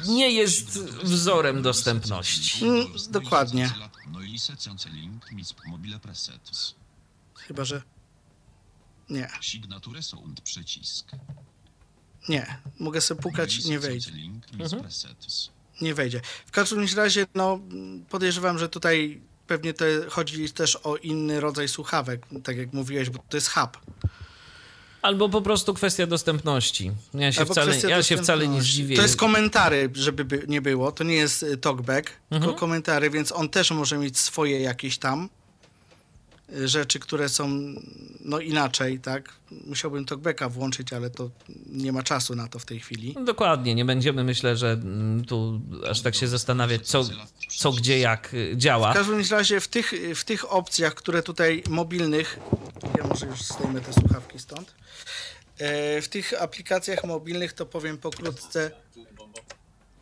nie 0.06 0.30
jest 0.30 0.78
wzorem 1.02 1.62
dostępności. 1.62 2.64
Mm, 2.64 2.86
dokładnie. 3.10 3.70
Mis 5.32 5.54
mobile 5.66 5.98
presets. 5.98 6.74
Chyba, 7.34 7.64
że... 7.64 7.82
Nie, 9.10 9.28
Signature 9.40 10.02
sound 10.02 10.40
przycisk. 10.40 11.10
Nie. 12.28 12.56
Mogę 12.78 13.00
sobie 13.00 13.22
pukać, 13.22 13.64
nie 13.64 13.78
wejdzie. 13.78 14.10
Presets. 14.58 15.50
Nie 15.80 15.94
wejdzie. 15.94 16.20
W 16.46 16.50
każdym 16.50 16.86
razie, 16.96 17.26
no, 17.34 17.58
podejrzewam, 18.08 18.58
że 18.58 18.68
tutaj 18.68 19.20
pewnie 19.46 19.74
to 19.74 19.84
chodzi 20.08 20.50
też 20.52 20.76
o 20.76 20.96
inny 20.96 21.40
rodzaj 21.40 21.68
słuchawek, 21.68 22.26
tak 22.44 22.56
jak 22.56 22.72
mówiłeś, 22.72 23.10
bo 23.10 23.18
to 23.28 23.36
jest 23.36 23.48
hub. 23.50 23.78
Albo 25.02 25.28
po 25.28 25.42
prostu 25.42 25.74
kwestia 25.74 26.06
dostępności. 26.06 26.92
Ja 27.14 27.32
się, 27.32 27.40
Albo 27.40 27.54
wcale, 27.54 27.70
kwestia 27.70 27.88
ja 27.88 28.02
się 28.02 28.16
wcale 28.16 28.48
nie 28.48 28.62
zdziwię. 28.62 28.96
To 28.96 29.02
jest 29.02 29.16
komentary, 29.16 29.90
żeby 29.94 30.24
by 30.24 30.44
nie 30.48 30.62
było. 30.62 30.92
To 30.92 31.04
nie 31.04 31.14
jest 31.14 31.42
y, 31.42 31.56
talkback, 31.56 32.10
Mhm. 32.30 32.42
tylko 32.42 32.60
komentary, 32.60 33.10
więc 33.10 33.32
on 33.32 33.48
też 33.48 33.70
może 33.70 33.98
mieć 33.98 34.18
swoje 34.18 34.60
jakieś 34.60 34.98
tam 34.98 35.28
rzeczy, 36.64 36.98
które 36.98 37.28
są 37.28 37.74
no 38.20 38.40
inaczej, 38.40 39.00
tak? 39.00 39.32
Musiałbym 39.66 40.04
talkbacka 40.04 40.48
włączyć, 40.48 40.92
ale 40.92 41.10
to 41.10 41.30
nie 41.66 41.92
ma 41.92 42.02
czasu 42.02 42.34
na 42.34 42.48
to 42.48 42.58
w 42.58 42.64
tej 42.64 42.80
chwili. 42.80 43.12
No 43.16 43.24
Dokładnie, 43.24 43.74
nie 43.74 43.84
będziemy 43.84 44.24
myślę, 44.24 44.56
że 44.56 44.72
mm, 44.72 45.24
tu 45.24 45.60
aż 45.90 46.00
tak 46.00 46.14
się 46.14 46.28
zastanawiać, 46.28 46.86
co, 46.86 47.04
co 47.56 47.72
gdzie, 47.72 47.98
jak 47.98 48.34
y, 48.34 48.52
działa. 48.56 48.92
W 48.92 48.96
każdym 48.96 49.22
razie 49.30 49.60
w 49.60 49.68
tych, 49.68 49.92
w 50.14 50.24
tych 50.24 50.52
opcjach, 50.52 50.94
które 50.94 51.22
tutaj 51.22 51.62
mobilnych, 51.68 52.38
ja 52.98 53.06
może 53.06 53.26
już 53.26 53.42
zdejmę 53.42 53.80
te 53.80 53.92
słuchawki 53.92 54.38
stąd, 54.38 54.74
e, 55.58 56.02
w 56.02 56.08
tych 56.08 56.42
aplikacjach 56.42 57.04
mobilnych 57.04 57.52
to 57.52 57.66
powiem 57.66 57.98
pokrótce, 57.98 58.70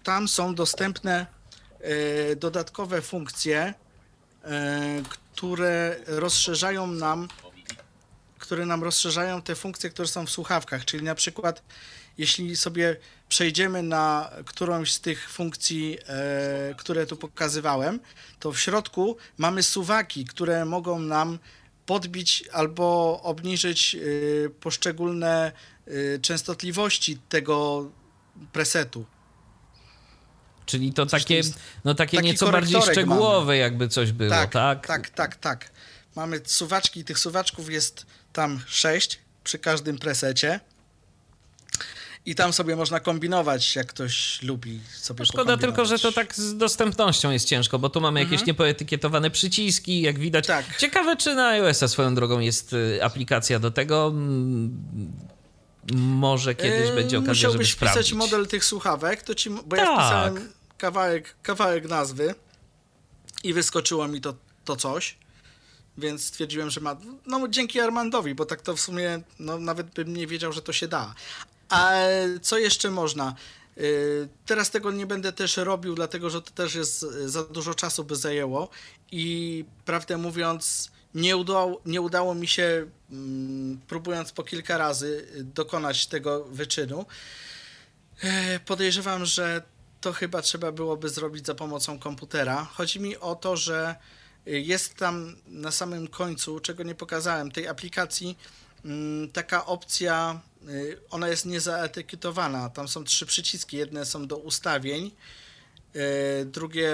tam 0.02 0.28
są 0.28 0.54
dostępne 0.54 1.26
e, 1.80 2.36
dodatkowe 2.36 3.02
funkcje, 3.02 3.74
e, 4.44 5.02
które 5.42 5.96
rozszerzają 6.06 6.86
nam 6.86 7.28
które 8.38 8.66
nam 8.66 8.82
rozszerzają 8.82 9.42
te 9.42 9.54
funkcje, 9.54 9.90
które 9.90 10.08
są 10.08 10.26
w 10.26 10.30
słuchawkach, 10.30 10.84
czyli 10.84 11.04
na 11.04 11.14
przykład 11.14 11.62
jeśli 12.18 12.56
sobie 12.56 12.96
przejdziemy 13.28 13.82
na 13.82 14.30
którąś 14.46 14.92
z 14.92 15.00
tych 15.00 15.30
funkcji, 15.30 15.98
e, 16.06 16.74
które 16.74 17.06
tu 17.06 17.16
pokazywałem, 17.16 18.00
to 18.40 18.52
w 18.52 18.60
środku 18.60 19.16
mamy 19.38 19.62
suwaki, 19.62 20.24
które 20.24 20.64
mogą 20.64 20.98
nam 20.98 21.38
podbić 21.86 22.44
albo 22.52 23.20
obniżyć 23.22 23.94
e, 23.94 23.98
poszczególne 24.50 25.52
e, 25.86 26.18
częstotliwości 26.18 27.18
tego 27.28 27.90
presetu. 28.52 29.04
Czyli 30.66 30.92
to 30.92 31.06
takie, 31.06 31.36
jest 31.36 31.58
no 31.84 31.94
takie 31.94 32.16
taki 32.16 32.28
nieco 32.28 32.52
bardziej 32.52 32.82
szczegółowe, 32.82 33.56
jakby 33.56 33.88
coś 33.88 34.12
było, 34.12 34.30
tak? 34.30 34.50
tak, 34.52 34.86
tak, 34.86 35.10
tak, 35.10 35.36
tak. 35.36 35.70
Mamy 36.16 36.40
suwaczki, 36.44 37.04
tych 37.04 37.18
suwaczków 37.18 37.70
jest 37.70 38.06
tam 38.32 38.60
sześć 38.66 39.18
przy 39.44 39.58
każdym 39.58 39.98
presecie. 39.98 40.60
I 42.26 42.34
tam 42.34 42.52
sobie 42.52 42.76
można 42.76 43.00
kombinować, 43.00 43.76
jak 43.76 43.86
ktoś 43.86 44.42
lubi 44.42 44.80
sobie 44.92 45.18
No 45.18 45.24
Szkoda 45.24 45.56
tylko, 45.56 45.84
że 45.84 45.98
to 45.98 46.12
tak 46.12 46.34
z 46.34 46.56
dostępnością 46.56 47.30
jest 47.30 47.48
ciężko, 47.48 47.78
bo 47.78 47.88
tu 47.90 48.00
mamy 48.00 48.20
jakieś 48.20 48.46
niepoetykietowane 48.46 49.30
przyciski, 49.30 50.02
jak 50.02 50.18
widać. 50.18 50.50
Mhm. 50.50 50.64
Tak. 50.64 50.78
Ciekawe, 50.78 51.16
czy 51.16 51.34
na 51.34 51.48
iOS-a 51.48 51.88
swoją 51.88 52.14
drogą 52.14 52.40
jest 52.40 52.72
y, 52.72 53.04
aplikacja 53.04 53.58
do 53.58 53.70
tego. 53.70 54.12
Może 55.94 56.54
kiedyś 56.54 56.88
Yy, 56.88 56.94
będzie 56.94 57.18
okazja, 57.18 57.34
żeby 57.34 57.48
Musiałbyś 57.48 57.70
wpisać 57.72 57.90
sprawdzić. 57.90 58.14
model 58.14 58.46
tych 58.46 58.64
słuchawek, 58.64 59.22
to 59.22 59.34
ci, 59.34 59.50
bo 59.50 59.76
ja 59.76 59.84
Tak. 59.86 59.94
wpisałem 59.94 60.52
kawałek, 60.78 61.34
kawałek 61.42 61.88
nazwy 61.88 62.34
i 63.44 63.52
wyskoczyło 63.52 64.08
mi 64.08 64.20
to, 64.20 64.34
to 64.64 64.76
coś, 64.76 65.16
więc 65.98 66.24
stwierdziłem, 66.24 66.70
że 66.70 66.80
ma, 66.80 66.96
no 67.26 67.48
dzięki 67.48 67.80
Armandowi, 67.80 68.34
bo 68.34 68.46
tak 68.46 68.62
to 68.62 68.76
w 68.76 68.80
sumie, 68.80 69.20
no 69.38 69.58
nawet 69.58 69.86
bym 69.94 70.16
nie 70.16 70.26
wiedział, 70.26 70.52
że 70.52 70.62
to 70.62 70.72
się 70.72 70.88
da. 70.88 71.14
A 71.68 71.92
co 72.42 72.58
jeszcze 72.58 72.90
można? 72.90 73.34
Yy, 73.76 74.28
Teraz 74.46 74.70
tego 74.70 74.90
nie 74.92 75.06
będę 75.06 75.32
też 75.32 75.56
robił, 75.56 75.94
dlatego 75.94 76.30
że 76.30 76.42
to 76.42 76.50
też 76.50 76.74
jest 76.74 77.00
za 77.26 77.44
dużo 77.44 77.74
czasu 77.74 78.04
by 78.04 78.16
zajęło 78.16 78.68
i 79.12 79.64
prawdę 79.84 80.16
mówiąc 80.18 80.90
nie 81.14 81.36
udało, 81.36 81.80
nie 81.86 82.00
udało 82.00 82.34
mi 82.34 82.46
się, 82.48 82.86
mm, 83.10 83.80
próbując 83.88 84.32
po 84.32 84.42
kilka 84.42 84.78
razy, 84.78 85.28
yy, 85.34 85.44
dokonać 85.44 86.06
tego 86.06 86.44
wyczynu. 86.44 87.06
E, 88.22 88.60
Podejrzewam, 88.60 89.24
że 89.24 89.62
to 90.02 90.12
chyba 90.12 90.42
trzeba 90.42 90.72
byłoby 90.72 91.08
zrobić 91.08 91.46
za 91.46 91.54
pomocą 91.54 91.98
komputera. 91.98 92.64
Chodzi 92.64 93.00
mi 93.00 93.16
o 93.16 93.34
to, 93.34 93.56
że 93.56 93.96
y, 94.48 94.60
jest 94.60 94.94
tam 94.94 95.36
na 95.46 95.70
samym 95.70 96.08
końcu, 96.08 96.60
czego 96.60 96.82
nie 96.82 96.94
pokazałem, 96.94 97.50
tej 97.50 97.68
aplikacji 97.68 98.38
mm, 98.84 99.30
taka 99.30 99.66
opcja, 99.66 100.40
y, 100.68 100.98
ona 101.10 101.28
jest 101.28 101.46
niezaetykietowana. 101.46 102.70
Tam 102.70 102.88
są 102.88 103.04
trzy 103.04 103.26
przyciski. 103.26 103.76
Jedne 103.76 104.06
są 104.06 104.26
do 104.26 104.36
ustawień, 104.36 105.06
y, 105.06 105.10
drugie, 106.44 106.92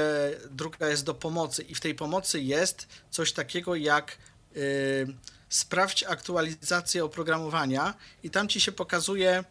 druga 0.51 0.88
jest 0.88 1.05
do 1.05 1.14
pomocy. 1.14 1.62
I 1.62 1.74
w 1.74 1.80
tej 1.80 1.94
pomocy 1.94 2.40
jest 2.40 2.86
coś 3.11 3.32
takiego 3.32 3.74
jak 3.74 4.18
y, 4.57 5.07
sprawdź 5.49 6.05
aktualizację 6.05 7.05
oprogramowania 7.05 7.94
i 8.22 8.30
tam 8.30 8.49
ci 8.49 8.61
się 8.61 8.72
pokazuje 8.72 9.44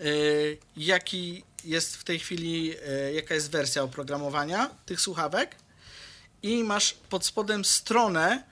y, 0.00 0.58
jaki 0.76 1.44
jest 1.64 1.96
w 1.96 2.04
tej 2.04 2.18
chwili, 2.18 2.74
jaka 3.14 3.34
jest 3.34 3.50
wersja 3.50 3.82
oprogramowania 3.82 4.70
tych 4.86 5.00
słuchawek. 5.00 5.56
I 6.42 6.64
masz 6.64 6.92
pod 6.92 7.26
spodem 7.26 7.64
stronę, 7.64 8.42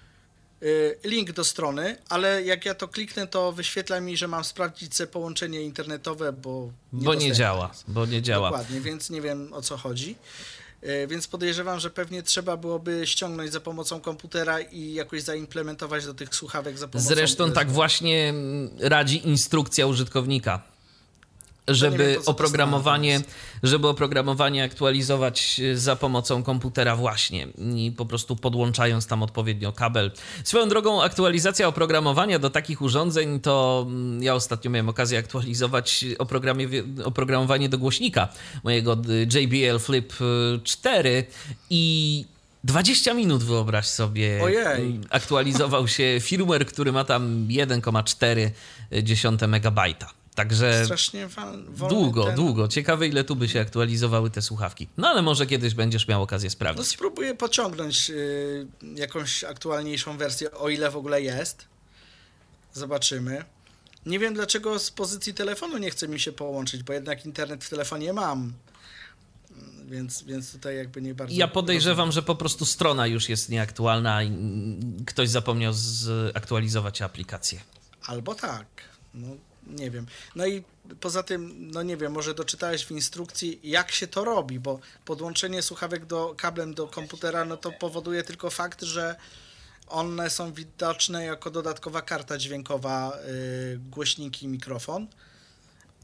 link 1.05 1.33
do 1.33 1.45
strony, 1.45 1.97
ale 2.09 2.43
jak 2.43 2.65
ja 2.65 2.75
to 2.75 2.89
kliknę, 2.89 3.27
to 3.27 3.53
wyświetla 3.53 4.01
mi, 4.01 4.17
że 4.17 4.29
mam 4.29 4.45
sprawdzić 4.45 4.97
sobie 4.97 5.07
połączenie 5.07 5.63
internetowe, 5.63 6.33
bo 6.33 6.71
Bo 6.93 7.15
nie 7.15 7.33
działa, 7.33 7.71
bo 7.89 8.07
nie 8.07 8.23
działa. 8.23 8.51
Dokładnie, 8.51 8.81
więc 8.81 9.11
nie 9.11 9.21
wiem 9.21 9.53
o 9.53 9.63
co 9.63 9.77
chodzi. 9.77 10.17
Y, 10.85 11.07
Więc 11.07 11.27
podejrzewam, 11.27 11.81
że 11.81 11.91
pewnie 11.91 12.23
trzeba 12.23 12.57
byłoby 12.57 13.07
ściągnąć 13.07 13.53
za 13.53 13.61
pomocą 13.61 14.01
komputera 14.01 14.61
i 14.61 14.93
jakoś 14.93 15.23
zaimplementować 15.23 16.05
do 16.07 16.15
tych 16.15 16.35
słuchawek 16.35 16.79
za 16.79 16.89
pomocą 16.89 17.09
Zresztą 17.09 17.53
tak 17.53 17.71
właśnie 17.71 18.35
radzi 18.81 19.29
instrukcja 19.29 19.87
użytkownika. 19.87 20.63
Żeby 21.69 22.17
to 22.25 22.31
oprogramowanie, 22.31 23.21
żeby 23.63 23.89
oprogramowanie 23.89 24.65
aktualizować 24.65 25.61
y, 25.61 25.79
za 25.79 25.97
pomocą 25.97 26.43
komputera 26.43 26.97
właśnie 26.97 27.49
i 27.77 27.93
po 27.97 28.07
prostu 28.07 28.37
podłączając 28.37 29.07
tam 29.07 29.23
odpowiednio 29.23 29.73
kabel. 29.73 30.11
Swoją 30.45 30.69
drogą 30.69 31.03
aktualizacja 31.03 31.69
oprogramowania 31.69 32.39
do 32.39 32.51
takich 32.51 32.83
urządzeń 32.83 33.41
to 33.41 33.87
mm, 33.89 34.23
ja 34.23 34.35
ostatnio 34.35 34.71
miałem 34.71 34.89
okazję 34.89 35.19
aktualizować 35.19 36.05
oprogramowanie 37.05 37.69
do 37.69 37.79
głośnika 37.79 38.29
mojego 38.65 38.97
y, 39.09 39.29
JBL 39.35 39.79
Flip 39.79 40.13
y, 40.21 40.61
4 40.65 41.25
i 41.71 42.25
20 42.65 43.15
minut 43.15 43.45
wyobraź 43.45 43.87
sobie 43.87 44.41
Ojej. 44.43 44.87
mm, 44.87 45.01
aktualizował 45.11 45.89
się 45.89 46.19
firmware, 46.21 46.67
który 46.67 46.93
ma 46.93 47.05
tam 47.05 47.47
1,4 47.49 49.49
megabajta. 49.49 50.18
Także 50.39 50.85
Strasznie 50.85 51.29
długo, 51.89 52.25
ten... 52.25 52.35
długo. 52.35 52.69
Ciekawe, 52.69 53.07
ile 53.09 53.25
tu 53.25 53.37
by 53.37 53.49
się 53.49 53.61
aktualizowały 53.61 54.31
te 54.31 54.43
słuchawki. 54.43 54.89
No 54.97 55.09
ale 55.09 55.23
może 55.23 55.47
kiedyś 55.47 55.75
będziesz 55.75 56.09
miał 56.09 56.23
okazję 56.23 56.47
No 56.47 56.51
sprawdzić. 56.51 56.87
spróbuję 56.87 57.35
pociągnąć 57.35 58.11
y, 58.11 58.67
jakąś 58.95 59.45
aktualniejszą 59.45 60.17
wersję, 60.17 60.51
o 60.53 60.69
ile 60.69 60.91
w 60.91 60.97
ogóle 60.97 61.23
jest. 61.23 61.65
Zobaczymy. 62.73 63.45
Nie 64.07 64.19
wiem 64.19 64.35
dlaczego 64.35 64.79
z 64.79 64.91
pozycji 64.91 65.35
telefonu 65.35 65.79
nie 65.79 65.91
chce 65.91 66.09
mi 66.09 66.21
się 66.21 66.33
połączyć, 66.33 66.83
bo 66.83 66.93
jednak 66.93 67.27
internet 67.27 67.65
w 67.65 67.71
telefonie 67.71 68.13
mam. 68.13 68.39
Mm, 69.51 69.91
Więc, 69.91 70.23
więc 70.23 70.53
tutaj 70.53 70.77
jakby 70.77 71.03
nie 71.03 71.15
bardzo. 71.15 71.35
Ja 71.35 71.49
podejrzewam, 71.49 72.13
że 72.13 72.23
po 72.23 72.35
prostu 72.35 72.67
strona 72.67 73.07
już 73.07 73.29
jest 73.29 73.49
nieaktualna 73.49 74.23
i 74.23 74.33
ktoś 75.07 75.29
zapomniał 75.29 75.73
zaktualizować 75.73 77.03
aplikację. 77.03 77.61
Albo 78.07 78.35
tak. 78.35 78.67
No, 79.15 79.29
nie 79.69 79.91
wiem. 79.91 80.07
No 80.35 80.47
i 80.47 80.63
poza 81.01 81.23
tym, 81.23 81.71
no 81.71 81.83
nie 81.83 81.97
wiem, 81.97 82.13
może 82.13 82.35
doczytałeś 82.35 82.87
w 82.87 82.91
instrukcji, 82.91 83.61
jak 83.63 83.91
się 83.91 84.07
to 84.07 84.25
robi, 84.25 84.61
bo 84.61 84.81
podłączenie 85.05 85.63
słuchawek 85.63 86.07
do 86.07 86.35
kablem 86.37 86.75
do 86.75 86.87
komputera, 86.87 87.45
no 87.45 87.57
to 87.57 87.73
powoduje 87.73 88.23
tylko 88.23 88.51
fakt, 88.51 88.83
że 88.83 89.17
one 89.89 90.31
są 90.31 90.53
widoczne 90.53 91.25
jako 91.25 91.51
dodatkowa 91.51 92.03
karta 92.03 92.39
dźwiękowa, 92.39 93.19
y, 93.29 93.79
głośniki 93.91 94.49
mikrofon, 94.49 95.07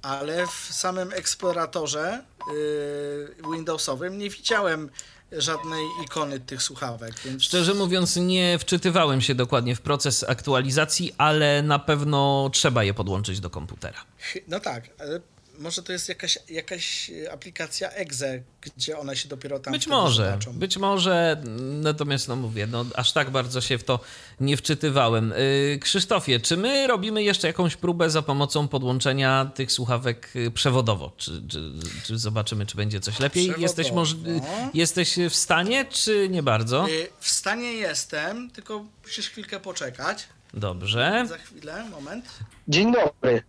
ale 0.03 0.47
w 0.47 0.75
samym 0.75 1.13
eksploratorze 1.13 2.25
y, 2.53 3.35
Windowsowym 3.53 4.19
nie 4.19 4.31
widziałem 4.31 4.91
żadnej 5.37 5.87
ikony 6.05 6.41
tych 6.41 6.63
słuchawek, 6.63 7.15
więc 7.25 7.43
Szczerze 7.43 7.75
mówiąc, 7.75 8.17
nie 8.17 8.59
wczytywałem 8.59 9.21
się 9.21 9.35
dokładnie 9.35 9.77
w 9.77 9.81
proces 9.81 10.25
aktualizacji, 10.29 11.13
ale 11.19 11.63
na 11.63 11.79
pewno 11.79 12.51
trzeba 12.53 12.85
je 12.85 12.95
podłączyć 12.95 13.41
do 13.41 13.51
komputera. 13.51 14.05
No 14.49 14.61
tak, 14.61 14.91
ale 14.99 15.21
może 15.59 15.83
to 15.83 15.93
jest 15.93 16.09
jakaś, 16.09 16.39
jakaś 16.49 17.11
aplikacja 17.33 17.91
EXE, 17.91 18.25
gdzie 18.61 18.99
one 18.99 19.17
się 19.17 19.29
dopiero 19.29 19.59
tam 19.59 19.73
Być 19.73 19.87
może, 19.87 20.25
zobaczą. 20.27 20.53
być 20.53 20.77
może, 20.77 21.43
natomiast 21.83 22.29
no 22.29 22.37
mówię, 22.37 22.67
no 22.67 22.85
aż 22.95 23.13
tak 23.13 23.31
bardzo 23.31 23.61
się 23.61 23.79
w 23.79 23.85
to 23.85 24.01
nie 24.41 24.57
wczytywałem. 24.57 25.35
Yy, 25.71 25.79
Krzysztofie, 25.79 26.41
czy 26.41 26.57
my 26.57 26.87
robimy 26.87 27.23
jeszcze 27.23 27.47
jakąś 27.47 27.77
próbę 27.77 28.11
za 28.11 28.23
pomocą 28.23 28.69
podłączenia 28.69 29.51
tych 29.55 29.73
słuchawek 29.73 30.31
y, 30.37 30.51
przewodowo? 30.51 31.13
Czy, 31.17 31.43
czy, 31.49 31.73
czy 32.07 32.19
zobaczymy, 32.19 32.67
czy 32.67 32.77
będzie 32.77 33.01
coś 33.01 33.21
lepiej? 33.21 33.55
Jesteś, 33.59 33.93
moż- 33.93 34.15
Przewodowo. 34.15 34.71
jesteś 34.75 35.17
w 35.31 35.35
stanie, 35.35 35.85
czy 35.85 36.29
nie 36.29 36.43
bardzo? 36.43 36.87
W 37.21 37.31
stanie 37.31 37.73
jestem, 37.73 38.51
tylko 38.51 38.85
musisz 39.05 39.31
chwilkę 39.31 39.61
poczekać. 39.61 40.29
Dobrze. 40.55 41.25
Za 41.29 41.39
chwilę, 41.39 41.85
moment. 41.91 42.25
Dzień 42.69 42.93
dobry. 42.93 43.43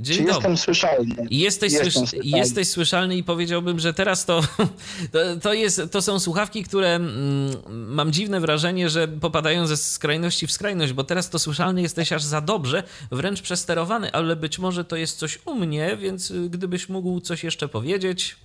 Dzień 0.00 0.16
Czy 0.16 0.22
dobry. 0.22 0.34
jestem 0.34 0.56
słyszalny? 0.56 1.14
Jesteś, 1.30 1.72
Jestem 1.72 1.90
słysz- 1.90 2.08
słyszalny. 2.10 2.38
jesteś 2.38 2.70
słyszalny 2.70 3.16
i 3.16 3.24
powiedziałbym, 3.24 3.78
że 3.80 3.94
teraz 3.94 4.24
to, 4.24 4.40
to, 5.12 5.18
to, 5.42 5.52
jest, 5.52 5.80
to 5.90 6.02
są 6.02 6.20
słuchawki, 6.20 6.64
które 6.64 6.94
mm, 6.94 7.56
mam 7.68 8.12
dziwne 8.12 8.40
wrażenie, 8.40 8.90
że 8.90 9.08
popadają 9.08 9.66
ze 9.66 9.76
skrajności 9.76 10.46
w 10.46 10.52
skrajność, 10.52 10.92
bo 10.92 11.04
teraz 11.04 11.30
to 11.30 11.38
słyszalny 11.38 11.82
jesteś 11.82 12.12
aż 12.12 12.22
za 12.22 12.40
dobrze, 12.40 12.82
wręcz 13.10 13.42
przesterowany, 13.42 14.12
ale 14.12 14.36
być 14.36 14.58
może 14.58 14.84
to 14.84 14.96
jest 14.96 15.18
coś 15.18 15.38
u 15.46 15.54
mnie, 15.54 15.96
więc 15.96 16.30
y, 16.30 16.50
gdybyś 16.50 16.88
mógł 16.88 17.20
coś 17.20 17.44
jeszcze 17.44 17.68
powiedzieć. 17.68 18.36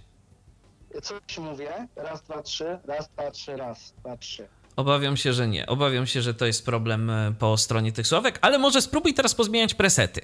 Coś 1.02 1.38
mówię? 1.38 1.88
Raz, 1.96 2.22
dwa, 2.24 2.42
trzy, 2.42 2.78
raz, 2.86 3.10
dwa, 3.10 3.32
trzy, 3.32 3.56
raz, 3.56 3.94
dwa, 4.00 4.18
trzy. 4.18 4.48
Obawiam 4.76 5.18
się, 5.18 5.34
że 5.34 5.48
nie. 5.48 5.66
Obawiam 5.66 6.08
się, 6.08 6.22
że 6.22 6.34
to 6.34 6.46
jest 6.46 6.66
problem 6.66 7.10
e, 7.10 7.34
po 7.40 7.58
stronie 7.58 7.92
tych 7.92 8.08
sławek, 8.08 8.40
ale 8.42 8.58
może 8.58 8.82
spróbuj 8.82 9.14
teraz 9.14 9.36
pozmieniać 9.36 9.74
presety. 9.74 10.22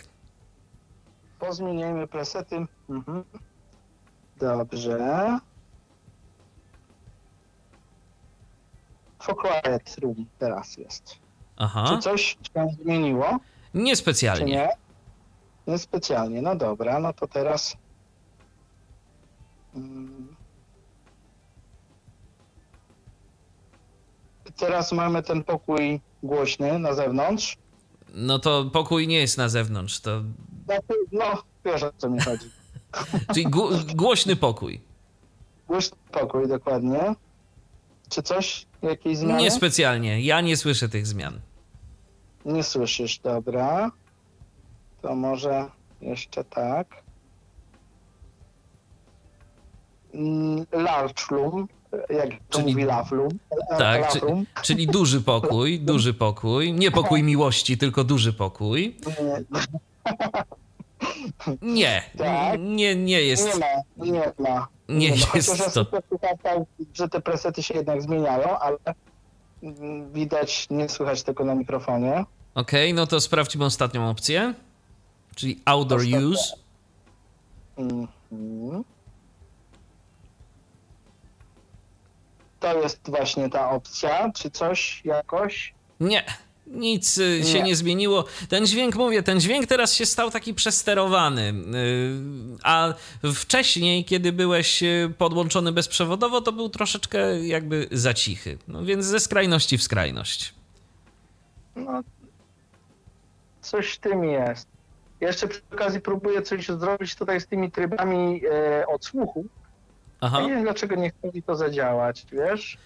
Pozmieniajmy 1.40 2.08
presety. 2.08 2.66
Mhm. 2.90 3.24
Dobrze. 4.38 5.40
For 9.20 9.36
quiet 9.36 9.96
room 10.02 10.26
teraz 10.40 10.78
jest. 10.78 11.16
Aha, 11.58 11.86
Czy 11.90 11.98
coś 12.02 12.22
się 12.56 12.68
zmieniło? 12.84 13.40
Czy 13.72 13.78
niespecjalnie. 13.78 14.46
nie? 14.46 14.70
Niespecjalnie. 15.68 16.42
No 16.42 16.56
dobra, 16.56 17.00
no 17.00 17.14
to 17.14 17.28
teraz. 17.28 17.78
Mm. 19.76 20.36
Teraz 24.58 24.92
mamy 24.92 25.24
ten 25.24 25.44
pokój 25.44 26.02
głośny 26.24 26.80
na 26.80 26.94
zewnątrz. 26.94 27.58
No 28.14 28.40
to 28.40 28.66
pokój 28.74 29.08
nie 29.08 29.18
jest 29.20 29.38
na 29.38 29.50
zewnątrz, 29.50 30.00
to 30.00 30.22
No, 30.70 30.76
no 31.12 31.44
wiesz 31.66 31.84
o 31.84 31.92
co 31.98 32.10
mi 32.10 32.20
chodzi. 32.20 32.46
czyli 33.34 33.46
głośny 33.96 34.36
pokój. 34.36 34.82
Głośny 35.68 35.98
pokój, 36.12 36.48
dokładnie. 36.48 37.16
Czy 38.10 38.24
coś? 38.24 38.66
Jakieś 38.82 39.18
zmiany? 39.18 39.42
Niespecjalnie. 39.42 40.22
Ja 40.22 40.42
nie 40.42 40.58
słyszę 40.58 40.90
tych 40.90 41.08
zmian. 41.08 41.40
Nie 42.46 42.64
słyszysz, 42.64 43.20
dobra. 43.20 43.92
To 45.02 45.16
może 45.16 45.66
jeszcze 46.02 46.44
tak. 46.44 47.04
Mm, 50.14 50.66
Large 50.72 51.24
room, 51.32 51.68
jak 52.10 52.30
to 52.50 52.60
Czyli- 52.60 52.74
mówi 52.74 52.84
e, 52.84 53.78
Tak, 53.78 54.12
czy, 54.12 54.20
czyli 54.62 54.88
duży 54.88 55.22
pokój, 55.22 55.80
duży 55.80 56.14
pokój. 56.14 56.74
Nie 56.74 56.92
pokój 56.92 57.24
miłości, 57.24 57.78
tylko 57.78 58.04
duży 58.04 58.34
pokój. 58.34 58.96
Nie, 61.62 62.04
Tak. 62.18 62.60
nie, 62.60 62.96
nie 62.96 63.22
jest. 63.22 63.48
Nie 63.48 63.60
ma, 63.60 64.06
nie 64.06 64.34
ma. 64.40 64.68
Nie 64.90 65.10
ma. 65.10 65.16
jest 65.36 65.74
to. 65.74 65.86
że 66.94 67.10
te 67.10 67.22
presety 67.22 67.64
się 67.64 67.74
jednak 67.74 68.02
zmieniają, 68.02 68.60
ale 68.60 68.78
widać, 70.12 70.68
nie 70.70 70.90
słychać 70.90 71.24
tego 71.24 71.46
na 71.46 71.56
mikrofonie. 71.56 72.26
Okej, 72.56 72.94
no 72.94 73.08
to 73.08 73.22
sprawdźmy 73.22 73.66
ostatnią 73.66 74.10
opcję. 74.10 74.54
Czyli 75.36 75.62
outdoor 75.66 76.02
Ostatnia. 76.02 76.20
use. 76.28 76.54
Mhm. 77.78 78.84
To 82.60 82.82
jest 82.82 83.10
właśnie 83.10 83.50
ta 83.50 83.70
opcja, 83.70 84.32
czy 84.36 84.52
coś 84.52 85.02
jakoś? 85.06 85.74
Nie. 86.00 86.24
Nic 86.70 87.18
y, 87.18 87.44
się 87.44 87.54
Nie. 87.60 87.64
nie 87.64 87.76
zmieniło. 87.76 88.26
Ten 88.50 88.66
dźwięk, 88.68 88.96
mówię, 88.96 89.24
ten 89.24 89.40
dźwięk 89.40 89.68
teraz 89.68 89.94
się 89.94 90.06
stał 90.06 90.32
taki 90.32 90.54
przesterowany. 90.54 91.42
y, 91.50 91.54
A 92.64 92.94
wcześniej, 93.36 94.06
kiedy 94.06 94.32
byłeś 94.32 94.84
y, 94.84 95.14
podłączony 95.18 95.72
bezprzewodowo, 95.72 96.42
to 96.42 96.52
był 96.52 96.70
troszeczkę 96.70 97.40
jakby 97.48 97.88
za 97.92 98.14
cichy. 98.14 98.58
No 98.68 98.86
więc 98.86 99.06
ze 99.06 99.20
skrajności 99.20 99.78
w 99.78 99.84
skrajność. 99.84 100.54
No, 101.76 102.02
coś 103.62 103.92
w 103.94 104.00
tym 104.00 104.24
jest. 104.24 104.68
Jeszcze 105.22 105.48
przy 105.48 105.62
okazji 105.74 106.02
próbuję 106.02 106.42
coś 106.42 106.68
zrobić 106.68 107.16
tutaj 107.16 107.42
z 107.42 107.48
tymi 107.48 107.72
trybami 107.72 108.42
e, 108.52 108.88
odsłuchu. 108.88 109.46
Aha. 110.22 110.42
Nie 110.42 110.50
wiem, 110.50 110.64
dlaczego 110.64 110.96
nie 110.96 111.10
chce 111.10 111.32
mi 111.34 111.44
to 111.44 111.56
zadziałać, 111.56 112.26
wiesz? 112.32 112.78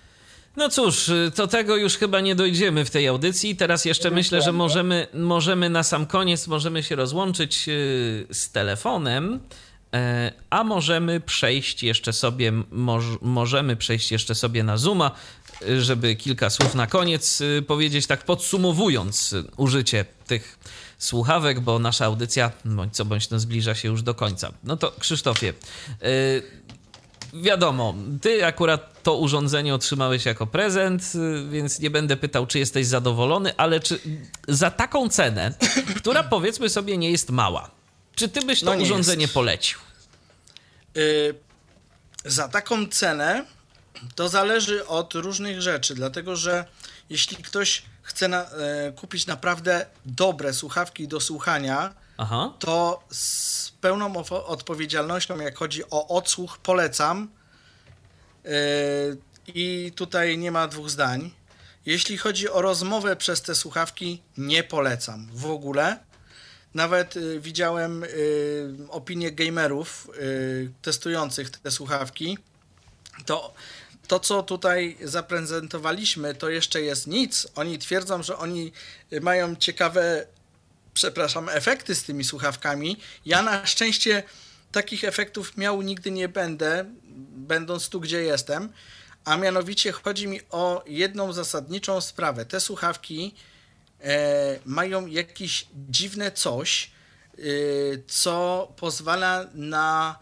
No 0.55 0.69
cóż, 0.69 1.09
y, 1.09 1.31
to 1.35 1.47
tego 1.47 1.75
już 1.75 1.97
chyba 1.97 2.21
nie 2.21 2.35
dojdziemy 2.35 2.85
w 2.85 2.89
tej 2.89 3.07
audycji. 3.07 3.55
Teraz 3.55 3.85
jeszcze 3.85 4.11
myślę, 4.11 4.41
że 4.41 4.51
możemy, 4.51 5.07
możemy 5.13 5.69
na 5.69 5.83
sam 5.83 6.05
koniec 6.05 6.47
możemy 6.47 6.83
się 6.83 6.95
rozłączyć 6.95 7.65
y, 7.67 8.27
z 8.31 8.51
telefonem, 8.51 9.39
e, 9.93 10.31
a 10.49 10.63
możemy 10.63 11.19
przejść 11.19 11.83
jeszcze 11.83 12.13
sobie, 12.13 12.51
moż, 12.71 13.05
możemy 13.21 13.75
przejść 13.75 14.11
jeszcze 14.11 14.35
sobie 14.35 14.63
na 14.63 14.77
Zooma, 14.77 15.11
y, 15.61 15.81
żeby 15.81 16.15
kilka 16.15 16.49
słów 16.49 16.75
na 16.75 16.87
koniec 16.87 17.41
y, 17.41 17.63
powiedzieć, 17.67 18.07
tak 18.07 18.25
podsumowując 18.25 19.33
y, 19.33 19.43
użycie 19.57 20.05
tych 20.27 20.59
słuchawek, 20.97 21.59
bo 21.59 21.79
nasza 21.79 22.05
audycja 22.05 22.51
bądź 22.65 22.95
co 22.95 23.05
bądź 23.05 23.29
no 23.29 23.39
zbliża 23.39 23.75
się 23.75 23.87
już 23.87 24.01
do 24.01 24.13
końca. 24.13 24.51
No 24.63 24.77
to 24.77 24.91
Krzysztofie, 24.99 25.53
y, 26.03 26.43
Wiadomo, 27.33 27.93
ty 28.21 28.45
akurat 28.45 29.03
to 29.03 29.15
urządzenie 29.17 29.75
otrzymałeś 29.75 30.25
jako 30.25 30.47
prezent, 30.47 31.03
y, 31.15 31.49
więc 31.49 31.79
nie 31.79 31.89
będę 31.89 32.17
pytał, 32.17 32.47
czy 32.47 32.59
jesteś 32.59 32.87
zadowolony, 32.87 33.53
ale 33.57 33.79
czy 33.79 33.99
za 34.47 34.71
taką 34.71 35.09
cenę, 35.09 35.53
która 35.97 36.23
powiedzmy 36.23 36.69
sobie 36.69 36.97
nie 36.97 37.11
jest 37.11 37.29
mała, 37.29 37.71
czy 38.15 38.29
ty 38.29 38.41
byś 38.41 38.59
to 38.59 38.65
No 38.65 38.75
nie 38.75 38.83
urządzenie 38.83 39.21
jest. 39.21 39.33
polecił? 39.33 39.79
Y, 40.97 41.35
za 42.25 42.47
taką 42.47 42.87
cenę 42.87 43.45
to 44.15 44.29
zależy 44.29 44.87
od 44.87 45.13
różnych 45.13 45.61
rzeczy, 45.61 45.95
dlatego 45.95 46.35
że 46.35 46.65
jeśli 47.09 47.37
ktoś 47.37 47.83
chce 48.01 48.27
na, 48.27 48.41
e, 48.45 48.91
kupić 48.95 49.25
naprawdę 49.27 49.85
dobre 50.05 50.53
słuchawki 50.53 51.07
do 51.07 51.19
słuchania, 51.19 51.93
Aha, 52.17 52.53
to 52.59 53.03
pełną 53.83 54.13
odpowiedzialnością, 54.45 55.39
jak 55.39 55.55
chodzi 55.57 55.83
o 55.89 56.07
odsłuch, 56.07 56.57
polecam. 56.57 57.29
Yy, 58.43 58.51
I 59.47 59.91
tutaj 59.95 60.37
nie 60.37 60.51
ma 60.51 60.67
dwóch 60.67 60.89
zdań. 60.89 61.31
Jeśli 61.85 62.17
chodzi 62.17 62.49
o 62.49 62.61
rozmowę 62.61 63.15
przez 63.15 63.41
te 63.41 63.55
słuchawki, 63.55 64.21
nie 64.37 64.63
polecam 64.63 65.27
w 65.33 65.45
ogóle. 65.45 65.99
Nawet 66.73 67.17
y, 67.17 67.39
widziałem 67.39 68.03
y, 68.03 68.07
opinie 68.89 69.31
gamerów 69.31 70.09
testujących 70.81 71.49
te 71.49 71.71
słuchawki. 71.71 72.37
To, 73.25 73.53
to, 74.07 74.19
co 74.19 74.43
tutaj 74.43 74.97
zaprezentowaliśmy, 75.01 76.35
to 76.35 76.49
jeszcze 76.49 76.81
jest 76.81 77.07
nic. 77.07 77.47
Oni 77.55 77.79
twierdzą, 77.79 78.23
że 78.23 78.37
oni 78.37 78.71
mają 79.21 79.55
ciekawe 79.55 80.27
przepraszam, 80.93 81.49
efekty 81.49 81.95
z 81.95 82.03
tymi 82.03 82.23
słuchawkami. 82.23 82.97
Ja 83.25 83.41
na 83.41 83.65
szczęście 83.65 84.23
takich 84.71 85.03
efektów 85.03 85.57
miał 85.57 85.81
nigdy 85.81 86.11
nie 86.11 86.29
będę, 86.29 86.85
będąc 87.35 87.89
tu, 87.89 87.99
gdzie 87.99 88.23
jestem. 88.23 88.69
A 89.25 89.37
mianowicie 89.37 89.91
chodzi 89.91 90.27
mi 90.27 90.39
o 90.49 90.83
jedną 90.87 91.33
zasadniczą 91.33 92.01
sprawę. 92.01 92.45
Te 92.45 92.59
słuchawki 92.59 93.35
e, 94.01 94.59
mają 94.65 95.05
jakieś 95.05 95.67
dziwne 95.89 96.31
coś, 96.31 96.91
e, 97.37 97.41
co 98.07 98.67
pozwala 98.77 99.45
na 99.53 100.19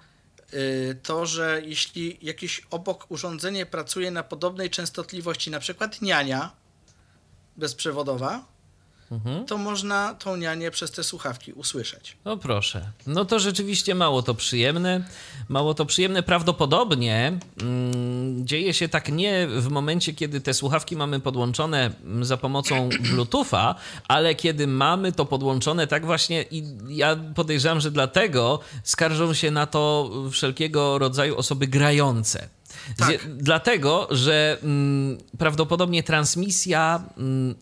e, 0.54 0.96
to, 0.96 1.26
że 1.26 1.62
jeśli 1.66 2.18
jakieś 2.22 2.62
obok 2.72 3.12
urządzenie 3.12 3.66
pracuje 3.66 4.12
na 4.12 4.24
podobnej 4.24 4.70
częstotliwości, 4.70 5.52
na 5.52 5.60
przykład 5.60 6.02
niania 6.02 6.52
bezprzewodowa, 7.58 8.51
to 9.48 9.58
można 9.58 10.14
tą 10.14 10.36
nianię 10.36 10.72
przez 10.72 10.92
te 10.92 11.04
słuchawki 11.04 11.54
usłyszeć. 11.54 12.18
No 12.26 12.38
proszę. 12.38 12.92
No 13.08 13.26
to 13.26 13.40
rzeczywiście 13.40 13.96
mało 13.96 14.24
to 14.24 14.34
przyjemne. 14.34 15.04
Mało 15.50 15.74
to 15.74 15.86
przyjemne. 15.86 16.24
Prawdopodobnie 16.24 17.40
mm, 17.62 18.48
dzieje 18.48 18.74
się 18.74 18.90
tak 18.90 19.12
nie 19.12 19.48
w 19.48 19.70
momencie, 19.70 20.14
kiedy 20.14 20.42
te 20.42 20.54
słuchawki 20.54 20.96
mamy 20.96 21.20
podłączone 21.20 21.92
mm, 22.04 22.26
za 22.26 22.38
pomocą 22.38 22.90
Bluetootha, 23.12 23.76
ale 24.08 24.36
kiedy 24.36 24.68
mamy 24.68 25.12
to 25.12 25.26
podłączone 25.26 25.88
tak 25.88 26.06
właśnie 26.06 26.46
i 26.52 26.64
ja 26.88 27.16
podejrzewam, 27.36 27.80
że 27.80 27.92
dlatego 27.92 28.60
skarżą 28.84 29.34
się 29.34 29.52
na 29.52 29.66
to 29.66 30.12
wszelkiego 30.32 30.98
rodzaju 30.98 31.38
osoby 31.38 31.68
grające. 31.68 32.50
Tak. 32.98 33.36
Dlatego, 33.38 34.08
że 34.12 34.58
mm, 34.64 35.18
prawdopodobnie 35.38 36.04
transmisja 36.04 37.04
mm, 37.18 37.56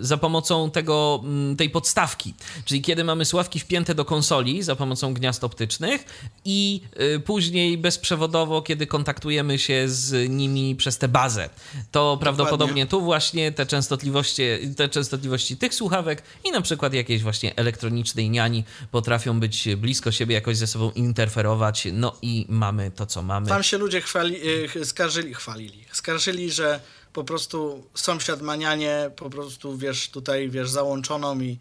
za 0.00 0.16
pomocą 0.16 0.70
tego, 0.70 1.20
mm, 1.24 1.56
tej 1.56 1.70
podstawki. 1.70 2.34
Czyli 2.64 2.82
kiedy 2.82 3.04
mamy 3.04 3.24
słuchawki 3.24 3.60
wpięte 3.60 3.94
do 3.94 4.04
konsoli 4.04 4.62
za 4.62 4.76
pomocą 4.76 5.14
gniazd 5.14 5.44
optycznych 5.44 6.04
i 6.44 6.80
y, 7.16 7.20
później 7.20 7.78
bezprzewodowo, 7.78 8.62
kiedy 8.62 8.86
kontaktujemy 8.86 9.58
się 9.58 9.84
z 9.86 10.30
nimi 10.30 10.76
przez 10.76 10.98
tę 10.98 11.08
bazę. 11.08 11.50
To 11.90 12.18
prawdopodobnie 12.20 12.86
tu 12.86 13.00
właśnie 13.00 13.52
te 13.52 13.66
częstotliwości, 13.66 14.42
te 14.76 14.88
częstotliwości 14.88 15.56
tych 15.56 15.74
słuchawek 15.74 16.22
i 16.44 16.50
na 16.50 16.60
przykład 16.60 16.94
jakiejś 16.94 17.22
właśnie 17.22 17.56
elektronicznej 17.56 18.30
niani 18.30 18.64
potrafią 18.90 19.40
być 19.40 19.68
blisko 19.76 20.12
siebie, 20.12 20.34
jakoś 20.34 20.56
ze 20.56 20.66
sobą 20.66 20.90
interferować. 20.90 21.88
No 21.92 22.16
i 22.22 22.46
mamy 22.48 22.90
to, 22.90 23.06
co 23.06 23.22
mamy. 23.22 23.48
Tam 23.48 23.62
się 23.62 23.78
ludzie 23.78 24.00
chwali, 24.00 24.36
y, 24.76 24.84
skarżyli, 24.84 25.34
chwalili, 25.34 25.84
skarżyli, 25.92 26.50
że 26.50 26.80
po 27.14 27.24
prostu 27.24 27.84
sąsiad 27.94 28.42
ma 28.42 28.56
nianię, 28.56 29.10
po 29.16 29.30
prostu 29.30 29.76
wiesz, 29.76 30.10
tutaj 30.10 30.50
wiesz, 30.50 30.70
załączoną 30.70 31.40
i, 31.40 31.58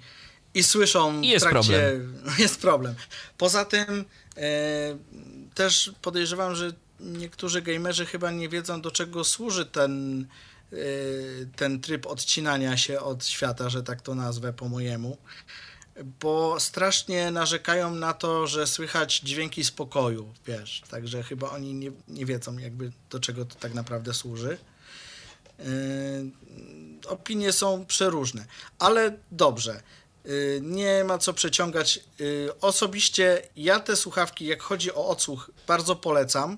i 0.53 0.63
słyszą 0.63 1.21
I 1.21 1.27
jest 1.27 1.45
w 1.45 1.49
trakcie... 1.49 1.71
problem. 1.73 2.23
Jest 2.43 2.61
problem. 2.61 2.95
Poza 3.37 3.65
tym 3.65 4.05
e, 4.37 4.97
też 5.55 5.91
podejrzewam, 6.01 6.55
że 6.55 6.71
niektórzy 6.99 7.61
gamerzy 7.61 8.05
chyba 8.05 8.31
nie 8.31 8.49
wiedzą, 8.49 8.81
do 8.81 8.91
czego 8.91 9.23
służy 9.23 9.65
ten, 9.65 10.25
e, 10.71 10.75
ten 11.55 11.81
tryb 11.81 12.05
odcinania 12.05 12.77
się 12.77 12.99
od 12.99 13.25
świata, 13.25 13.69
że 13.69 13.83
tak 13.83 14.01
to 14.01 14.15
nazwę 14.15 14.53
po 14.53 14.69
mojemu. 14.69 15.17
Bo 16.21 16.59
strasznie 16.59 17.31
narzekają 17.31 17.95
na 17.95 18.13
to, 18.13 18.47
że 18.47 18.67
słychać 18.67 19.19
dźwięki 19.19 19.63
spokoju, 19.63 20.33
wiesz, 20.47 20.81
także 20.89 21.23
chyba 21.23 21.49
oni 21.49 21.73
nie, 21.73 21.91
nie 22.07 22.25
wiedzą 22.25 22.57
jakby 22.57 22.91
do 23.09 23.19
czego 23.19 23.45
to 23.45 23.55
tak 23.55 23.73
naprawdę 23.73 24.13
służy. 24.13 24.57
Yy, 25.59 26.31
opinie 27.07 27.51
są 27.51 27.85
przeróżne, 27.85 28.45
ale 28.79 29.17
dobrze. 29.31 29.81
Yy, 30.25 30.59
Nie 30.63 31.03
ma 31.03 31.17
co 31.17 31.33
przeciągać. 31.33 31.99
Yy, 32.19 32.53
Osobiście 32.61 33.41
ja 33.55 33.79
te 33.79 33.95
słuchawki, 33.95 34.45
jak 34.45 34.61
chodzi 34.61 34.93
o 34.93 35.07
odsłuch, 35.07 35.51
bardzo 35.67 35.95
polecam. 35.95 36.57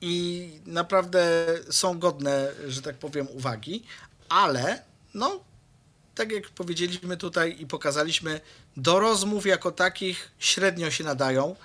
I 0.00 0.50
naprawdę 0.66 1.46
są 1.70 1.98
godne, 1.98 2.52
że 2.66 2.82
tak 2.82 2.96
powiem, 2.96 3.28
uwagi, 3.34 3.82
ale 4.28 4.82
no, 5.14 5.40
tak 6.14 6.32
jak 6.32 6.48
powiedzieliśmy 6.48 7.16
tutaj 7.16 7.56
i 7.58 7.66
pokazaliśmy, 7.66 8.40
do 8.76 9.00
rozmów 9.00 9.46
jako 9.46 9.72
takich 9.72 10.30
średnio 10.38 10.90
się 10.90 11.04
nadają. 11.04 11.56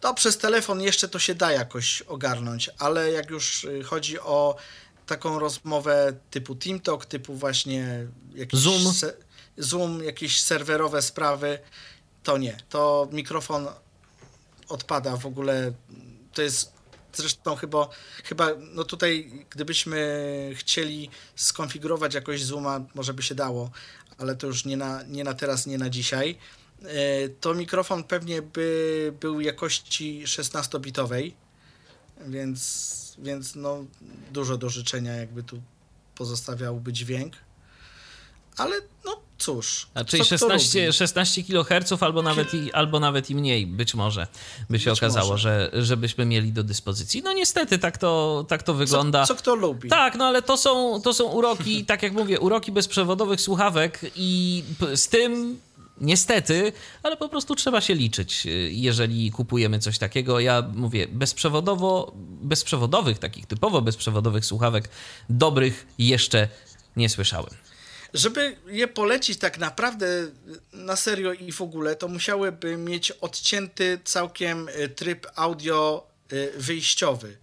To 0.00 0.14
przez 0.14 0.38
telefon 0.38 0.80
jeszcze 0.80 1.08
to 1.08 1.18
się 1.18 1.34
da 1.34 1.52
jakoś 1.52 2.02
ogarnąć, 2.02 2.70
ale 2.78 3.12
jak 3.12 3.30
już 3.30 3.64
y, 3.64 3.82
chodzi 3.82 4.20
o 4.20 4.56
taką 5.06 5.38
rozmowę 5.38 6.12
typu 6.30 6.54
TeamTalk, 6.54 7.06
typu 7.06 7.34
właśnie 7.34 8.06
jakiś 8.34 8.60
Zoom. 8.60 8.94
Se, 8.94 9.12
Zoom, 9.56 10.04
jakieś 10.04 10.40
serwerowe 10.40 11.02
sprawy, 11.02 11.58
to 12.22 12.38
nie. 12.38 12.56
To 12.68 13.08
mikrofon 13.12 13.68
odpada 14.68 15.16
w 15.16 15.26
ogóle. 15.26 15.72
To 16.34 16.42
jest 16.42 16.72
zresztą 17.12 17.56
chyba, 17.56 17.88
chyba 18.24 18.48
no 18.74 18.84
tutaj 18.84 19.32
gdybyśmy 19.50 20.50
chcieli 20.54 21.10
skonfigurować 21.36 22.14
jakoś 22.14 22.44
Zooma, 22.44 22.80
może 22.94 23.14
by 23.14 23.22
się 23.22 23.34
dało, 23.34 23.70
ale 24.18 24.36
to 24.36 24.46
już 24.46 24.64
nie 24.64 24.76
na, 24.76 25.02
nie 25.02 25.24
na 25.24 25.34
teraz, 25.34 25.66
nie 25.66 25.78
na 25.78 25.90
dzisiaj. 25.90 26.38
E, 26.84 27.28
To 27.40 27.54
mikrofon 27.54 28.04
pewnie 28.04 28.42
by 28.42 29.12
był 29.20 29.40
jakości 29.40 30.22
16-bitowej, 30.26 31.32
więc, 32.26 33.14
więc 33.18 33.54
no 33.54 33.84
dużo 34.32 34.56
do 34.58 34.68
życzenia 34.68 35.12
jakby 35.14 35.42
tu 35.42 35.60
pozostawiałby 36.14 36.92
dźwięk. 36.92 37.36
Ale 38.56 38.76
no 39.04 39.20
cóż. 39.38 39.86
A 39.94 40.04
czyli 40.04 40.20
co 40.24 40.26
kto 40.26 40.38
16, 40.38 40.80
lubi. 40.86 40.92
16 40.92 41.42
kHz 41.42 42.02
albo 42.02 42.22
nawet, 42.22 42.54
i, 42.54 42.72
albo 42.72 43.00
nawet 43.00 43.30
i 43.30 43.34
mniej, 43.34 43.66
być 43.66 43.94
może 43.94 44.26
by 44.70 44.78
się 44.78 44.90
Być 44.90 44.98
okazało, 44.98 45.30
może. 45.30 45.70
że, 45.72 45.84
żebyśmy 45.84 46.26
mieli 46.26 46.52
do 46.52 46.62
dyspozycji. 46.62 47.22
No 47.22 47.32
niestety 47.32 47.78
tak 47.78 47.98
to, 47.98 48.44
tak 48.48 48.62
to 48.62 48.74
wygląda. 48.74 49.26
Co, 49.26 49.34
co 49.34 49.38
kto 49.38 49.54
lubi. 49.54 49.88
Tak, 49.88 50.14
no 50.14 50.24
ale 50.24 50.42
to 50.42 50.56
są, 50.56 51.00
to 51.02 51.14
są 51.14 51.24
uroki, 51.24 51.84
tak 51.84 52.02
jak 52.02 52.12
mówię, 52.12 52.40
uroki 52.40 52.72
bezprzewodowych 52.72 53.40
słuchawek 53.40 54.00
i 54.16 54.64
z 54.94 55.08
tym 55.08 55.60
niestety, 56.00 56.72
ale 57.02 57.16
po 57.16 57.28
prostu 57.28 57.54
trzeba 57.54 57.80
się 57.80 57.94
liczyć, 57.94 58.46
y, 58.46 58.50
jeżeli 58.72 59.30
kupujemy 59.30 59.78
coś 59.78 59.98
takiego. 59.98 60.40
Ja 60.40 60.62
mówię, 60.74 61.08
bezprzewodowo, 61.08 62.12
bezprzewodowych, 62.42 63.18
takich 63.18 63.46
typowo 63.46 63.82
bezprzewodowych 63.82 64.44
słuchawek 64.44 64.88
dobrych 65.28 65.86
jeszcze 65.98 66.48
nie 66.96 67.08
słyszałem. 67.08 67.54
Żeby 68.14 68.56
je 68.66 68.88
polecić 68.88 69.38
tak 69.38 69.58
naprawdę 69.58 70.06
na 70.72 70.96
serio 70.96 71.32
i 71.32 71.52
w 71.52 71.60
ogóle, 71.60 71.96
to 71.96 72.08
musiałyby 72.08 72.76
mieć 72.76 73.10
odcięty 73.10 74.00
całkiem 74.04 74.68
y, 74.68 74.88
tryb 74.88 75.26
audio 75.36 76.06
y, 76.32 76.52
wyjściowy. 76.56 77.36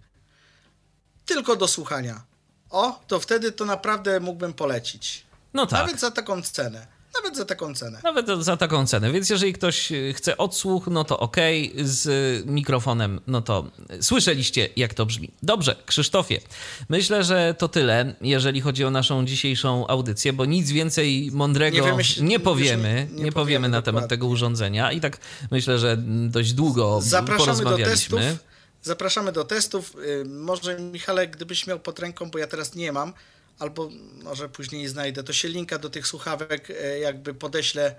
Tylko 1.26 1.56
do 1.56 1.68
słuchania. 1.68 2.22
O, 2.70 3.00
to 3.06 3.20
wtedy 3.20 3.52
to 3.52 3.64
naprawdę 3.64 4.20
mógłbym 4.20 4.54
polecić. 4.54 5.26
No 5.54 5.66
tak. 5.66 5.80
Nawet 5.80 6.00
za 6.00 6.10
taką 6.10 6.42
cenę. 6.42 6.97
Nawet 7.14 7.36
za 7.36 7.44
taką 7.44 7.74
cenę. 7.74 8.00
Nawet 8.04 8.26
za 8.40 8.56
taką 8.56 8.86
cenę. 8.86 9.12
Więc 9.12 9.30
jeżeli 9.30 9.52
ktoś 9.52 9.92
y, 9.92 10.12
chce 10.16 10.36
odsłuch, 10.36 10.86
no 10.86 11.04
to 11.04 11.18
ok, 11.18 11.36
z 11.82 12.06
y, 12.06 12.50
mikrofonem, 12.50 13.20
no 13.26 13.42
to 13.42 13.70
słyszeliście, 14.00 14.68
jak 14.76 14.94
to 14.94 15.06
brzmi. 15.06 15.30
Dobrze, 15.42 15.76
Krzysztofie, 15.86 16.40
myślę, 16.88 17.24
że 17.24 17.54
to 17.58 17.68
tyle, 17.68 18.14
jeżeli 18.20 18.60
chodzi 18.60 18.84
o 18.84 18.90
naszą 18.90 19.24
dzisiejszą 19.24 19.86
audycję, 19.86 20.32
bo 20.32 20.44
nic 20.44 20.70
więcej 20.70 21.30
mądrego 21.32 21.76
Nie 21.76 21.82
nie, 21.82 21.92
wymyśl- 21.92 22.40
powiemy, 22.40 23.08
nie- 23.10 23.16
nie, 23.18 23.24
nie 23.24 23.32
powiemy 23.32 23.32
powiemy, 23.32 23.68
na 23.68 23.82
temat 23.82 24.08
tego 24.08 24.26
urządzenia. 24.26 24.92
I 24.92 25.00
tak 25.00 25.18
myślę, 25.50 25.78
że 25.78 25.96
dość 26.28 26.52
długo 26.52 27.00
Zapraszamy 27.02 27.36
do 27.38 27.44
porozmawialiśmy. 27.44 28.18
testów. 28.18 28.48
Zapraszamy 28.82 29.32
do 29.32 29.44
testów. 29.44 29.96
Y, 30.22 30.24
Może 30.24 30.78
Michale, 30.78 31.28
gdybyś 31.28 31.66
miał 31.66 31.80
pod 31.80 31.98
ręką, 31.98 32.30
bo 32.30 32.38
ja 32.38 32.46
teraz 32.46 32.74
nie 32.74 32.92
mam, 32.92 33.12
albo 33.58 33.90
może 34.22 34.48
później 34.48 34.88
znajdę, 34.88 35.22
to 35.24 35.32
się 35.32 35.48
linka 35.48 35.78
do 35.78 35.90
tych 35.90 36.06
słuchawek 36.06 36.70
y, 36.70 36.98
jakby 36.98 37.34
podeślę 37.34 37.94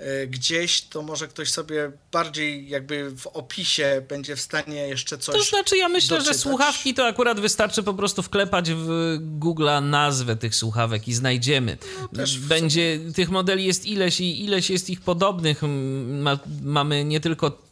y, 0.00 0.26
gdzieś, 0.26 0.82
to 0.82 1.02
może 1.02 1.28
ktoś 1.28 1.50
sobie 1.50 1.92
bardziej 2.12 2.68
jakby 2.68 3.10
w 3.10 3.26
opisie 3.26 4.02
będzie 4.08 4.36
w 4.36 4.40
stanie 4.40 4.88
jeszcze 4.88 5.18
coś 5.18 5.34
To 5.36 5.42
znaczy, 5.42 5.76
ja 5.76 5.88
myślę, 5.88 6.16
że 6.16 6.24
doczytać. 6.24 6.40
słuchawki 6.42 6.94
to 6.94 7.06
akurat 7.06 7.40
wystarczy 7.40 7.82
po 7.82 7.94
prostu 7.94 8.22
wklepać 8.22 8.70
w 8.70 9.18
Google'a 9.38 9.82
nazwę 9.82 10.36
tych 10.36 10.54
słuchawek 10.54 11.08
i 11.08 11.14
znajdziemy. 11.14 11.78
No, 12.12 12.24
Będzie 12.38 13.00
tych 13.14 13.30
modeli 13.30 13.64
jest 13.64 13.86
ileś 13.86 14.20
i 14.20 14.44
ileś 14.44 14.70
jest 14.70 14.90
ich 14.90 15.00
podobnych. 15.00 15.62
Ma, 16.08 16.38
mamy 16.62 17.04
nie 17.04 17.20
tylko 17.20 17.67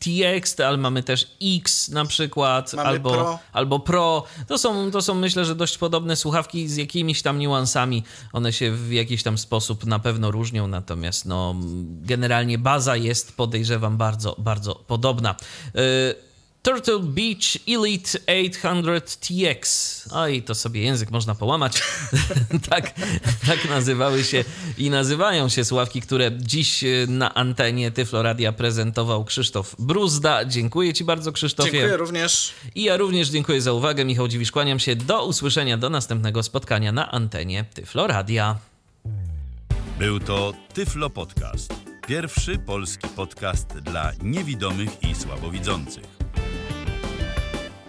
TX, 0.00 0.60
ale 0.60 0.76
mamy 0.76 1.02
też 1.02 1.36
X 1.42 1.88
na 1.88 2.04
przykład, 2.04 2.74
Mamy 2.74 2.88
albo 2.88 3.10
Pro. 3.10 3.38
Albo 3.52 3.80
Pro. 3.80 4.24
To 4.48 4.58
są, 4.58 4.90
to 4.90 5.02
są 5.02 5.14
myślę, 5.14 5.44
że 5.44 5.54
dość 5.54 5.78
podobne 5.78 6.16
słuchawki 6.16 6.68
z 6.68 6.76
jakimiś 6.76 7.22
tam 7.22 7.38
niuansami. 7.38 8.04
One 8.32 8.52
się 8.52 8.72
w 8.72 8.92
jakiś 8.92 9.22
tam 9.22 9.38
sposób 9.38 9.86
na 9.86 9.98
pewno 9.98 10.30
różnią, 10.30 10.66
natomiast 10.66 11.26
no, 11.26 11.54
generalnie 12.02 12.58
baza 12.58 12.96
jest, 12.96 13.36
podejrzewam, 13.36 13.96
bardzo, 13.96 14.36
bardzo 14.38 14.74
podobna. 14.74 15.34
Y, 15.76 16.29
Turtle 16.62 16.98
Beach 16.98 17.58
Elite 17.68 18.18
800 18.26 19.16
TX. 19.16 20.08
Oj, 20.12 20.42
to 20.42 20.54
sobie 20.54 20.82
język 20.82 21.10
można 21.10 21.34
połamać. 21.34 21.82
tak, 22.70 22.92
tak 23.46 23.68
nazywały 23.68 24.24
się 24.24 24.44
i 24.78 24.90
nazywają 24.90 25.48
się 25.48 25.64
słuchawki, 25.64 26.00
które 26.00 26.30
dziś 26.38 26.84
y, 26.84 27.06
na 27.08 27.34
antenie 27.34 27.90
Tyfloradia 27.90 28.52
prezentował 28.52 29.24
Krzysztof 29.24 29.76
Bruzda. 29.78 30.44
Dziękuję 30.44 30.94
Ci 30.94 31.04
bardzo, 31.04 31.32
Krzysztofie. 31.32 31.72
Dziękuję 31.72 31.96
również. 31.96 32.52
I 32.74 32.82
ja 32.82 32.96
również 32.96 33.28
dziękuję 33.28 33.60
za 33.60 33.72
uwagę. 33.72 34.04
Michał 34.04 34.28
Dziwisz, 34.28 34.52
kłaniam 34.52 34.78
się. 34.78 34.96
Do 34.96 35.24
usłyszenia, 35.24 35.78
do 35.78 35.90
następnego 35.90 36.42
spotkania 36.42 36.92
na 36.92 37.10
antenie 37.10 37.64
Tyfloradia. 37.74 38.58
Był 39.98 40.20
to 40.20 40.52
Tyflo 40.74 41.10
Podcast. 41.10 41.74
Pierwszy 42.06 42.58
polski 42.58 43.08
podcast 43.08 43.68
dla 43.68 44.12
niewidomych 44.22 45.02
i 45.02 45.14
słabowidzących. 45.14 46.19